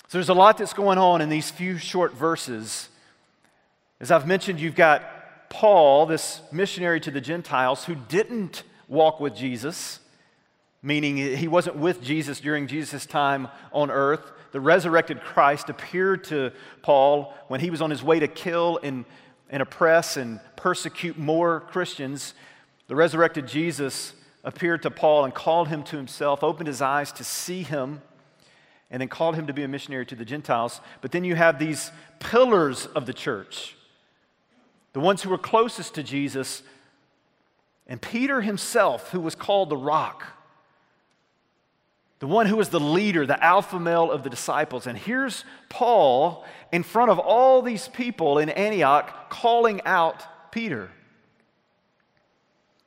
So 0.07 0.17
there's 0.17 0.31
a 0.31 0.35
lot 0.35 0.57
that's 0.57 0.73
going 0.73 0.97
on 0.97 1.21
in 1.21 1.29
these 1.29 1.51
few 1.51 1.77
short 1.77 2.15
verses. 2.15 2.89
As 4.01 4.11
I've 4.11 4.27
mentioned, 4.27 4.61
you've 4.61 4.75
got 4.75 5.03
Paul, 5.51 6.07
this 6.07 6.41
missionary 6.53 7.01
to 7.01 7.11
the 7.11 7.21
Gentiles, 7.21 7.85
who 7.85 7.95
didn't 7.95 8.63
walk 8.87 9.21
with 9.21 9.35
Jesus, 9.35 10.01
meaning 10.83 11.17
he 11.17 11.49
wasn't 11.49 11.77
with 11.77 12.03
Jesus 12.03 12.41
during 12.41 12.67
Jesus' 12.67 13.07
time 13.07 13.49
on 13.73 13.91
earth. 13.91 14.33
The 14.53 14.61
resurrected 14.61 15.21
Christ 15.21 15.69
appeared 15.69 16.25
to 16.25 16.53
Paul 16.83 17.35
when 17.49 17.61
he 17.61 17.71
was 17.71 17.83
on 17.83 17.91
his 17.91 18.03
way 18.03 18.19
to 18.19 18.29
kill 18.29 18.79
and, 18.83 19.05
and 19.51 19.63
oppress 19.63 20.17
and 20.17 20.41
persecute 20.57 21.19
more 21.19 21.61
Christians. 21.61 22.35
The 22.87 22.97
resurrected 22.97 23.47
Jesus 23.47 24.15
appeared 24.45 24.83
to 24.83 24.91
Paul 24.91 25.25
and 25.25 25.35
called 25.35 25.69
him 25.69 25.83
to 25.85 25.97
himself, 25.97 26.43
opened 26.43 26.69
his 26.69 26.81
eyes 26.81 27.13
to 27.13 27.25
see 27.25 27.63
him 27.63 28.01
and 28.91 29.01
then 29.01 29.09
called 29.09 29.35
him 29.35 29.47
to 29.47 29.53
be 29.53 29.65
a 29.65 29.69
missionary 29.69 30.07
to 30.07 30.15
the 30.15 30.25
Gentiles. 30.25 30.81
But 31.03 31.13
then 31.13 31.25
you 31.25 31.35
have 31.35 31.59
these 31.59 31.91
pillars 32.21 32.87
of 32.87 33.05
the 33.07 33.13
church, 33.13 33.77
the 34.93 35.01
ones 35.01 35.23
who 35.23 35.31
were 35.31 35.39
closest 35.39 35.95
to 35.95 36.03
Jesus, 36.03 36.63
and 37.87 38.01
Peter 38.01 38.41
himself, 38.41 39.11
who 39.11 39.21
was 39.21 39.35
called 39.35 39.71
the 39.71 39.77
rock, 39.77 40.25
the 42.21 42.27
one 42.27 42.47
who 42.47 42.57
was 42.57 42.71
the 42.71 42.81
leader, 42.81 43.27
the 43.27 43.43
alpha 43.43 43.79
male 43.79 44.11
of 44.11 44.25
the 44.25 44.31
disciples. 44.31 44.87
And 44.87 44.99
here's 44.99 45.45
Paul 45.69 46.45
in 46.73 46.83
front 46.83 47.11
of 47.11 47.19
all 47.19 47.63
these 47.63 47.89
people 47.89 48.39
in 48.39 48.49
Antioch 48.49 49.31
calling 49.31 49.81
out 49.85 50.51
Peter. 50.51 50.91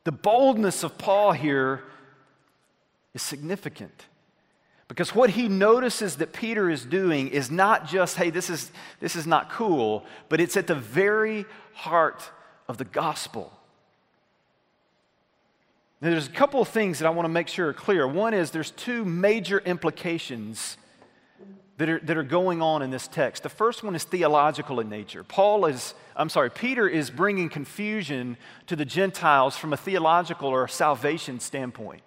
The 0.03 0.11
boldness 0.11 0.83
of 0.83 0.97
Paul 0.97 1.31
here 1.31 1.83
is 3.13 3.21
significant. 3.21 4.05
Because 4.87 5.15
what 5.15 5.29
he 5.29 5.47
notices 5.47 6.17
that 6.17 6.33
Peter 6.33 6.69
is 6.69 6.83
doing 6.83 7.29
is 7.29 7.49
not 7.49 7.87
just, 7.87 8.17
hey, 8.17 8.29
this 8.29 8.49
is, 8.49 8.73
this 8.99 9.15
is 9.15 9.25
not 9.25 9.49
cool, 9.49 10.03
but 10.27 10.41
it's 10.41 10.57
at 10.57 10.67
the 10.67 10.75
very 10.75 11.45
heart 11.73 12.29
of 12.67 12.77
the 12.77 12.86
gospel. 12.86 13.51
Now, 16.01 16.10
there's 16.10 16.27
a 16.27 16.31
couple 16.31 16.62
of 16.62 16.67
things 16.67 16.99
that 16.99 17.05
I 17.05 17.12
want 17.12 17.25
to 17.25 17.29
make 17.31 17.47
sure 17.47 17.69
are 17.69 17.73
clear. 17.73 18.07
One 18.07 18.34
is 18.34 18.49
there's 18.49 18.71
two 18.71 19.05
major 19.05 19.60
implications 19.60 20.77
that 21.77 21.89
are, 21.89 21.99
that 21.99 22.17
are 22.17 22.23
going 22.23 22.62
on 22.62 22.81
in 22.81 22.89
this 22.89 23.07
text. 23.07 23.43
The 23.43 23.49
first 23.49 23.84
one 23.84 23.95
is 23.95 24.03
theological 24.03 24.79
in 24.79 24.89
nature. 24.89 25.23
Paul 25.23 25.65
is, 25.65 25.93
I'm 26.15 26.29
sorry, 26.29 26.49
Peter 26.49 26.88
is 26.88 27.10
bringing 27.10 27.49
confusion 27.49 28.38
to 28.67 28.75
the 28.75 28.86
Gentiles 28.86 29.57
from 29.57 29.73
a 29.73 29.77
theological 29.77 30.49
or 30.49 30.67
salvation 30.67 31.39
standpoint. 31.39 32.01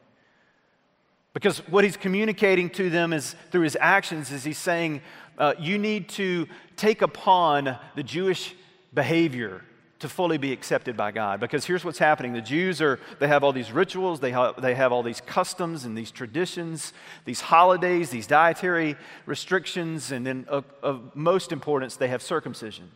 Because 1.32 1.58
what 1.68 1.82
he's 1.82 1.96
communicating 1.96 2.70
to 2.70 2.90
them 2.90 3.12
is 3.12 3.34
through 3.50 3.62
his 3.62 3.76
actions 3.80 4.30
is 4.30 4.44
he's 4.44 4.58
saying, 4.58 5.02
uh, 5.38 5.54
you 5.58 5.78
need 5.78 6.08
to 6.10 6.46
take 6.76 7.02
upon 7.02 7.76
the 7.96 8.02
Jewish 8.02 8.54
behavior. 8.94 9.62
to 10.04 10.08
fully 10.08 10.36
be 10.36 10.52
accepted 10.52 10.98
by 10.98 11.10
God. 11.10 11.40
Because 11.40 11.64
here's 11.64 11.82
what's 11.82 11.98
happening 11.98 12.34
the 12.34 12.42
Jews 12.42 12.82
are, 12.82 13.00
they 13.20 13.28
have 13.28 13.42
all 13.42 13.52
these 13.52 13.72
rituals, 13.72 14.20
they 14.20 14.32
have, 14.32 14.60
they 14.60 14.74
have 14.74 14.92
all 14.92 15.02
these 15.02 15.22
customs 15.22 15.86
and 15.86 15.96
these 15.96 16.10
traditions, 16.10 16.92
these 17.24 17.40
holidays, 17.40 18.10
these 18.10 18.26
dietary 18.26 18.96
restrictions, 19.24 20.12
and 20.12 20.26
then 20.26 20.44
of, 20.48 20.64
of 20.82 21.16
most 21.16 21.52
importance, 21.52 21.96
they 21.96 22.08
have 22.08 22.22
circumcision, 22.22 22.90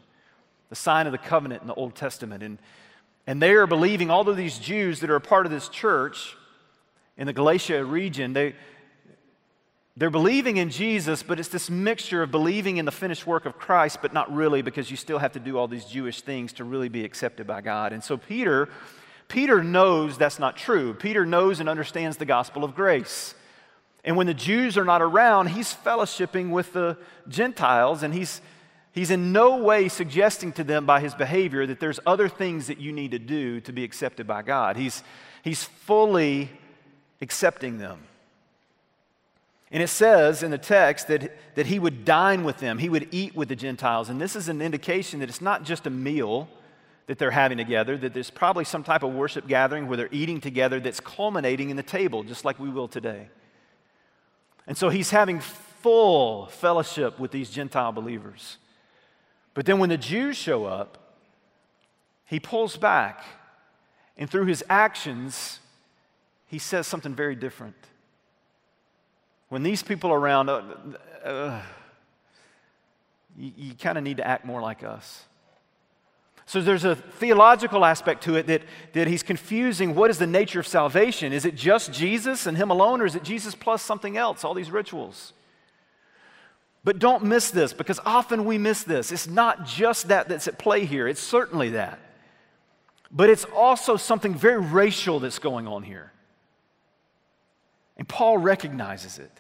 the 0.68 0.76
sign 0.76 1.06
of 1.06 1.12
the 1.12 1.18
covenant 1.18 1.62
in 1.62 1.68
the 1.68 1.74
Old 1.74 1.94
Testament. 1.94 2.42
And, 2.42 2.58
and 3.26 3.40
they 3.40 3.52
are 3.52 3.66
believing, 3.66 4.10
all 4.10 4.28
of 4.28 4.36
these 4.36 4.58
Jews 4.58 5.00
that 5.00 5.08
are 5.08 5.16
a 5.16 5.20
part 5.20 5.46
of 5.46 5.52
this 5.52 5.70
church 5.70 6.36
in 7.16 7.26
the 7.26 7.32
Galatia 7.32 7.84
region, 7.84 8.34
they, 8.34 8.54
they're 9.98 10.10
believing 10.10 10.58
in 10.58 10.70
Jesus, 10.70 11.24
but 11.24 11.40
it's 11.40 11.48
this 11.48 11.68
mixture 11.68 12.22
of 12.22 12.30
believing 12.30 12.76
in 12.76 12.84
the 12.84 12.92
finished 12.92 13.26
work 13.26 13.46
of 13.46 13.58
Christ, 13.58 13.98
but 14.00 14.12
not 14.12 14.32
really 14.32 14.62
because 14.62 14.92
you 14.92 14.96
still 14.96 15.18
have 15.18 15.32
to 15.32 15.40
do 15.40 15.58
all 15.58 15.66
these 15.66 15.84
Jewish 15.84 16.20
things 16.20 16.52
to 16.54 16.64
really 16.64 16.88
be 16.88 17.04
accepted 17.04 17.48
by 17.48 17.62
God. 17.62 17.92
And 17.92 18.04
so 18.04 18.16
Peter, 18.16 18.68
Peter 19.26 19.60
knows 19.60 20.16
that's 20.16 20.38
not 20.38 20.56
true. 20.56 20.94
Peter 20.94 21.26
knows 21.26 21.58
and 21.58 21.68
understands 21.68 22.16
the 22.16 22.24
gospel 22.24 22.62
of 22.62 22.76
grace. 22.76 23.34
And 24.04 24.16
when 24.16 24.28
the 24.28 24.34
Jews 24.34 24.78
are 24.78 24.84
not 24.84 25.02
around, 25.02 25.48
he's 25.48 25.74
fellowshipping 25.74 26.50
with 26.50 26.72
the 26.72 26.96
Gentiles, 27.26 28.04
and 28.04 28.14
he's, 28.14 28.40
he's 28.92 29.10
in 29.10 29.32
no 29.32 29.56
way 29.56 29.88
suggesting 29.88 30.52
to 30.52 30.64
them 30.64 30.86
by 30.86 31.00
his 31.00 31.12
behavior 31.12 31.66
that 31.66 31.80
there's 31.80 31.98
other 32.06 32.28
things 32.28 32.68
that 32.68 32.78
you 32.78 32.92
need 32.92 33.10
to 33.10 33.18
do 33.18 33.60
to 33.62 33.72
be 33.72 33.82
accepted 33.82 34.28
by 34.28 34.42
God. 34.42 34.76
He's, 34.76 35.02
he's 35.42 35.64
fully 35.64 36.50
accepting 37.20 37.78
them. 37.78 37.98
And 39.70 39.82
it 39.82 39.88
says 39.88 40.42
in 40.42 40.50
the 40.50 40.58
text 40.58 41.08
that, 41.08 41.36
that 41.54 41.66
he 41.66 41.78
would 41.78 42.04
dine 42.04 42.44
with 42.44 42.58
them, 42.58 42.78
he 42.78 42.88
would 42.88 43.08
eat 43.10 43.36
with 43.36 43.48
the 43.48 43.56
Gentiles. 43.56 44.08
And 44.08 44.20
this 44.20 44.34
is 44.34 44.48
an 44.48 44.62
indication 44.62 45.20
that 45.20 45.28
it's 45.28 45.42
not 45.42 45.62
just 45.62 45.86
a 45.86 45.90
meal 45.90 46.48
that 47.06 47.18
they're 47.18 47.30
having 47.30 47.58
together, 47.58 47.96
that 47.96 48.14
there's 48.14 48.30
probably 48.30 48.64
some 48.64 48.84
type 48.84 49.02
of 49.02 49.12
worship 49.12 49.46
gathering 49.46 49.86
where 49.88 49.96
they're 49.96 50.08
eating 50.10 50.40
together 50.40 50.78
that's 50.78 51.00
culminating 51.00 51.70
in 51.70 51.76
the 51.76 51.82
table, 51.82 52.22
just 52.22 52.44
like 52.44 52.58
we 52.58 52.68
will 52.68 52.88
today. 52.88 53.28
And 54.66 54.76
so 54.76 54.90
he's 54.90 55.10
having 55.10 55.40
full 55.40 56.46
fellowship 56.46 57.18
with 57.18 57.30
these 57.30 57.50
Gentile 57.50 57.92
believers. 57.92 58.58
But 59.54 59.64
then 59.64 59.78
when 59.78 59.88
the 59.88 59.98
Jews 59.98 60.36
show 60.36 60.66
up, 60.66 61.16
he 62.26 62.38
pulls 62.38 62.76
back, 62.76 63.24
and 64.18 64.28
through 64.28 64.44
his 64.44 64.62
actions, 64.68 65.60
he 66.46 66.58
says 66.58 66.86
something 66.86 67.14
very 67.14 67.34
different. 67.34 67.76
When 69.48 69.62
these 69.62 69.82
people 69.82 70.10
are 70.10 70.18
around, 70.18 70.48
uh, 70.48 70.62
uh, 71.24 71.62
you, 73.36 73.52
you 73.56 73.74
kind 73.74 73.96
of 73.96 74.04
need 74.04 74.18
to 74.18 74.26
act 74.26 74.44
more 74.44 74.60
like 74.60 74.84
us. 74.84 75.24
So 76.48 76.62
there's 76.62 76.84
a 76.84 76.96
theological 76.96 77.84
aspect 77.84 78.24
to 78.24 78.36
it 78.36 78.46
that, 78.46 78.62
that 78.94 79.06
he's 79.06 79.22
confusing 79.22 79.94
what 79.94 80.08
is 80.08 80.18
the 80.18 80.26
nature 80.26 80.60
of 80.60 80.66
salvation? 80.66 81.32
Is 81.34 81.44
it 81.44 81.54
just 81.54 81.92
Jesus 81.92 82.46
and 82.46 82.56
him 82.56 82.70
alone, 82.70 83.02
or 83.02 83.06
is 83.06 83.14
it 83.14 83.22
Jesus 83.22 83.54
plus 83.54 83.82
something 83.82 84.16
else, 84.16 84.44
all 84.44 84.54
these 84.54 84.70
rituals? 84.70 85.34
But 86.84 86.98
don't 86.98 87.24
miss 87.24 87.50
this 87.50 87.74
because 87.74 88.00
often 88.06 88.46
we 88.46 88.56
miss 88.56 88.82
this. 88.82 89.12
It's 89.12 89.26
not 89.26 89.66
just 89.66 90.08
that 90.08 90.28
that's 90.30 90.48
at 90.48 90.58
play 90.58 90.86
here, 90.86 91.06
it's 91.06 91.20
certainly 91.20 91.70
that. 91.70 91.98
But 93.10 93.28
it's 93.28 93.44
also 93.44 93.98
something 93.98 94.34
very 94.34 94.60
racial 94.60 95.20
that's 95.20 95.38
going 95.38 95.66
on 95.66 95.82
here. 95.82 96.12
And 97.98 98.08
Paul 98.08 98.38
recognizes 98.38 99.18
it. 99.18 99.32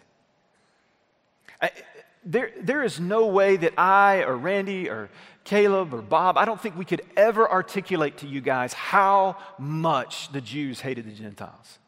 I, 1.62 1.70
there, 2.24 2.50
there 2.60 2.82
is 2.82 3.00
no 3.00 3.26
way 3.26 3.56
that 3.56 3.78
I 3.78 4.22
or 4.24 4.36
Randy 4.36 4.90
or 4.90 5.08
Caleb 5.44 5.94
or 5.94 6.02
Bob, 6.02 6.36
I 6.36 6.44
don't 6.44 6.60
think 6.60 6.76
we 6.76 6.84
could 6.84 7.00
ever 7.16 7.50
articulate 7.50 8.18
to 8.18 8.26
you 8.26 8.42
guys 8.42 8.74
how 8.74 9.38
much 9.58 10.30
the 10.30 10.42
Jews 10.42 10.80
hated 10.80 11.06
the 11.06 11.12
Gentiles. 11.12 11.78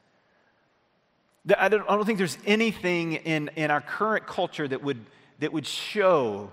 I 1.58 1.68
don't, 1.68 1.82
I 1.88 1.94
don't 1.94 2.06
think 2.06 2.16
there's 2.16 2.38
anything 2.46 3.14
in, 3.14 3.50
in 3.56 3.70
our 3.70 3.82
current 3.82 4.26
culture 4.26 4.66
that 4.66 4.82
would, 4.82 5.04
that 5.40 5.52
would 5.52 5.66
show 5.66 6.52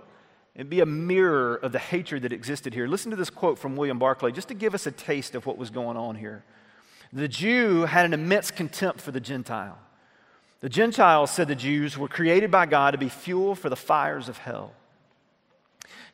and 0.56 0.70
be 0.70 0.82
a 0.82 0.86
mirror 0.86 1.56
of 1.56 1.72
the 1.72 1.80
hatred 1.80 2.24
that 2.24 2.34
existed 2.34 2.74
here. 2.74 2.88
Listen 2.88 3.12
to 3.12 3.18
this 3.18 3.30
quote 3.30 3.58
from 3.58 3.78
William 3.78 4.00
Barclay, 4.00 4.34
just 4.34 4.50
to 4.50 4.54
give 4.54 4.74
us 4.74 4.86
a 4.86 4.92
taste 4.92 5.34
of 5.34 5.46
what 5.46 5.58
was 5.58 5.70
going 5.70 5.96
on 5.96 6.16
here. 6.16 6.44
The 7.14 7.28
Jew 7.30 7.86
had 7.86 8.06
an 8.06 8.14
immense 8.14 8.52
contempt 8.52 9.00
for 9.00 9.12
the 9.12 9.22
Gentile. 9.22 9.78
The 10.60 10.70
Gentiles, 10.70 11.32
said 11.32 11.48
the 11.48 11.56
Jews, 11.56 11.98
were 11.98 12.08
created 12.08 12.50
by 12.50 12.66
God 12.66 12.92
to 12.92 12.98
be 12.98 13.10
fuel 13.10 13.54
for 13.54 13.70
the 13.70 13.76
fires 13.76 14.28
of 14.28 14.40
hell. 14.40 14.74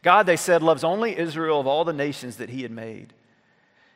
God, 0.02 0.26
they 0.26 0.36
said, 0.36 0.62
loves 0.62 0.84
only 0.84 1.18
Israel 1.18 1.62
of 1.62 1.68
all 1.68 1.86
the 1.86 1.94
nations 1.94 2.38
that 2.38 2.50
he 2.50 2.62
had 2.62 2.72
made. 2.72 3.14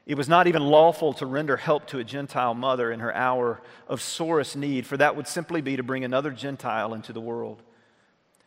It 0.05 0.15
was 0.15 0.29
not 0.29 0.47
even 0.47 0.63
lawful 0.63 1.11
to 1.13 1.25
render 1.25 1.57
help 1.57 1.85
to 1.87 1.99
a 1.99 2.03
Gentile 2.03 2.53
mother 2.53 2.93
in 2.93 3.01
her 3.01 3.13
hour 3.13 3.61
of 3.89 4.01
sorest 4.01 4.55
need, 4.55 4.87
for 4.87 4.95
that 4.95 5.17
would 5.17 5.27
simply 5.27 5.59
be 5.59 5.75
to 5.75 5.83
bring 5.83 6.05
another 6.05 6.31
Gentile 6.31 6.93
into 6.93 7.11
the 7.11 7.19
world. 7.19 7.61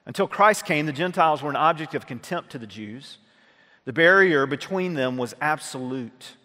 Until 0.07 0.27
Christ 0.27 0.65
came, 0.65 0.87
the 0.87 0.93
Gentiles 0.93 1.43
were 1.43 1.51
an 1.51 1.57
object 1.57 1.95
of 1.95 2.07
contempt 2.07 2.51
to 2.53 2.59
the 2.59 2.67
Jews. 2.67 3.19
The 3.85 3.93
barrier 3.93 4.47
between 4.47 4.95
them 4.95 5.19
was 5.19 5.35
absolute. 5.43 6.37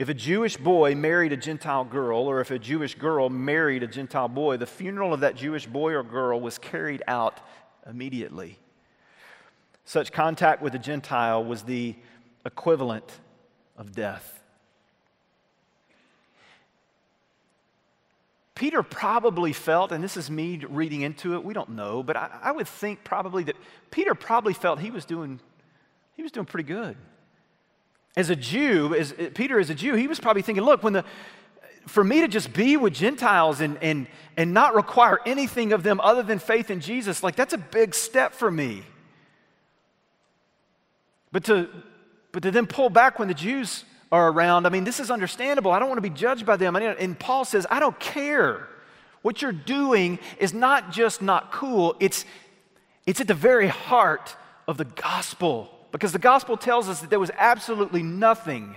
If 0.00 0.08
a 0.08 0.14
Jewish 0.14 0.56
boy 0.56 0.94
married 0.94 1.30
a 1.30 1.36
Gentile 1.36 1.84
girl, 1.84 2.20
or 2.20 2.40
if 2.40 2.50
a 2.50 2.58
Jewish 2.58 2.94
girl 2.94 3.28
married 3.28 3.82
a 3.82 3.86
Gentile 3.86 4.28
boy, 4.28 4.56
the 4.56 4.64
funeral 4.64 5.12
of 5.12 5.20
that 5.20 5.36
Jewish 5.36 5.66
boy 5.66 5.92
or 5.92 6.02
girl 6.02 6.40
was 6.40 6.56
carried 6.56 7.02
out 7.06 7.38
immediately. 7.86 8.58
Such 9.84 10.10
contact 10.10 10.62
with 10.62 10.74
a 10.74 10.78
Gentile 10.78 11.44
was 11.44 11.64
the 11.64 11.96
equivalent 12.46 13.20
of 13.76 13.94
death. 13.94 14.42
Peter 18.54 18.82
probably 18.82 19.52
felt, 19.52 19.92
and 19.92 20.02
this 20.02 20.16
is 20.16 20.30
me 20.30 20.64
reading 20.66 21.02
into 21.02 21.34
it, 21.34 21.44
we 21.44 21.52
don't 21.52 21.72
know, 21.72 22.02
but 22.02 22.16
I, 22.16 22.30
I 22.44 22.52
would 22.52 22.68
think 22.68 23.04
probably 23.04 23.44
that 23.44 23.56
Peter 23.90 24.14
probably 24.14 24.54
felt 24.54 24.80
he 24.80 24.90
was 24.90 25.04
doing, 25.04 25.40
he 26.16 26.22
was 26.22 26.32
doing 26.32 26.46
pretty 26.46 26.66
good 26.66 26.96
as 28.16 28.30
a 28.30 28.36
Jew, 28.36 28.94
as 28.94 29.14
Peter 29.34 29.58
as 29.60 29.70
a 29.70 29.74
Jew, 29.74 29.94
he 29.94 30.08
was 30.08 30.20
probably 30.20 30.42
thinking, 30.42 30.64
look, 30.64 30.82
when 30.82 30.92
the 30.92 31.04
for 31.86 32.04
me 32.04 32.20
to 32.20 32.28
just 32.28 32.52
be 32.52 32.76
with 32.76 32.92
Gentiles 32.92 33.60
and, 33.60 33.78
and, 33.82 34.06
and 34.36 34.54
not 34.54 34.74
require 34.74 35.18
anything 35.26 35.72
of 35.72 35.82
them 35.82 36.00
other 36.00 36.22
than 36.22 36.38
faith 36.38 36.70
in 36.70 36.80
Jesus, 36.80 37.22
like 37.22 37.36
that's 37.36 37.52
a 37.52 37.58
big 37.58 37.94
step 37.94 38.32
for 38.32 38.50
me. 38.50 38.82
But 41.32 41.44
to, 41.44 41.68
but 42.32 42.42
to 42.42 42.50
then 42.50 42.66
pull 42.66 42.90
back 42.90 43.18
when 43.18 43.28
the 43.28 43.34
Jews 43.34 43.84
are 44.12 44.30
around, 44.30 44.66
I 44.66 44.68
mean, 44.68 44.84
this 44.84 45.00
is 45.00 45.10
understandable. 45.10 45.72
I 45.72 45.78
don't 45.78 45.88
want 45.88 45.98
to 45.98 46.02
be 46.02 46.10
judged 46.10 46.44
by 46.44 46.56
them. 46.56 46.76
And 46.76 47.18
Paul 47.18 47.44
says, 47.44 47.66
I 47.70 47.80
don't 47.80 47.98
care. 47.98 48.68
What 49.22 49.42
you're 49.42 49.52
doing 49.52 50.18
is 50.38 50.52
not 50.52 50.92
just 50.92 51.22
not 51.22 51.52
cool, 51.52 51.96
it's, 52.00 52.24
it's 53.06 53.20
at 53.20 53.26
the 53.26 53.34
very 53.34 53.68
heart 53.68 54.36
of 54.66 54.76
the 54.76 54.84
gospel 54.84 55.79
because 55.92 56.12
the 56.12 56.18
gospel 56.18 56.56
tells 56.56 56.88
us 56.88 57.00
that 57.00 57.10
there 57.10 57.20
was 57.20 57.30
absolutely 57.36 58.02
nothing 58.02 58.76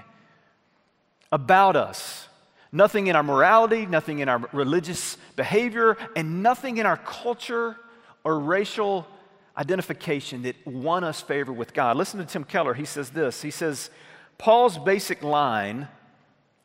about 1.31 1.75
us, 1.75 2.27
nothing 2.71 3.07
in 3.07 3.15
our 3.15 3.23
morality, 3.23 3.85
nothing 3.85 4.19
in 4.19 4.29
our 4.29 4.47
religious 4.51 5.17
behavior, 5.35 5.97
and 6.15 6.43
nothing 6.43 6.77
in 6.77 6.85
our 6.85 6.97
culture 6.97 7.75
or 8.23 8.39
racial 8.39 9.07
identification 9.57 10.43
that 10.43 10.55
won 10.65 11.03
us 11.03 11.21
favor 11.21 11.53
with 11.53 11.73
God. 11.73 11.97
Listen 11.97 12.19
to 12.19 12.25
Tim 12.25 12.43
Keller. 12.43 12.73
He 12.73 12.85
says 12.85 13.11
this 13.11 13.41
He 13.41 13.51
says, 13.51 13.89
Paul's 14.37 14.77
basic 14.77 15.23
line 15.23 15.87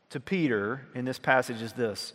to 0.09 0.19
Peter 0.19 0.87
in 0.95 1.05
this 1.05 1.19
passage 1.19 1.61
is 1.61 1.73
this 1.73 2.13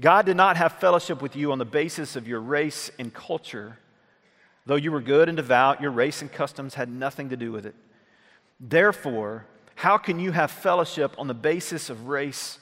God 0.00 0.26
did 0.26 0.36
not 0.36 0.56
have 0.56 0.72
fellowship 0.74 1.20
with 1.20 1.36
you 1.36 1.52
on 1.52 1.58
the 1.58 1.64
basis 1.64 2.16
of 2.16 2.26
your 2.28 2.40
race 2.40 2.90
and 2.98 3.12
culture 3.12 3.78
Though 4.66 4.76
you 4.76 4.92
were 4.92 5.00
good 5.00 5.28
and 5.28 5.36
devout, 5.36 5.80
your 5.80 5.90
race 5.90 6.22
and 6.22 6.30
customs 6.30 6.74
had 6.74 6.88
nothing 6.88 7.30
to 7.30 7.36
do 7.36 7.50
with 7.50 7.66
it. 7.66 7.74
Therefore, 8.60 9.46
how 9.74 9.98
can 9.98 10.20
you 10.20 10.30
have 10.32 10.50
fellowship 10.50 11.14
on 11.18 11.26
the 11.26 11.34
basis 11.34 11.90
of 11.90 12.06
race 12.06 12.58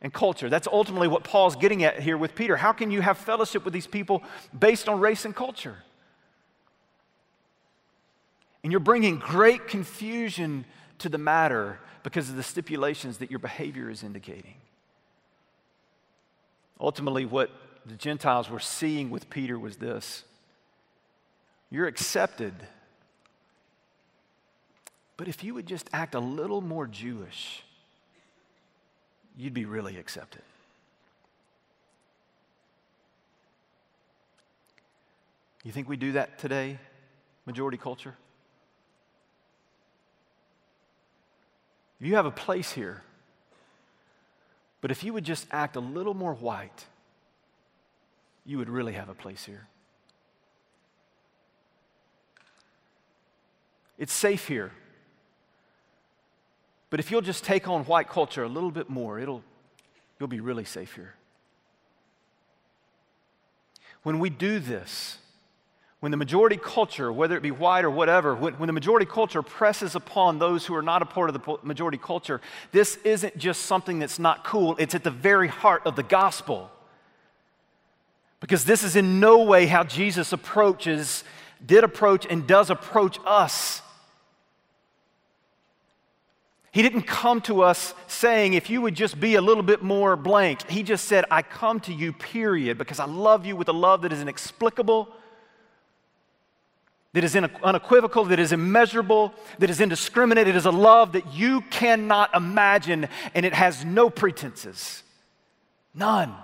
and 0.00 0.12
culture? 0.12 0.48
That's 0.48 0.66
ultimately 0.66 1.08
what 1.08 1.22
Paul's 1.22 1.56
getting 1.56 1.84
at 1.84 2.00
here 2.00 2.16
with 2.16 2.34
Peter. 2.34 2.56
How 2.56 2.72
can 2.72 2.90
you 2.90 3.02
have 3.02 3.18
fellowship 3.18 3.64
with 3.64 3.74
these 3.74 3.86
people 3.86 4.22
based 4.58 4.88
on 4.88 5.00
race 5.00 5.26
and 5.26 5.36
culture? 5.36 5.76
And 8.62 8.72
you're 8.72 8.80
bringing 8.80 9.18
great 9.18 9.68
confusion 9.68 10.64
to 10.98 11.10
the 11.10 11.18
matter 11.18 11.78
because 12.02 12.30
of 12.30 12.36
the 12.36 12.42
stipulations 12.42 13.18
that 13.18 13.30
your 13.30 13.38
behavior 13.38 13.90
is 13.90 14.02
indicating. 14.02 14.54
Ultimately, 16.80 17.26
what 17.26 17.50
the 17.84 17.94
Gentiles 17.94 18.48
were 18.48 18.60
seeing 18.60 19.10
with 19.10 19.28
Peter 19.28 19.58
was 19.58 19.76
this 19.76 20.24
you're 21.74 21.88
accepted. 21.88 22.54
But 25.16 25.26
if 25.26 25.42
you 25.42 25.54
would 25.54 25.66
just 25.66 25.90
act 25.92 26.14
a 26.14 26.20
little 26.20 26.60
more 26.60 26.86
Jewish, 26.86 27.64
you'd 29.36 29.54
be 29.54 29.64
really 29.64 29.96
accepted. 29.96 30.42
You 35.64 35.72
think 35.72 35.88
we 35.88 35.96
do 35.96 36.12
that 36.12 36.38
today, 36.38 36.78
majority 37.44 37.76
culture? 37.76 38.14
you 41.98 42.14
have 42.16 42.26
a 42.26 42.30
place 42.30 42.70
here. 42.70 43.02
But 44.80 44.90
if 44.90 45.02
you 45.02 45.12
would 45.14 45.24
just 45.24 45.46
act 45.50 45.74
a 45.74 45.80
little 45.80 46.12
more 46.12 46.34
white, 46.34 46.84
you 48.44 48.58
would 48.58 48.68
really 48.68 48.92
have 48.92 49.08
a 49.08 49.14
place 49.14 49.44
here. 49.44 49.66
It's 53.98 54.12
safe 54.12 54.48
here. 54.48 54.72
But 56.90 57.00
if 57.00 57.10
you'll 57.10 57.22
just 57.22 57.44
take 57.44 57.66
on 57.68 57.84
white 57.84 58.08
culture 58.08 58.44
a 58.44 58.48
little 58.48 58.70
bit 58.70 58.88
more, 58.88 59.18
it'll, 59.18 59.42
you'll 60.18 60.28
be 60.28 60.40
really 60.40 60.64
safe 60.64 60.94
here. 60.94 61.14
When 64.04 64.18
we 64.18 64.30
do 64.30 64.58
this, 64.58 65.18
when 66.04 66.10
the 66.10 66.18
majority 66.18 66.58
culture, 66.58 67.10
whether 67.10 67.34
it 67.34 67.42
be 67.42 67.50
white 67.50 67.84
or 67.84 67.90
whatever, 67.90 68.34
when, 68.34 68.52
when, 68.58 68.66
the 68.66 68.74
majority 68.74 69.06
culture 69.06 69.42
presses 69.42 69.94
upon 69.94 70.38
those 70.38 70.66
who 70.66 70.74
are 70.74 70.82
not 70.82 71.00
a 71.00 71.06
part 71.06 71.30
of 71.30 71.34
the 71.34 71.58
majority 71.62 71.96
culture, 71.96 72.42
this 72.72 72.96
isn't 73.04 73.38
just 73.38 73.62
something 73.62 73.98
that's 73.98 74.18
not 74.18 74.44
cool, 74.44 74.76
it's 74.78 74.94
at 74.94 75.02
the 75.02 75.10
very 75.10 75.48
heart 75.48 75.80
of 75.86 75.96
the 75.96 76.02
gospel. 76.02 76.70
Because 78.40 78.66
this 78.66 78.82
is 78.82 78.96
in 78.96 79.18
no 79.18 79.44
way 79.44 79.64
how 79.64 79.82
Jesus 79.82 80.34
approaches, 80.34 81.24
did 81.64 81.82
approach, 81.82 82.26
and 82.28 82.46
does 82.46 82.68
approach 82.68 83.18
us. 83.24 83.80
He 86.74 86.82
didn't 86.82 87.02
come 87.02 87.40
to 87.42 87.62
us 87.62 87.94
saying, 88.08 88.54
if 88.54 88.68
you 88.68 88.82
would 88.82 88.96
just 88.96 89.20
be 89.20 89.36
a 89.36 89.40
little 89.40 89.62
bit 89.62 89.80
more 89.80 90.16
blank. 90.16 90.68
He 90.68 90.82
just 90.82 91.04
said, 91.04 91.24
I 91.30 91.40
come 91.40 91.78
to 91.82 91.92
you, 91.94 92.12
period, 92.12 92.78
because 92.78 92.98
I 92.98 93.04
love 93.04 93.46
you 93.46 93.54
with 93.54 93.68
a 93.68 93.72
love 93.72 94.02
that 94.02 94.12
is 94.12 94.20
inexplicable, 94.20 95.08
that 97.12 97.22
is 97.22 97.36
unequivocal, 97.36 98.24
that 98.24 98.40
is 98.40 98.50
immeasurable, 98.50 99.32
that 99.60 99.70
is 99.70 99.80
indiscriminate. 99.80 100.48
It 100.48 100.56
is 100.56 100.66
a 100.66 100.72
love 100.72 101.12
that 101.12 101.32
you 101.32 101.60
cannot 101.70 102.34
imagine, 102.34 103.06
and 103.34 103.46
it 103.46 103.54
has 103.54 103.84
no 103.84 104.10
pretenses. 104.10 105.04
None. 105.94 106.34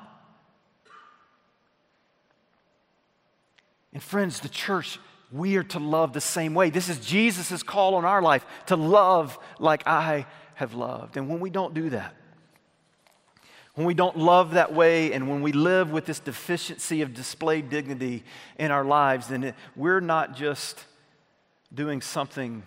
And 3.93 4.01
friends, 4.01 4.39
the 4.39 4.49
church 4.49 5.01
we 5.33 5.57
are 5.57 5.63
to 5.63 5.79
love 5.79 6.13
the 6.13 6.21
same 6.21 6.55
way. 6.55 6.71
This 6.71 6.89
is 6.89 6.99
Jesus' 6.99 7.63
call 7.63 7.95
on 7.95 8.05
our 8.05 8.23
life 8.23 8.45
to 8.67 8.77
love 8.77 9.39
like 9.59 9.87
I 9.87 10.27
have 10.55 10.75
loved. 10.75 11.17
And 11.17 11.29
when 11.29 11.41
we 11.41 11.51
don't 11.51 11.75
do 11.75 11.91
that, 11.91 12.15
when 13.75 13.87
we 13.87 13.95
don't 13.95 14.17
love 14.19 14.53
that 14.53 14.75
way, 14.75 15.13
and 15.13 15.29
when 15.29 15.43
we 15.43 15.53
live 15.53 15.91
with 15.91 16.05
this 16.05 16.19
deficiency 16.19 17.03
of 17.03 17.15
displayed 17.15 17.71
dignity 17.71 18.25
in 18.59 18.71
our 18.71 18.85
lives, 18.85 19.29
then 19.29 19.45
it, 19.45 19.55
we're 19.77 20.01
not 20.01 20.35
just 20.35 20.85
doing 21.73 22.01
something 22.01 22.65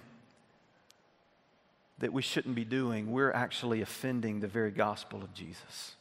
that 2.00 2.12
we 2.12 2.22
shouldn't 2.22 2.56
be 2.56 2.66
doing, 2.66 3.12
we're 3.12 3.32
actually 3.32 3.82
offending 3.82 4.40
the 4.40 4.48
very 4.48 4.72
gospel 4.72 5.22
of 5.22 5.34
Jesus. 5.34 5.96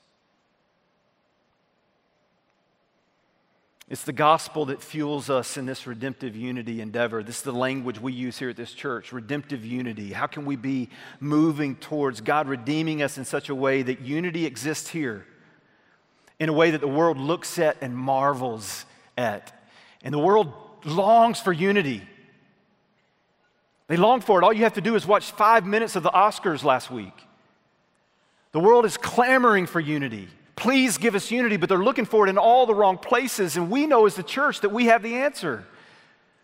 It's 3.92 4.04
the 4.04 4.12
gospel 4.14 4.64
that 4.64 4.80
fuels 4.80 5.28
us 5.28 5.58
in 5.58 5.66
this 5.66 5.86
redemptive 5.86 6.34
unity 6.34 6.80
endeavor. 6.80 7.22
This 7.22 7.36
is 7.36 7.42
the 7.42 7.52
language 7.52 8.00
we 8.00 8.14
use 8.14 8.38
here 8.38 8.48
at 8.48 8.56
this 8.56 8.72
church 8.72 9.12
redemptive 9.12 9.66
unity. 9.66 10.14
How 10.14 10.26
can 10.26 10.46
we 10.46 10.56
be 10.56 10.88
moving 11.20 11.76
towards 11.76 12.22
God 12.22 12.48
redeeming 12.48 13.02
us 13.02 13.18
in 13.18 13.26
such 13.26 13.50
a 13.50 13.54
way 13.54 13.82
that 13.82 14.00
unity 14.00 14.46
exists 14.46 14.88
here, 14.88 15.26
in 16.40 16.48
a 16.48 16.54
way 16.54 16.70
that 16.70 16.80
the 16.80 16.88
world 16.88 17.18
looks 17.18 17.58
at 17.58 17.76
and 17.82 17.94
marvels 17.94 18.86
at? 19.18 19.52
And 20.02 20.14
the 20.14 20.18
world 20.18 20.50
longs 20.86 21.38
for 21.38 21.52
unity. 21.52 22.00
They 23.88 23.98
long 23.98 24.22
for 24.22 24.40
it. 24.40 24.44
All 24.46 24.54
you 24.54 24.62
have 24.62 24.72
to 24.72 24.80
do 24.80 24.94
is 24.94 25.06
watch 25.06 25.32
five 25.32 25.66
minutes 25.66 25.96
of 25.96 26.02
the 26.02 26.10
Oscars 26.10 26.64
last 26.64 26.90
week. 26.90 27.26
The 28.52 28.60
world 28.60 28.86
is 28.86 28.96
clamoring 28.96 29.66
for 29.66 29.80
unity. 29.80 30.28
Please 30.56 30.98
give 30.98 31.14
us 31.14 31.30
unity, 31.30 31.56
but 31.56 31.68
they're 31.68 31.78
looking 31.78 32.04
for 32.04 32.26
it 32.26 32.30
in 32.30 32.38
all 32.38 32.66
the 32.66 32.74
wrong 32.74 32.98
places. 32.98 33.56
And 33.56 33.70
we 33.70 33.86
know 33.86 34.06
as 34.06 34.14
the 34.14 34.22
church 34.22 34.60
that 34.60 34.68
we 34.68 34.86
have 34.86 35.02
the 35.02 35.16
answer. 35.16 35.64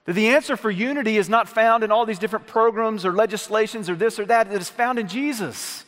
That 0.07 0.15
the 0.15 0.29
answer 0.29 0.57
for 0.57 0.71
unity 0.71 1.19
is 1.19 1.29
not 1.29 1.49
found 1.49 1.85
in 1.85 1.93
all 1.93 2.07
these 2.07 2.19
different 2.19 2.47
programs 2.47 3.05
or 3.05 3.13
legislations 3.13 3.91
or 3.91 3.95
this 3.95 4.19
or 4.19 4.25
that, 4.27 4.51
it 4.51 4.61
is 4.61 4.71
found 4.71 4.99
in 4.99 5.09
Jesus. 5.09 5.85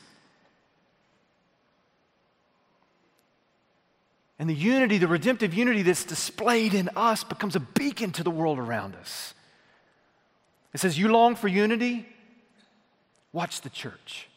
And 4.38 4.48
the 4.48 4.54
unity, 4.54 4.96
the 4.96 5.08
redemptive 5.08 5.52
unity 5.52 5.82
that's 5.82 6.04
displayed 6.04 6.72
in 6.72 6.88
us, 6.96 7.24
becomes 7.24 7.56
a 7.56 7.60
beacon 7.60 8.10
to 8.12 8.22
the 8.22 8.30
world 8.30 8.58
around 8.58 8.96
us. 8.96 9.34
It 10.72 10.80
says, 10.80 10.98
You 10.98 11.08
long 11.08 11.34
for 11.34 11.48
unity? 11.48 12.06
Watch 13.32 13.60
the 13.60 13.70
church 13.70 14.29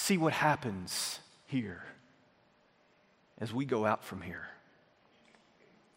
see 0.00 0.16
what 0.16 0.32
happens 0.32 1.20
here 1.46 1.84
as 3.38 3.52
we 3.52 3.64
go 3.64 3.84
out 3.84 4.02
from 4.02 4.22
here. 4.22 4.48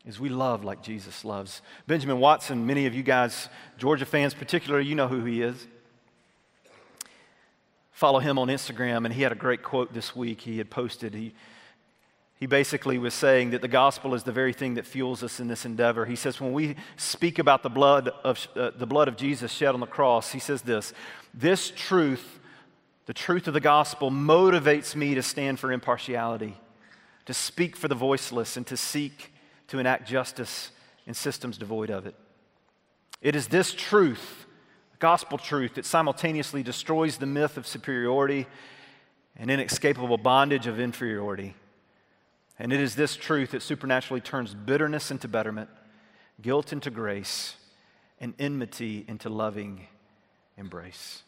As 0.06 0.20
we 0.20 0.28
love 0.28 0.66
like 0.66 0.84
Jesus 0.84 1.24
loves. 1.24 1.62
Benjamin 1.88 2.20
Watson, 2.20 2.66
many 2.66 2.86
of 2.86 2.94
you 2.94 3.04
guys, 3.04 3.48
Georgia 3.78 4.06
fans 4.06 4.34
particularly, 4.34 4.86
you 4.86 4.96
know 4.96 5.08
who 5.08 5.24
he 5.24 5.42
is. 5.42 5.68
Follow 7.94 8.20
him 8.20 8.38
on 8.38 8.50
Instagram, 8.50 9.06
and 9.06 9.14
he 9.14 9.22
had 9.22 9.32
a 9.32 9.36
great 9.36 9.64
quote 9.64 9.94
this 9.94 10.14
week 10.14 10.42
he 10.42 10.58
had 10.58 10.70
posted. 10.70 11.14
He, 11.14 11.34
he 12.38 12.46
basically 12.46 12.98
was 12.98 13.14
saying 13.14 13.52
that 13.52 13.62
the 13.62 13.70
gospel 13.70 14.14
is 14.14 14.24
the 14.24 14.34
very 14.34 14.52
thing 14.52 14.74
that 14.74 14.86
fuels 14.86 15.24
us 15.24 15.40
in 15.40 15.48
this 15.48 15.64
endeavor. 15.64 16.06
He 16.06 16.18
says, 16.18 16.42
when 16.42 16.52
we 16.52 16.76
speak 16.98 17.40
about 17.40 17.64
the 17.64 17.70
blood 17.70 18.10
of, 18.26 18.46
uh, 18.58 18.72
the 18.76 18.88
blood 18.88 19.08
of 19.08 19.16
Jesus 19.16 19.54
shed 19.54 19.74
on 19.74 19.80
the 19.80 19.86
cross, 19.86 20.34
he 20.34 20.40
says 20.40 20.64
this 20.64 20.92
this 21.34 21.72
truth 21.74 22.42
the 23.06 23.14
truth 23.14 23.48
of 23.48 23.54
the 23.54 23.60
gospel 23.60 24.10
motivates 24.12 24.96
me 24.96 25.16
to 25.16 25.22
stand 25.22 25.60
for 25.60 25.72
impartiality, 25.72 26.58
to 27.26 27.34
speak 27.34 27.76
for 27.76 27.88
the 27.88 27.96
voiceless, 27.96 28.58
and 28.58 28.66
to 28.68 28.78
seek 28.78 29.34
to 29.68 29.80
enact 29.80 30.08
justice 30.08 30.72
in 31.06 31.14
systems 31.14 31.58
devoid 31.58 31.90
of 31.90 32.06
it. 32.06 32.16
It 33.22 33.36
is 33.36 33.48
this 33.48 33.74
truth, 33.74 34.46
gospel 35.00 35.38
truth, 35.38 35.76
that 35.76 35.86
simultaneously 35.86 36.64
destroys 36.64 37.18
the 37.18 37.26
myth 37.26 37.58
of 37.58 37.68
superiority 37.68 38.48
and 39.36 39.50
inescapable 39.50 40.18
bondage 40.18 40.68
of 40.68 40.80
inferiority. 40.80 41.56
And 42.60 42.72
it 42.72 42.80
is 42.80 42.96
this 42.96 43.16
truth 43.16 43.52
that 43.52 43.62
supernaturally 43.62 44.22
turns 44.22 44.54
bitterness 44.54 45.10
into 45.12 45.28
betterment, 45.28 45.70
guilt 46.42 46.72
into 46.72 46.92
grace, 46.92 47.56
and 48.20 48.34
enmity 48.40 49.04
into 49.08 49.30
loving 49.30 49.88
embrace. 50.58 51.24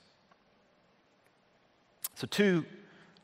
So, 2.16 2.28
two, 2.28 2.66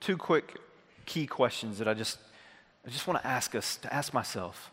two 0.01 0.17
quick 0.17 0.57
key 1.05 1.25
questions 1.25 1.77
that 1.79 1.87
I 1.87 1.93
just, 1.93 2.19
I 2.85 2.89
just 2.89 3.07
want 3.07 3.21
to 3.21 3.27
ask 3.27 3.55
us, 3.55 3.77
to 3.77 3.93
ask 3.93 4.13
myself. 4.13 4.71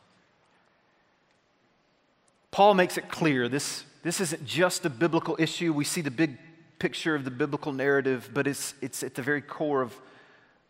Paul 2.50 2.74
makes 2.74 2.98
it 2.98 3.08
clear 3.08 3.48
this, 3.48 3.84
this 4.02 4.20
isn't 4.20 4.44
just 4.44 4.84
a 4.84 4.90
biblical 4.90 5.36
issue. 5.38 5.72
We 5.72 5.84
see 5.84 6.00
the 6.00 6.10
big 6.10 6.36
picture 6.80 7.14
of 7.14 7.24
the 7.24 7.30
biblical 7.30 7.72
narrative, 7.72 8.30
but 8.34 8.46
it's, 8.46 8.74
it's 8.80 9.02
at 9.02 9.14
the 9.14 9.22
very 9.22 9.40
core 9.40 9.82
of, 9.82 9.94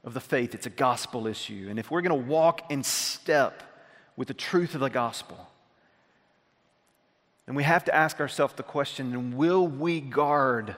of 0.05 0.13
the 0.13 0.21
faith. 0.21 0.55
It's 0.55 0.67
a 0.67 0.71
gospel 0.71 1.27
issue. 1.27 1.69
And 1.71 1.79
if 1.79 1.91
we're 1.91 2.03
going 2.03 2.23
to 2.23 2.29
walk 2.29 2.71
in 2.71 2.83
step 2.83 3.63
with 4.17 4.29
the 4.29 4.35
truth 4.35 4.75
of 4.75 4.81
the 4.81 4.91
gospel, 4.91 5.49
then 7.47 7.55
we 7.55 7.63
have 7.63 7.85
to 7.85 7.95
ask 7.95 8.21
ourselves 8.21 8.53
the 8.55 8.63
question 8.63 9.37
will 9.37 9.67
we 9.67 10.01
guard 10.01 10.77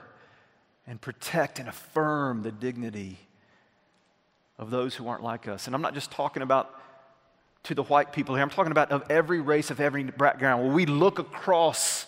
and 0.87 0.99
protect 0.99 1.59
and 1.59 1.69
affirm 1.69 2.43
the 2.43 2.51
dignity 2.51 3.19
of 4.57 4.69
those 4.69 4.95
who 4.95 5.07
aren't 5.07 5.23
like 5.23 5.47
us. 5.47 5.67
And 5.67 5.75
I'm 5.75 5.81
not 5.81 5.93
just 5.93 6.11
talking 6.11 6.43
about 6.43 6.73
to 7.63 7.75
the 7.75 7.83
white 7.83 8.11
people 8.11 8.35
here, 8.35 8.43
I'm 8.43 8.49
talking 8.49 8.71
about 8.71 8.91
of 8.91 9.03
every 9.09 9.39
race, 9.39 9.69
of 9.69 9.79
every 9.79 10.03
background. 10.03 10.63
Will 10.63 10.71
we 10.71 10.85
look 10.85 11.19
across 11.19 12.07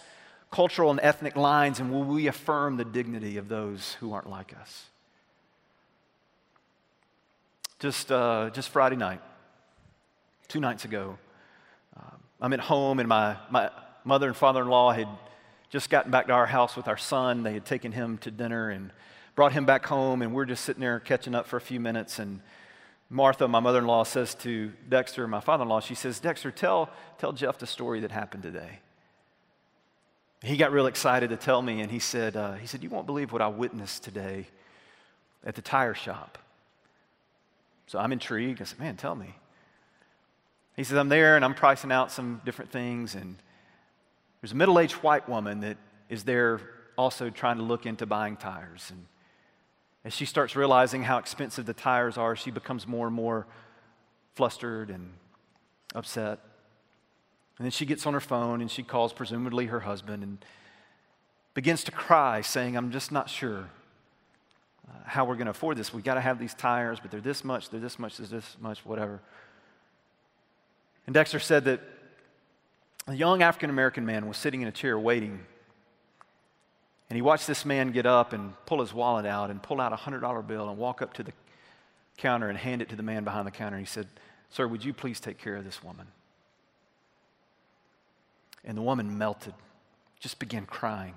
cultural 0.51 0.91
and 0.91 0.99
ethnic 1.01 1.35
lines 1.35 1.79
and 1.79 1.91
will 1.91 2.03
we 2.03 2.27
affirm 2.27 2.77
the 2.77 2.85
dignity 2.85 3.37
of 3.37 3.49
those 3.49 3.93
who 3.99 4.13
aren't 4.13 4.29
like 4.29 4.55
us? 4.59 4.85
Just, 7.79 8.11
uh, 8.11 8.49
just 8.51 8.69
Friday 8.69 8.95
night, 8.95 9.19
two 10.47 10.59
nights 10.59 10.85
ago, 10.85 11.17
uh, 11.97 12.15
I'm 12.41 12.53
at 12.53 12.61
home 12.61 12.99
and 12.99 13.09
my, 13.09 13.35
my 13.51 13.69
mother 14.03 14.27
and 14.27 14.35
father 14.35 14.61
in 14.61 14.69
law 14.69 14.91
had 14.91 15.07
just 15.73 15.89
gotten 15.89 16.11
back 16.11 16.27
to 16.27 16.33
our 16.33 16.45
house 16.45 16.75
with 16.75 16.87
our 16.87 16.97
son. 16.97 17.41
They 17.41 17.53
had 17.53 17.65
taken 17.65 17.91
him 17.91 18.19
to 18.19 18.29
dinner 18.29 18.69
and 18.69 18.91
brought 19.33 19.53
him 19.53 19.65
back 19.65 19.87
home, 19.87 20.21
and 20.21 20.31
we're 20.31 20.45
just 20.45 20.65
sitting 20.65 20.81
there 20.81 20.99
catching 20.99 21.33
up 21.33 21.47
for 21.47 21.57
a 21.57 21.61
few 21.61 21.79
minutes. 21.79 22.19
And 22.19 22.41
Martha, 23.09 23.47
my 23.47 23.59
mother 23.59 23.79
in 23.79 23.87
law, 23.87 24.03
says 24.03 24.35
to 24.35 24.71
Dexter, 24.87 25.27
my 25.27 25.39
father 25.39 25.63
in 25.63 25.69
law, 25.69 25.79
she 25.79 25.95
says, 25.95 26.19
Dexter, 26.19 26.51
tell, 26.51 26.91
tell 27.17 27.31
Jeff 27.31 27.57
the 27.57 27.65
story 27.65 28.01
that 28.01 28.11
happened 28.11 28.43
today. 28.43 28.81
He 30.43 30.57
got 30.57 30.71
real 30.71 30.85
excited 30.85 31.31
to 31.31 31.37
tell 31.37 31.63
me, 31.63 31.81
and 31.81 31.89
he 31.89 31.97
said, 31.97 32.35
uh, 32.35 32.53
he 32.53 32.67
said, 32.67 32.83
You 32.83 32.91
won't 32.91 33.07
believe 33.07 33.31
what 33.31 33.41
I 33.41 33.47
witnessed 33.47 34.03
today 34.03 34.45
at 35.43 35.55
the 35.55 35.63
tire 35.63 35.95
shop. 35.95 36.37
So 37.87 37.97
I'm 37.97 38.11
intrigued. 38.11 38.61
I 38.61 38.65
said, 38.65 38.79
Man, 38.79 38.95
tell 38.95 39.15
me. 39.15 39.33
He 40.75 40.83
says, 40.83 40.99
I'm 40.99 41.09
there 41.09 41.35
and 41.35 41.43
I'm 41.43 41.55
pricing 41.55 41.91
out 41.91 42.11
some 42.11 42.41
different 42.45 42.71
things, 42.71 43.15
and 43.15 43.37
there's 44.43 44.51
a 44.51 44.55
middle 44.55 44.77
aged 44.77 44.95
white 44.95 45.29
woman 45.29 45.61
that 45.61 45.77
is 46.09 46.25
there 46.25 46.59
also 46.97 47.29
trying 47.29 47.55
to 47.55 47.63
look 47.63 47.85
into 47.85 48.05
buying 48.05 48.35
tires. 48.35 48.91
And 48.91 49.05
as 50.03 50.13
she 50.13 50.25
starts 50.25 50.53
realizing 50.53 51.01
how 51.01 51.17
expensive 51.17 51.65
the 51.65 51.73
tires 51.73 52.17
are, 52.17 52.35
she 52.35 52.51
becomes 52.51 52.85
more 52.85 53.07
and 53.07 53.15
more 53.15 53.47
flustered 54.35 54.89
and 54.89 55.13
upset. 55.95 56.39
And 57.57 57.63
then 57.63 57.71
she 57.71 57.85
gets 57.85 58.05
on 58.05 58.13
her 58.13 58.19
phone 58.19 58.59
and 58.59 58.69
she 58.69 58.83
calls, 58.83 59.13
presumably, 59.13 59.67
her 59.67 59.79
husband 59.79 60.23
and 60.23 60.43
begins 61.53 61.85
to 61.85 61.91
cry, 61.91 62.41
saying, 62.41 62.75
I'm 62.75 62.91
just 62.91 63.13
not 63.13 63.29
sure 63.29 63.69
uh, 64.89 64.91
how 65.05 65.23
we're 65.23 65.35
going 65.35 65.45
to 65.45 65.51
afford 65.51 65.77
this. 65.77 65.93
We've 65.93 66.03
got 66.03 66.15
to 66.15 66.21
have 66.21 66.37
these 66.37 66.53
tires, 66.53 66.99
but 66.99 67.11
they're 67.11 67.21
this 67.21 67.45
much, 67.45 67.69
they're 67.69 67.79
this 67.79 67.97
much, 67.97 68.17
they're 68.17 68.27
this 68.27 68.57
much, 68.59 68.85
whatever. 68.85 69.21
And 71.07 71.13
Dexter 71.13 71.39
said 71.39 71.63
that 71.63 71.79
a 73.07 73.13
young 73.13 73.41
African 73.41 73.69
American 73.69 74.05
man 74.05 74.27
was 74.27 74.37
sitting 74.37 74.61
in 74.61 74.67
a 74.67 74.71
chair 74.71 74.97
waiting. 74.97 75.45
And 77.09 77.15
he 77.15 77.21
watched 77.21 77.47
this 77.47 77.65
man 77.65 77.91
get 77.91 78.05
up 78.05 78.33
and 78.33 78.53
pull 78.65 78.79
his 78.79 78.93
wallet 78.93 79.25
out 79.25 79.49
and 79.49 79.61
pull 79.61 79.81
out 79.81 79.93
a 79.93 79.97
$100 79.97 80.47
bill 80.47 80.69
and 80.69 80.77
walk 80.77 81.01
up 81.01 81.13
to 81.15 81.23
the 81.23 81.33
counter 82.17 82.49
and 82.49 82.57
hand 82.57 82.81
it 82.81 82.89
to 82.89 82.95
the 82.95 83.03
man 83.03 83.23
behind 83.23 83.45
the 83.45 83.51
counter. 83.51 83.77
And 83.77 83.85
He 83.85 83.89
said, 83.89 84.07
Sir, 84.49 84.67
would 84.67 84.83
you 84.83 84.93
please 84.93 85.19
take 85.19 85.37
care 85.37 85.55
of 85.55 85.65
this 85.65 85.83
woman? 85.83 86.07
And 88.63 88.77
the 88.77 88.81
woman 88.81 89.17
melted, 89.17 89.53
just 90.19 90.39
began 90.39 90.65
crying. 90.65 91.15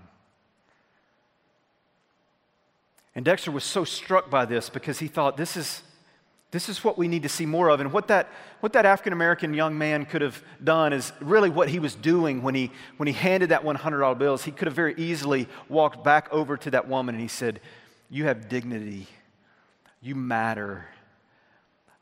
And 3.14 3.24
Dexter 3.24 3.50
was 3.50 3.64
so 3.64 3.84
struck 3.84 4.28
by 4.28 4.44
this 4.44 4.68
because 4.68 4.98
he 4.98 5.06
thought, 5.06 5.36
this 5.36 5.56
is, 5.56 5.82
this 6.52 6.68
is 6.68 6.84
what 6.84 6.96
we 6.96 7.08
need 7.08 7.24
to 7.24 7.28
see 7.28 7.44
more 7.44 7.68
of. 7.68 7.80
And 7.80 7.92
what 7.92 8.08
that, 8.08 8.30
what 8.60 8.72
that 8.74 8.86
African 8.86 9.12
American 9.12 9.52
young 9.52 9.76
man 9.76 10.06
could 10.06 10.22
have 10.22 10.42
done 10.62 10.92
is 10.92 11.12
really 11.20 11.50
what 11.50 11.68
he 11.68 11.78
was 11.78 11.94
doing 11.94 12.42
when 12.42 12.54
he, 12.54 12.70
when 12.96 13.06
he 13.06 13.12
handed 13.12 13.48
that 13.48 13.62
$100 13.62 13.98
bill. 13.98 14.14
bills. 14.14 14.44
He 14.44 14.52
could 14.52 14.66
have 14.66 14.74
very 14.74 14.94
easily 14.96 15.48
walked 15.68 16.04
back 16.04 16.28
over 16.32 16.56
to 16.58 16.70
that 16.70 16.88
woman 16.88 17.14
and 17.14 17.22
he 17.22 17.28
said, 17.28 17.60
You 18.08 18.24
have 18.24 18.48
dignity. 18.48 19.08
You 20.00 20.14
matter. 20.14 20.86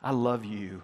I 0.03 0.11
love 0.11 0.45
you. 0.45 0.83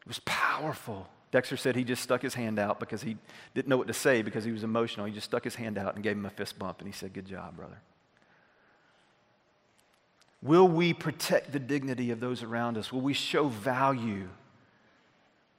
It 0.00 0.08
was 0.08 0.20
powerful. 0.24 1.08
Dexter 1.30 1.56
said 1.56 1.76
he 1.76 1.84
just 1.84 2.02
stuck 2.02 2.20
his 2.20 2.34
hand 2.34 2.58
out 2.58 2.80
because 2.80 3.02
he 3.02 3.16
didn't 3.54 3.68
know 3.68 3.76
what 3.76 3.86
to 3.86 3.94
say 3.94 4.22
because 4.22 4.42
he 4.42 4.50
was 4.50 4.64
emotional. 4.64 5.06
He 5.06 5.12
just 5.12 5.26
stuck 5.26 5.44
his 5.44 5.54
hand 5.54 5.78
out 5.78 5.94
and 5.94 6.02
gave 6.02 6.16
him 6.16 6.26
a 6.26 6.30
fist 6.30 6.58
bump 6.58 6.80
and 6.80 6.88
he 6.88 6.92
said, 6.92 7.12
Good 7.12 7.26
job, 7.26 7.56
brother. 7.56 7.80
Will 10.42 10.66
we 10.66 10.94
protect 10.94 11.52
the 11.52 11.58
dignity 11.58 12.10
of 12.10 12.20
those 12.20 12.42
around 12.42 12.78
us? 12.78 12.92
Will 12.92 13.02
we 13.02 13.12
show 13.12 13.48
value? 13.48 14.28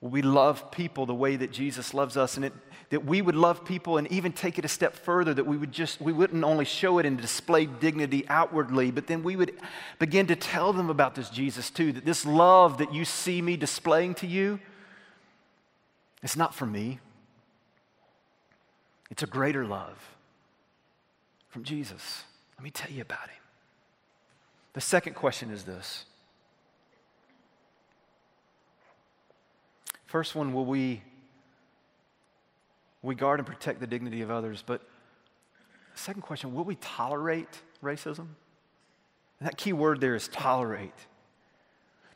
Will 0.02 0.10
we 0.10 0.24
love 0.24 0.72
people 0.72 1.06
the 1.06 1.14
way 1.14 1.36
that 1.36 1.52
Jesus 1.52 1.94
loves 1.94 2.18
us? 2.18 2.36
And 2.36 2.46
it, 2.46 2.54
that 2.90 3.06
we 3.06 3.22
would 3.22 3.36
love 3.36 3.64
people 3.64 3.98
and 3.98 4.12
even 4.12 4.34
take 4.34 4.58
it 4.58 4.66
a 4.66 4.68
step 4.68 4.96
further, 4.96 5.34
that 5.36 5.46
we 5.46 5.56
would 5.56 5.72
just, 5.72 6.02
we 6.02 6.12
wouldn't 6.12 6.44
only 6.44 6.66
show 6.66 6.98
it 6.98 7.06
and 7.06 7.22
display 7.22 7.68
dignity 7.68 8.26
outwardly, 8.28 8.90
but 8.90 9.06
then 9.06 9.22
we 9.22 9.36
would 9.36 9.54
begin 10.00 10.26
to 10.28 10.36
tell 10.36 10.74
them 10.74 10.90
about 10.90 11.14
this 11.14 11.30
Jesus 11.30 11.70
too, 11.70 11.92
that 11.92 12.06
this 12.06 12.26
love 12.26 12.80
that 12.80 12.92
you 12.92 13.06
see 13.06 13.42
me 13.42 13.58
displaying 13.58 14.16
to 14.16 14.28
you, 14.28 14.60
it's 16.24 16.36
not 16.36 16.56
for 16.56 16.66
me. 16.66 17.00
It's 19.12 19.24
a 19.24 19.28
greater 19.28 19.66
love 19.66 20.16
from 21.50 21.64
Jesus. 21.64 22.24
Let 22.58 22.64
me 22.64 22.72
tell 22.72 22.90
you 22.90 23.02
about 23.02 23.30
him. 23.30 23.41
The 24.74 24.82
second 24.82 25.14
question 25.14 25.52
is 25.52 25.64
this. 25.64 26.06
First 30.06 30.36
one, 30.36 30.54
will 30.54 30.66
we, 30.66 31.02
we 33.02 33.16
guard 33.16 33.40
and 33.40 33.48
protect 33.48 33.80
the 33.80 33.88
dignity 33.88 34.22
of 34.22 34.32
others? 34.32 34.64
But 34.66 34.82
second 35.96 36.22
question, 36.22 36.54
will 36.54 36.64
we 36.64 36.76
tolerate 36.76 37.62
racism? 37.84 38.28
And 39.40 39.48
that 39.48 39.58
key 39.58 39.74
word 39.74 40.02
there 40.02 40.16
is 40.16 40.28
tolerate 40.28 40.94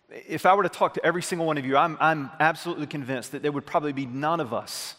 if 0.10 0.46
I 0.46 0.54
were 0.54 0.63
to 0.63 0.70
talk 0.70 0.94
to 0.96 1.06
every 1.06 1.22
single 1.22 1.48
one 1.48 1.58
of 1.58 1.65
you, 1.65 1.78
I'm, 1.78 1.98
I'm 2.00 2.30
absolutely 2.39 2.88
convinced 2.88 3.32
that 3.32 3.41
there 3.41 3.52
would 3.52 3.65
probably 3.65 3.94
be 3.94 4.06
none 4.06 4.39
of 4.39 4.54
us, 4.54 4.96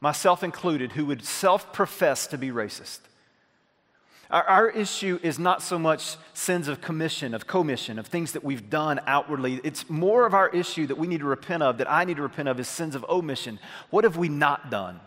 myself 0.00 0.42
included, 0.42 0.92
who 0.92 1.06
would 1.06 1.24
self 1.24 1.72
profess 1.72 2.26
to 2.28 2.38
be 2.38 2.50
racist. 2.50 3.00
Our, 4.30 4.44
our, 4.44 4.70
issue 4.70 5.18
is 5.22 5.40
not 5.40 5.60
so 5.60 5.76
much 5.76 6.16
sins 6.34 6.68
of 6.68 6.80
commission, 6.80 7.34
of 7.34 7.48
commission, 7.48 7.98
of 7.98 8.06
things 8.06 8.32
that 8.32 8.44
we've 8.44 8.70
done 8.70 9.00
outwardly. 9.06 9.60
It's 9.64 9.90
more 9.90 10.24
of 10.24 10.34
our 10.34 10.48
issue 10.48 10.86
that 10.86 10.96
we 10.96 11.08
need 11.08 11.18
to 11.18 11.26
repent 11.26 11.64
of, 11.64 11.78
that 11.78 11.90
I 11.90 12.04
need 12.04 12.16
to 12.16 12.22
repent 12.22 12.48
of, 12.48 12.60
is 12.60 12.68
sins 12.68 12.94
of 12.94 13.04
omission. 13.08 13.58
What 13.90 14.04
have 14.04 14.16
we 14.16 14.28
not 14.28 14.70
done? 14.70 15.00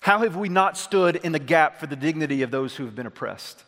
How 0.00 0.18
have 0.20 0.36
we 0.36 0.48
not 0.48 0.76
stood 0.76 1.16
in 1.16 1.30
the 1.30 1.38
gap 1.38 1.78
for 1.78 1.86
the 1.86 1.96
dignity 1.96 2.42
of 2.42 2.50
those 2.50 2.74
who 2.74 2.84
have 2.84 2.96
been 2.96 3.06
oppressed? 3.06 3.62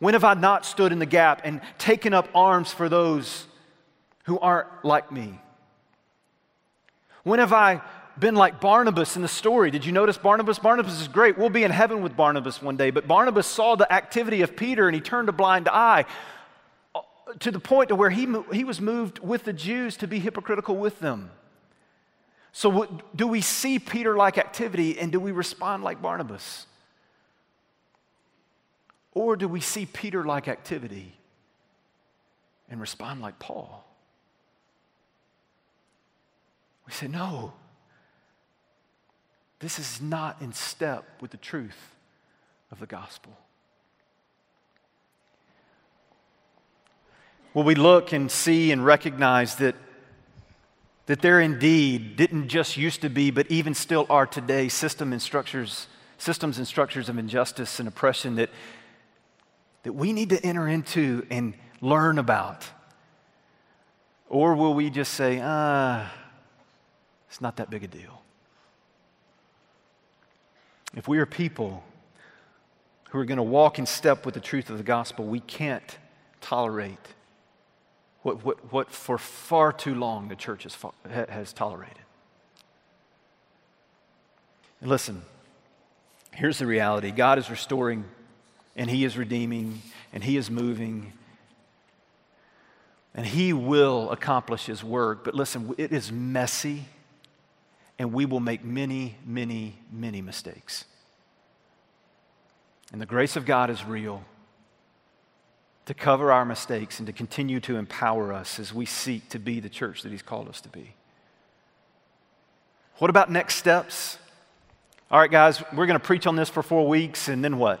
When 0.00 0.14
have 0.14 0.24
I 0.24 0.34
not 0.34 0.66
stood 0.66 0.90
in 0.92 0.98
the 0.98 1.06
gap 1.06 1.42
and 1.44 1.60
taken 1.78 2.12
up 2.12 2.28
arms 2.34 2.72
for 2.72 2.88
those 2.88 3.46
who 4.24 4.38
aren't 4.40 4.84
like 4.84 5.12
me? 5.12 5.40
When 7.22 7.38
have 7.38 7.52
I 7.52 7.80
been 8.18 8.34
like 8.34 8.60
Barnabas 8.60 9.16
in 9.16 9.22
the 9.22 9.28
story? 9.28 9.70
Did 9.70 9.84
you 9.84 9.92
notice 9.92 10.16
Barnabas? 10.16 10.58
Barnabas 10.58 11.00
is 11.00 11.08
great. 11.08 11.36
We'll 11.36 11.50
be 11.50 11.64
in 11.64 11.70
heaven 11.70 12.02
with 12.02 12.16
Barnabas 12.16 12.62
one 12.62 12.76
day. 12.76 12.90
But 12.90 13.08
Barnabas 13.08 13.46
saw 13.46 13.74
the 13.74 13.90
activity 13.92 14.42
of 14.42 14.56
Peter 14.56 14.86
and 14.86 14.94
he 14.94 15.00
turned 15.00 15.28
a 15.28 15.32
blind 15.32 15.68
eye 15.68 16.04
uh, 16.94 17.00
to 17.40 17.50
the 17.50 17.60
point 17.60 17.88
to 17.88 17.96
where 17.96 18.10
he, 18.10 18.28
he 18.52 18.64
was 18.64 18.80
moved 18.80 19.18
with 19.18 19.44
the 19.44 19.52
Jews 19.52 19.96
to 19.98 20.06
be 20.06 20.18
hypocritical 20.18 20.76
with 20.76 21.00
them. 21.00 21.30
So, 22.52 23.02
do 23.16 23.26
we 23.26 23.40
see 23.40 23.80
Peter 23.80 24.16
like 24.16 24.38
activity 24.38 24.96
and 24.98 25.10
do 25.10 25.18
we 25.18 25.32
respond 25.32 25.82
like 25.82 26.00
Barnabas? 26.00 26.66
Or 29.12 29.34
do 29.36 29.48
we 29.48 29.60
see 29.60 29.86
Peter 29.86 30.24
like 30.24 30.46
activity 30.46 31.14
and 32.68 32.80
respond 32.80 33.20
like 33.20 33.40
Paul? 33.40 33.84
We 36.86 36.92
say, 36.92 37.08
no, 37.08 37.54
this 39.64 39.78
is 39.78 40.00
not 40.00 40.40
in 40.40 40.52
step 40.52 41.04
with 41.20 41.30
the 41.30 41.36
truth 41.36 41.94
of 42.70 42.78
the 42.78 42.86
gospel. 42.86 43.32
Will 47.54 47.64
we 47.64 47.74
look 47.74 48.12
and 48.12 48.30
see 48.30 48.72
and 48.72 48.84
recognize 48.84 49.56
that, 49.56 49.76
that 51.06 51.22
there 51.22 51.40
indeed 51.40 52.16
didn't 52.16 52.48
just 52.48 52.76
used 52.76 53.00
to 53.02 53.08
be, 53.08 53.30
but 53.30 53.50
even 53.50 53.74
still 53.74 54.06
are 54.10 54.26
today, 54.26 54.68
system 54.68 55.12
and 55.12 55.22
structures, 55.22 55.86
systems 56.18 56.58
and 56.58 56.66
structures 56.66 57.08
of 57.08 57.16
injustice 57.16 57.78
and 57.78 57.88
oppression 57.88 58.34
that 58.36 58.50
that 59.84 59.92
we 59.92 60.12
need 60.12 60.30
to 60.30 60.44
enter 60.44 60.66
into 60.66 61.26
and 61.30 61.54
learn 61.80 62.18
about? 62.18 62.66
Or 64.28 64.54
will 64.54 64.74
we 64.74 64.90
just 64.90 65.14
say, 65.14 65.40
ah, 65.42 66.12
it's 67.28 67.40
not 67.40 67.56
that 67.56 67.70
big 67.70 67.84
a 67.84 67.86
deal? 67.86 68.23
If 70.96 71.08
we 71.08 71.18
are 71.18 71.26
people 71.26 71.82
who 73.10 73.18
are 73.18 73.24
going 73.24 73.36
to 73.36 73.42
walk 73.42 73.78
in 73.78 73.86
step 73.86 74.24
with 74.24 74.34
the 74.34 74.40
truth 74.40 74.70
of 74.70 74.78
the 74.78 74.84
gospel, 74.84 75.24
we 75.24 75.40
can't 75.40 75.98
tolerate 76.40 76.98
what, 78.22 78.44
what, 78.44 78.72
what 78.72 78.90
for 78.90 79.18
far 79.18 79.72
too 79.72 79.94
long 79.94 80.28
the 80.28 80.36
church 80.36 80.64
has, 80.64 80.76
has 81.28 81.52
tolerated. 81.52 81.98
And 84.80 84.90
listen, 84.90 85.22
here's 86.32 86.58
the 86.58 86.66
reality 86.66 87.10
God 87.10 87.38
is 87.38 87.50
restoring 87.50 88.04
and 88.76 88.90
He 88.90 89.04
is 89.04 89.16
redeeming, 89.16 89.82
and 90.12 90.24
He 90.24 90.36
is 90.36 90.50
moving, 90.50 91.12
and 93.14 93.24
He 93.24 93.52
will 93.52 94.10
accomplish 94.10 94.66
His 94.66 94.82
work. 94.82 95.24
But 95.24 95.34
listen, 95.34 95.74
it 95.78 95.92
is 95.92 96.10
messy, 96.10 96.86
and 97.98 98.12
we 98.12 98.26
will 98.26 98.40
make 98.40 98.64
many, 98.64 99.16
many, 99.24 99.78
many 99.92 100.20
mistakes. 100.20 100.86
And 102.94 103.00
the 103.00 103.06
grace 103.06 103.34
of 103.34 103.44
God 103.44 103.70
is 103.70 103.84
real 103.84 104.22
to 105.86 105.94
cover 105.94 106.30
our 106.30 106.44
mistakes 106.44 107.00
and 107.00 107.08
to 107.08 107.12
continue 107.12 107.58
to 107.58 107.74
empower 107.74 108.32
us 108.32 108.60
as 108.60 108.72
we 108.72 108.86
seek 108.86 109.28
to 109.30 109.40
be 109.40 109.58
the 109.58 109.68
church 109.68 110.02
that 110.02 110.12
He's 110.12 110.22
called 110.22 110.48
us 110.48 110.60
to 110.60 110.68
be. 110.68 110.94
What 112.98 113.10
about 113.10 113.32
next 113.32 113.56
steps? 113.56 114.16
All 115.10 115.18
right, 115.18 115.28
guys, 115.28 115.60
we're 115.72 115.86
going 115.86 115.98
to 115.98 116.06
preach 116.06 116.28
on 116.28 116.36
this 116.36 116.48
for 116.48 116.62
four 116.62 116.86
weeks, 116.86 117.26
and 117.26 117.44
then 117.44 117.58
what? 117.58 117.80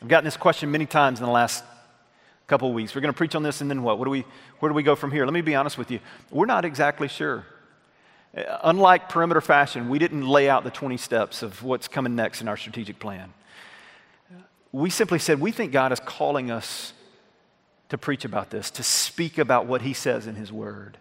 I've 0.00 0.06
gotten 0.06 0.24
this 0.24 0.36
question 0.36 0.70
many 0.70 0.86
times 0.86 1.18
in 1.18 1.26
the 1.26 1.32
last 1.32 1.64
couple 2.46 2.68
of 2.68 2.74
weeks. 2.76 2.94
We're 2.94 3.00
going 3.00 3.12
to 3.12 3.18
preach 3.18 3.34
on 3.34 3.42
this, 3.42 3.60
and 3.60 3.68
then 3.68 3.82
what? 3.82 3.98
What 3.98 4.04
do 4.04 4.12
we, 4.12 4.24
where 4.60 4.70
do 4.70 4.74
we 4.74 4.84
go 4.84 4.94
from 4.94 5.10
here? 5.10 5.24
Let 5.24 5.34
me 5.34 5.40
be 5.40 5.56
honest 5.56 5.78
with 5.78 5.90
you. 5.90 5.98
We're 6.30 6.46
not 6.46 6.64
exactly 6.64 7.08
sure. 7.08 7.44
Uh, 8.36 8.58
unlike 8.62 9.08
perimeter 9.08 9.40
fashion, 9.40 9.88
we 9.88 9.98
didn't 9.98 10.28
lay 10.28 10.48
out 10.48 10.62
the 10.62 10.70
20 10.70 10.96
steps 10.96 11.42
of 11.42 11.64
what's 11.64 11.88
coming 11.88 12.14
next 12.14 12.40
in 12.40 12.46
our 12.46 12.56
strategic 12.56 13.00
plan. 13.00 13.32
We 14.72 14.88
simply 14.90 15.18
said, 15.18 15.40
we 15.40 15.52
think 15.52 15.70
God 15.70 15.92
is 15.92 16.00
calling 16.00 16.50
us 16.50 16.94
to 17.90 17.98
preach 17.98 18.24
about 18.24 18.48
this, 18.50 18.70
to 18.72 18.82
speak 18.82 19.36
about 19.36 19.66
what 19.66 19.82
He 19.82 19.92
says 19.92 20.26
in 20.26 20.34
His 20.34 20.50
Word. 20.50 20.96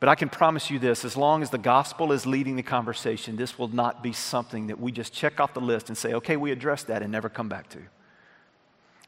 But 0.00 0.08
I 0.08 0.14
can 0.14 0.30
promise 0.30 0.70
you 0.70 0.78
this 0.78 1.04
as 1.04 1.18
long 1.18 1.42
as 1.42 1.50
the 1.50 1.58
gospel 1.58 2.12
is 2.12 2.24
leading 2.24 2.56
the 2.56 2.62
conversation, 2.62 3.36
this 3.36 3.58
will 3.58 3.68
not 3.68 4.02
be 4.02 4.14
something 4.14 4.68
that 4.68 4.80
we 4.80 4.90
just 4.90 5.12
check 5.12 5.38
off 5.38 5.52
the 5.52 5.60
list 5.60 5.88
and 5.88 5.98
say, 5.98 6.14
okay, 6.14 6.38
we 6.38 6.50
addressed 6.50 6.86
that 6.86 7.02
and 7.02 7.12
never 7.12 7.28
come 7.28 7.50
back 7.50 7.68
to. 7.70 7.78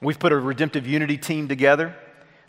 We've 0.02 0.18
put 0.18 0.32
a 0.32 0.36
redemptive 0.36 0.86
unity 0.86 1.16
team 1.16 1.48
together 1.48 1.96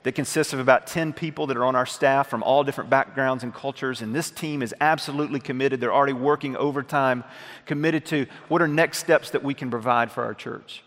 that 0.03 0.15
consists 0.15 0.53
of 0.53 0.59
about 0.59 0.85
10 0.85 1.13
people 1.13 1.47
that 1.47 1.57
are 1.57 1.63
on 1.63 1.75
our 1.75 1.85
staff 1.85 2.29
from 2.29 2.43
all 2.43 2.63
different 2.63 2.89
backgrounds 2.89 3.43
and 3.43 3.53
cultures. 3.53 4.01
And 4.01 4.13
this 4.13 4.29
team 4.29 4.61
is 4.61 4.75
absolutely 4.81 5.39
committed. 5.39 5.79
They're 5.79 5.93
already 5.93 6.13
working 6.13 6.55
overtime, 6.57 7.23
committed 7.65 8.05
to 8.07 8.27
what 8.49 8.61
are 8.61 8.67
next 8.67 8.99
steps 8.99 9.31
that 9.31 9.43
we 9.43 9.53
can 9.53 9.71
provide 9.71 10.11
for 10.11 10.23
our 10.23 10.33
church. 10.33 10.83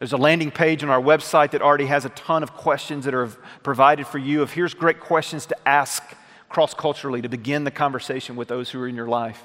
There's 0.00 0.12
a 0.12 0.16
landing 0.16 0.50
page 0.50 0.82
on 0.82 0.90
our 0.90 1.00
website 1.00 1.52
that 1.52 1.62
already 1.62 1.86
has 1.86 2.04
a 2.04 2.10
ton 2.10 2.42
of 2.42 2.52
questions 2.54 3.04
that 3.04 3.14
are 3.14 3.28
provided 3.62 4.06
for 4.06 4.18
you 4.18 4.42
of 4.42 4.52
here's 4.52 4.74
great 4.74 5.00
questions 5.00 5.46
to 5.46 5.68
ask 5.68 6.02
cross 6.48 6.74
culturally 6.74 7.22
to 7.22 7.28
begin 7.28 7.64
the 7.64 7.70
conversation 7.70 8.36
with 8.36 8.48
those 8.48 8.70
who 8.70 8.80
are 8.80 8.88
in 8.88 8.96
your 8.96 9.08
life. 9.08 9.42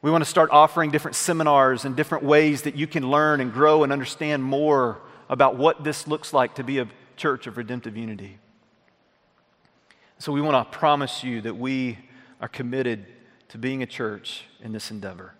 We 0.00 0.10
want 0.10 0.24
to 0.24 0.28
start 0.28 0.50
offering 0.50 0.90
different 0.90 1.14
seminars 1.14 1.84
and 1.84 1.94
different 1.94 2.24
ways 2.24 2.62
that 2.62 2.74
you 2.74 2.86
can 2.86 3.08
learn 3.08 3.40
and 3.40 3.52
grow 3.52 3.84
and 3.84 3.92
understand 3.92 4.42
more 4.42 5.00
about 5.32 5.56
what 5.56 5.82
this 5.82 6.06
looks 6.06 6.34
like 6.34 6.56
to 6.56 6.62
be 6.62 6.78
a 6.78 6.86
church 7.16 7.46
of 7.46 7.56
redemptive 7.56 7.96
unity. 7.96 8.38
So 10.18 10.30
we 10.30 10.42
want 10.42 10.70
to 10.70 10.78
promise 10.78 11.24
you 11.24 11.40
that 11.40 11.56
we 11.56 11.98
are 12.38 12.48
committed 12.48 13.06
to 13.48 13.56
being 13.56 13.82
a 13.82 13.86
church 13.86 14.44
in 14.60 14.72
this 14.72 14.90
endeavor, 14.90 15.32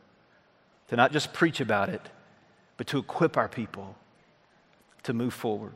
to 0.88 0.96
not 0.96 1.12
just 1.12 1.34
preach 1.34 1.60
about 1.60 1.90
it, 1.90 2.00
but 2.78 2.86
to 2.86 2.98
equip 2.98 3.36
our 3.36 3.48
people 3.48 3.94
to 5.02 5.12
move 5.12 5.34
forward. 5.34 5.74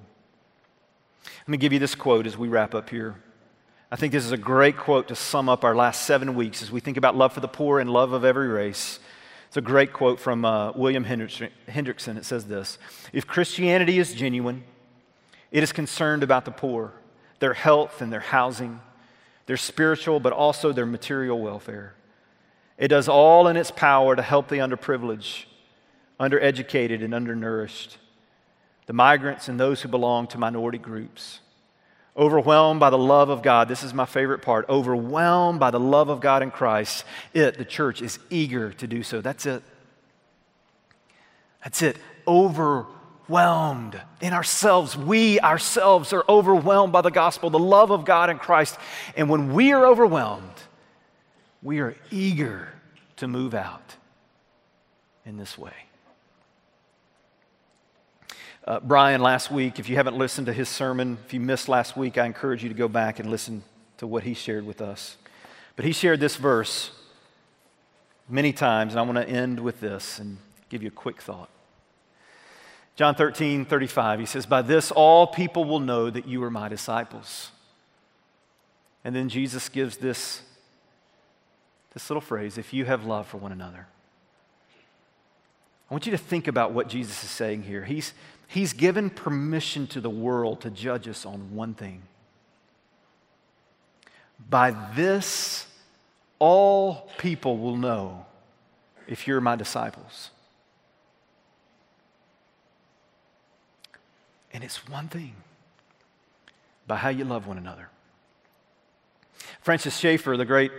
Let 1.42 1.48
me 1.48 1.58
give 1.58 1.74
you 1.74 1.78
this 1.78 1.94
quote 1.94 2.26
as 2.26 2.38
we 2.38 2.48
wrap 2.48 2.74
up 2.74 2.88
here. 2.88 3.16
I 3.90 3.96
think 3.96 4.14
this 4.14 4.24
is 4.24 4.32
a 4.32 4.38
great 4.38 4.78
quote 4.78 5.08
to 5.08 5.14
sum 5.14 5.50
up 5.50 5.62
our 5.62 5.76
last 5.76 6.04
seven 6.06 6.34
weeks 6.34 6.62
as 6.62 6.72
we 6.72 6.80
think 6.80 6.96
about 6.96 7.16
love 7.16 7.34
for 7.34 7.40
the 7.40 7.48
poor 7.48 7.80
and 7.80 7.90
love 7.90 8.12
of 8.12 8.24
every 8.24 8.48
race. 8.48 8.98
It's 9.56 9.64
a 9.66 9.72
great 9.72 9.94
quote 9.94 10.20
from 10.20 10.44
uh, 10.44 10.72
William 10.72 11.02
Hendriksen. 11.02 12.18
It 12.18 12.26
says 12.26 12.44
this 12.44 12.76
If 13.14 13.26
Christianity 13.26 13.98
is 13.98 14.12
genuine, 14.12 14.64
it 15.50 15.62
is 15.62 15.72
concerned 15.72 16.22
about 16.22 16.44
the 16.44 16.50
poor, 16.50 16.92
their 17.38 17.54
health 17.54 18.02
and 18.02 18.12
their 18.12 18.20
housing, 18.20 18.82
their 19.46 19.56
spiritual, 19.56 20.20
but 20.20 20.34
also 20.34 20.74
their 20.74 20.84
material 20.84 21.40
welfare. 21.40 21.94
It 22.76 22.88
does 22.88 23.08
all 23.08 23.48
in 23.48 23.56
its 23.56 23.70
power 23.70 24.14
to 24.14 24.20
help 24.20 24.48
the 24.48 24.56
underprivileged, 24.56 25.46
undereducated, 26.20 27.02
and 27.02 27.14
undernourished, 27.14 27.96
the 28.84 28.92
migrants 28.92 29.48
and 29.48 29.58
those 29.58 29.80
who 29.80 29.88
belong 29.88 30.26
to 30.26 30.36
minority 30.36 30.76
groups 30.76 31.40
overwhelmed 32.16 32.80
by 32.80 32.90
the 32.90 32.98
love 32.98 33.28
of 33.28 33.42
God. 33.42 33.68
This 33.68 33.82
is 33.82 33.92
my 33.92 34.06
favorite 34.06 34.42
part. 34.42 34.68
Overwhelmed 34.68 35.60
by 35.60 35.70
the 35.70 35.80
love 35.80 36.08
of 36.08 36.20
God 36.20 36.42
in 36.42 36.50
Christ. 36.50 37.04
It, 37.34 37.58
the 37.58 37.64
church, 37.64 38.00
is 38.00 38.18
eager 38.30 38.72
to 38.74 38.86
do 38.86 39.02
so. 39.02 39.20
That's 39.20 39.46
it. 39.46 39.62
That's 41.62 41.82
it. 41.82 41.96
Overwhelmed 42.26 44.00
in 44.20 44.32
ourselves. 44.32 44.96
We 44.96 45.40
ourselves 45.40 46.12
are 46.12 46.24
overwhelmed 46.28 46.92
by 46.92 47.02
the 47.02 47.10
gospel, 47.10 47.50
the 47.50 47.58
love 47.58 47.90
of 47.90 48.04
God 48.04 48.30
in 48.30 48.38
Christ. 48.38 48.78
And 49.16 49.28
when 49.28 49.52
we 49.52 49.72
are 49.72 49.84
overwhelmed, 49.84 50.44
we 51.62 51.80
are 51.80 51.96
eager 52.10 52.68
to 53.16 53.28
move 53.28 53.54
out 53.54 53.96
in 55.24 55.36
this 55.36 55.58
way. 55.58 55.85
Uh, 58.66 58.80
Brian, 58.80 59.20
last 59.20 59.48
week, 59.48 59.78
if 59.78 59.88
you 59.88 59.94
haven't 59.94 60.18
listened 60.18 60.48
to 60.48 60.52
his 60.52 60.68
sermon, 60.68 61.18
if 61.24 61.32
you 61.32 61.38
missed 61.38 61.68
last 61.68 61.96
week, 61.96 62.18
I 62.18 62.26
encourage 62.26 62.64
you 62.64 62.68
to 62.68 62.74
go 62.74 62.88
back 62.88 63.20
and 63.20 63.30
listen 63.30 63.62
to 63.98 64.08
what 64.08 64.24
he 64.24 64.34
shared 64.34 64.66
with 64.66 64.80
us. 64.80 65.16
But 65.76 65.84
he 65.84 65.92
shared 65.92 66.18
this 66.18 66.34
verse 66.34 66.90
many 68.28 68.52
times, 68.52 68.92
and 68.92 68.98
I 68.98 69.04
want 69.04 69.18
to 69.18 69.28
end 69.28 69.60
with 69.60 69.78
this 69.78 70.18
and 70.18 70.38
give 70.68 70.82
you 70.82 70.88
a 70.88 70.90
quick 70.90 71.22
thought. 71.22 71.48
John 72.96 73.14
13, 73.14 73.66
35, 73.66 74.18
he 74.18 74.26
says, 74.26 74.46
By 74.46 74.62
this 74.62 74.90
all 74.90 75.28
people 75.28 75.64
will 75.64 75.78
know 75.78 76.10
that 76.10 76.26
you 76.26 76.42
are 76.42 76.50
my 76.50 76.68
disciples. 76.68 77.52
And 79.04 79.14
then 79.14 79.28
Jesus 79.28 79.68
gives 79.68 79.98
this, 79.98 80.42
this 81.94 82.10
little 82.10 82.20
phrase 82.20 82.58
if 82.58 82.72
you 82.72 82.84
have 82.84 83.04
love 83.04 83.28
for 83.28 83.36
one 83.36 83.52
another. 83.52 83.86
I 85.88 85.94
want 85.94 86.04
you 86.04 86.12
to 86.12 86.18
think 86.18 86.48
about 86.48 86.72
what 86.72 86.88
Jesus 86.88 87.22
is 87.22 87.30
saying 87.30 87.62
here. 87.62 87.84
He's, 87.84 88.12
He's 88.46 88.72
given 88.72 89.10
permission 89.10 89.86
to 89.88 90.00
the 90.00 90.10
world 90.10 90.60
to 90.62 90.70
judge 90.70 91.08
us 91.08 91.26
on 91.26 91.54
one 91.54 91.74
thing. 91.74 92.02
By 94.48 94.70
this, 94.94 95.66
all 96.38 97.10
people 97.18 97.58
will 97.58 97.76
know 97.76 98.26
if 99.08 99.26
you're 99.26 99.40
my 99.40 99.56
disciples. 99.56 100.30
And 104.52 104.62
it's 104.62 104.88
one 104.88 105.08
thing 105.08 105.34
by 106.86 106.96
how 106.96 107.08
you 107.08 107.24
love 107.24 107.46
one 107.46 107.58
another. 107.58 107.88
Francis 109.60 109.98
Schaeffer, 109.98 110.36
the 110.36 110.44
great 110.44 110.70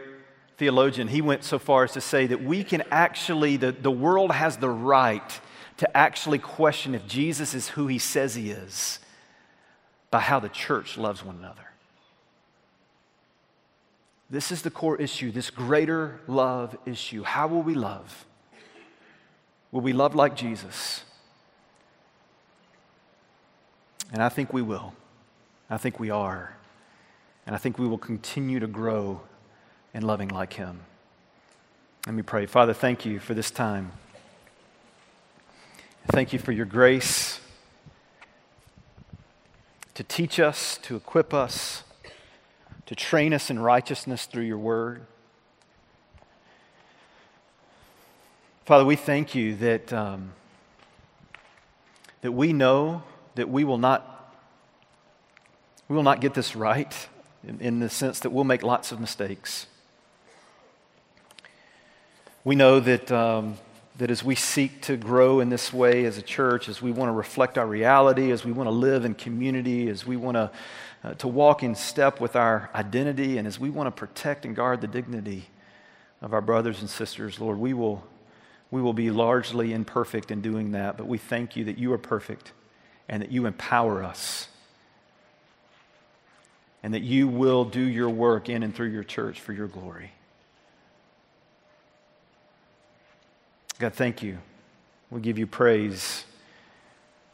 theologian, 0.57 1.07
he 1.07 1.21
went 1.21 1.43
so 1.43 1.59
far 1.59 1.83
as 1.83 1.91
to 1.91 2.01
say 2.01 2.25
that 2.27 2.43
we 2.43 2.63
can 2.63 2.83
actually, 2.89 3.57
the, 3.57 3.71
the 3.71 3.91
world 3.91 4.31
has 4.31 4.57
the 4.57 4.69
right 4.69 5.39
to 5.77 5.97
actually 5.97 6.39
question 6.39 6.95
if 6.95 7.07
Jesus 7.07 7.53
is 7.53 7.69
who 7.69 7.87
he 7.87 7.99
says 7.99 8.35
he 8.35 8.51
is 8.51 8.99
by 10.09 10.19
how 10.19 10.39
the 10.39 10.49
church 10.49 10.97
loves 10.97 11.23
one 11.23 11.37
another. 11.37 11.61
This 14.29 14.51
is 14.51 14.61
the 14.61 14.71
core 14.71 14.99
issue, 14.99 15.31
this 15.31 15.49
greater 15.49 16.19
love 16.27 16.77
issue. 16.85 17.23
How 17.23 17.47
will 17.47 17.61
we 17.61 17.75
love? 17.75 18.25
Will 19.71 19.81
we 19.81 19.93
love 19.93 20.15
like 20.15 20.35
Jesus? 20.35 21.03
And 24.11 24.21
I 24.21 24.29
think 24.29 24.51
we 24.53 24.61
will. 24.61 24.93
I 25.69 25.77
think 25.77 25.99
we 25.99 26.09
are. 26.09 26.55
And 27.45 27.55
I 27.55 27.57
think 27.59 27.77
we 27.77 27.87
will 27.87 27.97
continue 27.97 28.59
to 28.59 28.67
grow 28.67 29.21
in 29.93 30.03
loving 30.03 30.29
like 30.29 30.53
him. 30.53 30.81
Let 32.05 32.15
me 32.15 32.21
pray. 32.21 32.45
Father, 32.45 32.73
thank 32.73 33.05
you 33.05 33.19
for 33.19 33.33
this 33.33 33.51
time. 33.51 33.91
Thank 36.09 36.31
you 36.31 36.39
for 36.39 36.53
your 36.53 36.65
grace 36.65 37.41
to 39.93 40.03
teach 40.03 40.39
us, 40.39 40.79
to 40.83 40.95
equip 40.95 41.33
us, 41.33 41.83
to 42.85 42.95
train 42.95 43.33
us 43.33 43.49
in 43.49 43.59
righteousness 43.59 44.25
through 44.25 44.45
your 44.45 44.57
word. 44.57 45.05
Father, 48.63 48.85
we 48.85 48.95
thank 48.95 49.35
you 49.35 49.55
that, 49.57 49.91
um, 49.91 50.31
that 52.21 52.31
we 52.31 52.53
know 52.53 53.03
that 53.35 53.49
we 53.49 53.65
will 53.65 53.77
not, 53.77 54.33
we 55.89 55.95
will 55.95 56.03
not 56.03 56.21
get 56.21 56.33
this 56.33 56.55
right 56.55 57.07
in, 57.45 57.59
in 57.59 57.79
the 57.81 57.89
sense 57.89 58.21
that 58.21 58.29
we'll 58.29 58.45
make 58.45 58.63
lots 58.63 58.93
of 58.93 59.01
mistakes. 59.01 59.67
We 62.45 62.55
know 62.55 62.79
that 62.79 63.11
um, 63.11 63.57
that 63.97 64.11
as 64.11 64.23
we 64.23 64.35
seek 64.35 64.81
to 64.83 64.95
grow 64.95 65.39
in 65.39 65.49
this 65.49 65.73
way 65.73 66.05
as 66.05 66.17
a 66.17 66.21
church, 66.21 66.69
as 66.69 66.81
we 66.81 66.91
want 66.91 67.09
to 67.09 67.13
reflect 67.13 67.57
our 67.57 67.65
reality, 67.65 68.31
as 68.31 68.45
we 68.45 68.51
want 68.51 68.67
to 68.67 68.71
live 68.71 69.05
in 69.05 69.15
community, 69.15 69.89
as 69.89 70.05
we 70.05 70.15
want 70.15 70.35
to, 70.35 70.51
uh, 71.03 71.13
to 71.15 71.27
walk 71.27 71.63
in 71.63 71.73
step 71.73 72.19
with 72.19 72.35
our 72.35 72.69
identity, 72.75 73.37
and 73.37 73.47
as 73.47 73.59
we 73.59 73.69
want 73.69 73.87
to 73.87 73.91
protect 73.91 74.45
and 74.45 74.55
guard 74.55 74.81
the 74.81 74.87
dignity 74.87 75.47
of 76.21 76.33
our 76.33 76.41
brothers 76.41 76.79
and 76.81 76.89
sisters, 76.89 77.39
Lord, 77.39 77.57
we 77.57 77.73
will, 77.73 78.03
we 78.69 78.81
will 78.81 78.93
be 78.93 79.09
largely 79.09 79.73
imperfect 79.73 80.29
in 80.29 80.41
doing 80.41 80.71
that, 80.71 80.97
but 80.97 81.07
we 81.07 81.17
thank 81.17 81.55
you 81.55 81.63
that 81.65 81.79
you 81.79 81.91
are 81.93 81.97
perfect 81.97 82.51
and 83.09 83.21
that 83.23 83.31
you 83.31 83.47
empower 83.47 84.03
us 84.03 84.47
and 86.83 86.93
that 86.93 87.01
you 87.01 87.27
will 87.27 87.65
do 87.65 87.81
your 87.81 88.09
work 88.09 88.47
in 88.47 88.61
and 88.61 88.75
through 88.75 88.89
your 88.89 89.03
church 89.03 89.41
for 89.41 89.53
your 89.53 89.67
glory. 89.67 90.11
God, 93.79 93.93
thank 93.93 94.23
you. 94.23 94.39
We 95.11 95.21
give 95.21 95.37
you 95.37 95.47
praise. 95.47 96.25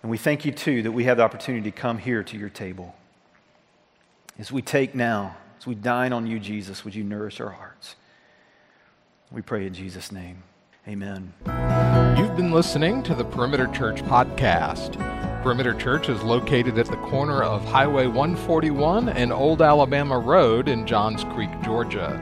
And 0.01 0.11
we 0.11 0.17
thank 0.17 0.43
you, 0.43 0.51
too, 0.51 0.83
that 0.83 0.91
we 0.91 1.05
have 1.05 1.17
the 1.17 1.23
opportunity 1.23 1.71
to 1.71 1.77
come 1.77 1.97
here 1.97 2.23
to 2.23 2.37
your 2.37 2.49
table. 2.49 2.95
As 4.37 4.51
we 4.51 4.61
take 4.61 4.93
now, 4.93 5.37
as 5.57 5.65
we 5.65 5.75
dine 5.75 6.11
on 6.11 6.27
you, 6.27 6.39
Jesus, 6.39 6.83
would 6.83 6.93
you 6.93 7.03
nourish 7.03 7.39
our 7.39 7.51
hearts? 7.51 7.95
We 9.31 9.41
pray 9.41 9.65
in 9.65 9.73
Jesus' 9.73 10.11
name. 10.11 10.43
Amen. 10.87 11.33
You've 12.17 12.35
been 12.35 12.51
listening 12.51 13.01
to 13.03 13.15
the 13.15 13.23
Perimeter 13.23 13.67
Church 13.67 14.03
podcast. 14.03 14.99
Perimeter 15.41 15.73
Church 15.73 16.09
is 16.09 16.21
located 16.23 16.77
at 16.77 16.87
the 16.87 16.97
corner 16.97 17.41
of 17.41 17.63
Highway 17.65 18.07
141 18.07 19.09
and 19.09 19.31
Old 19.31 19.61
Alabama 19.61 20.19
Road 20.19 20.67
in 20.67 20.85
Johns 20.85 21.23
Creek, 21.23 21.49
Georgia. 21.63 22.21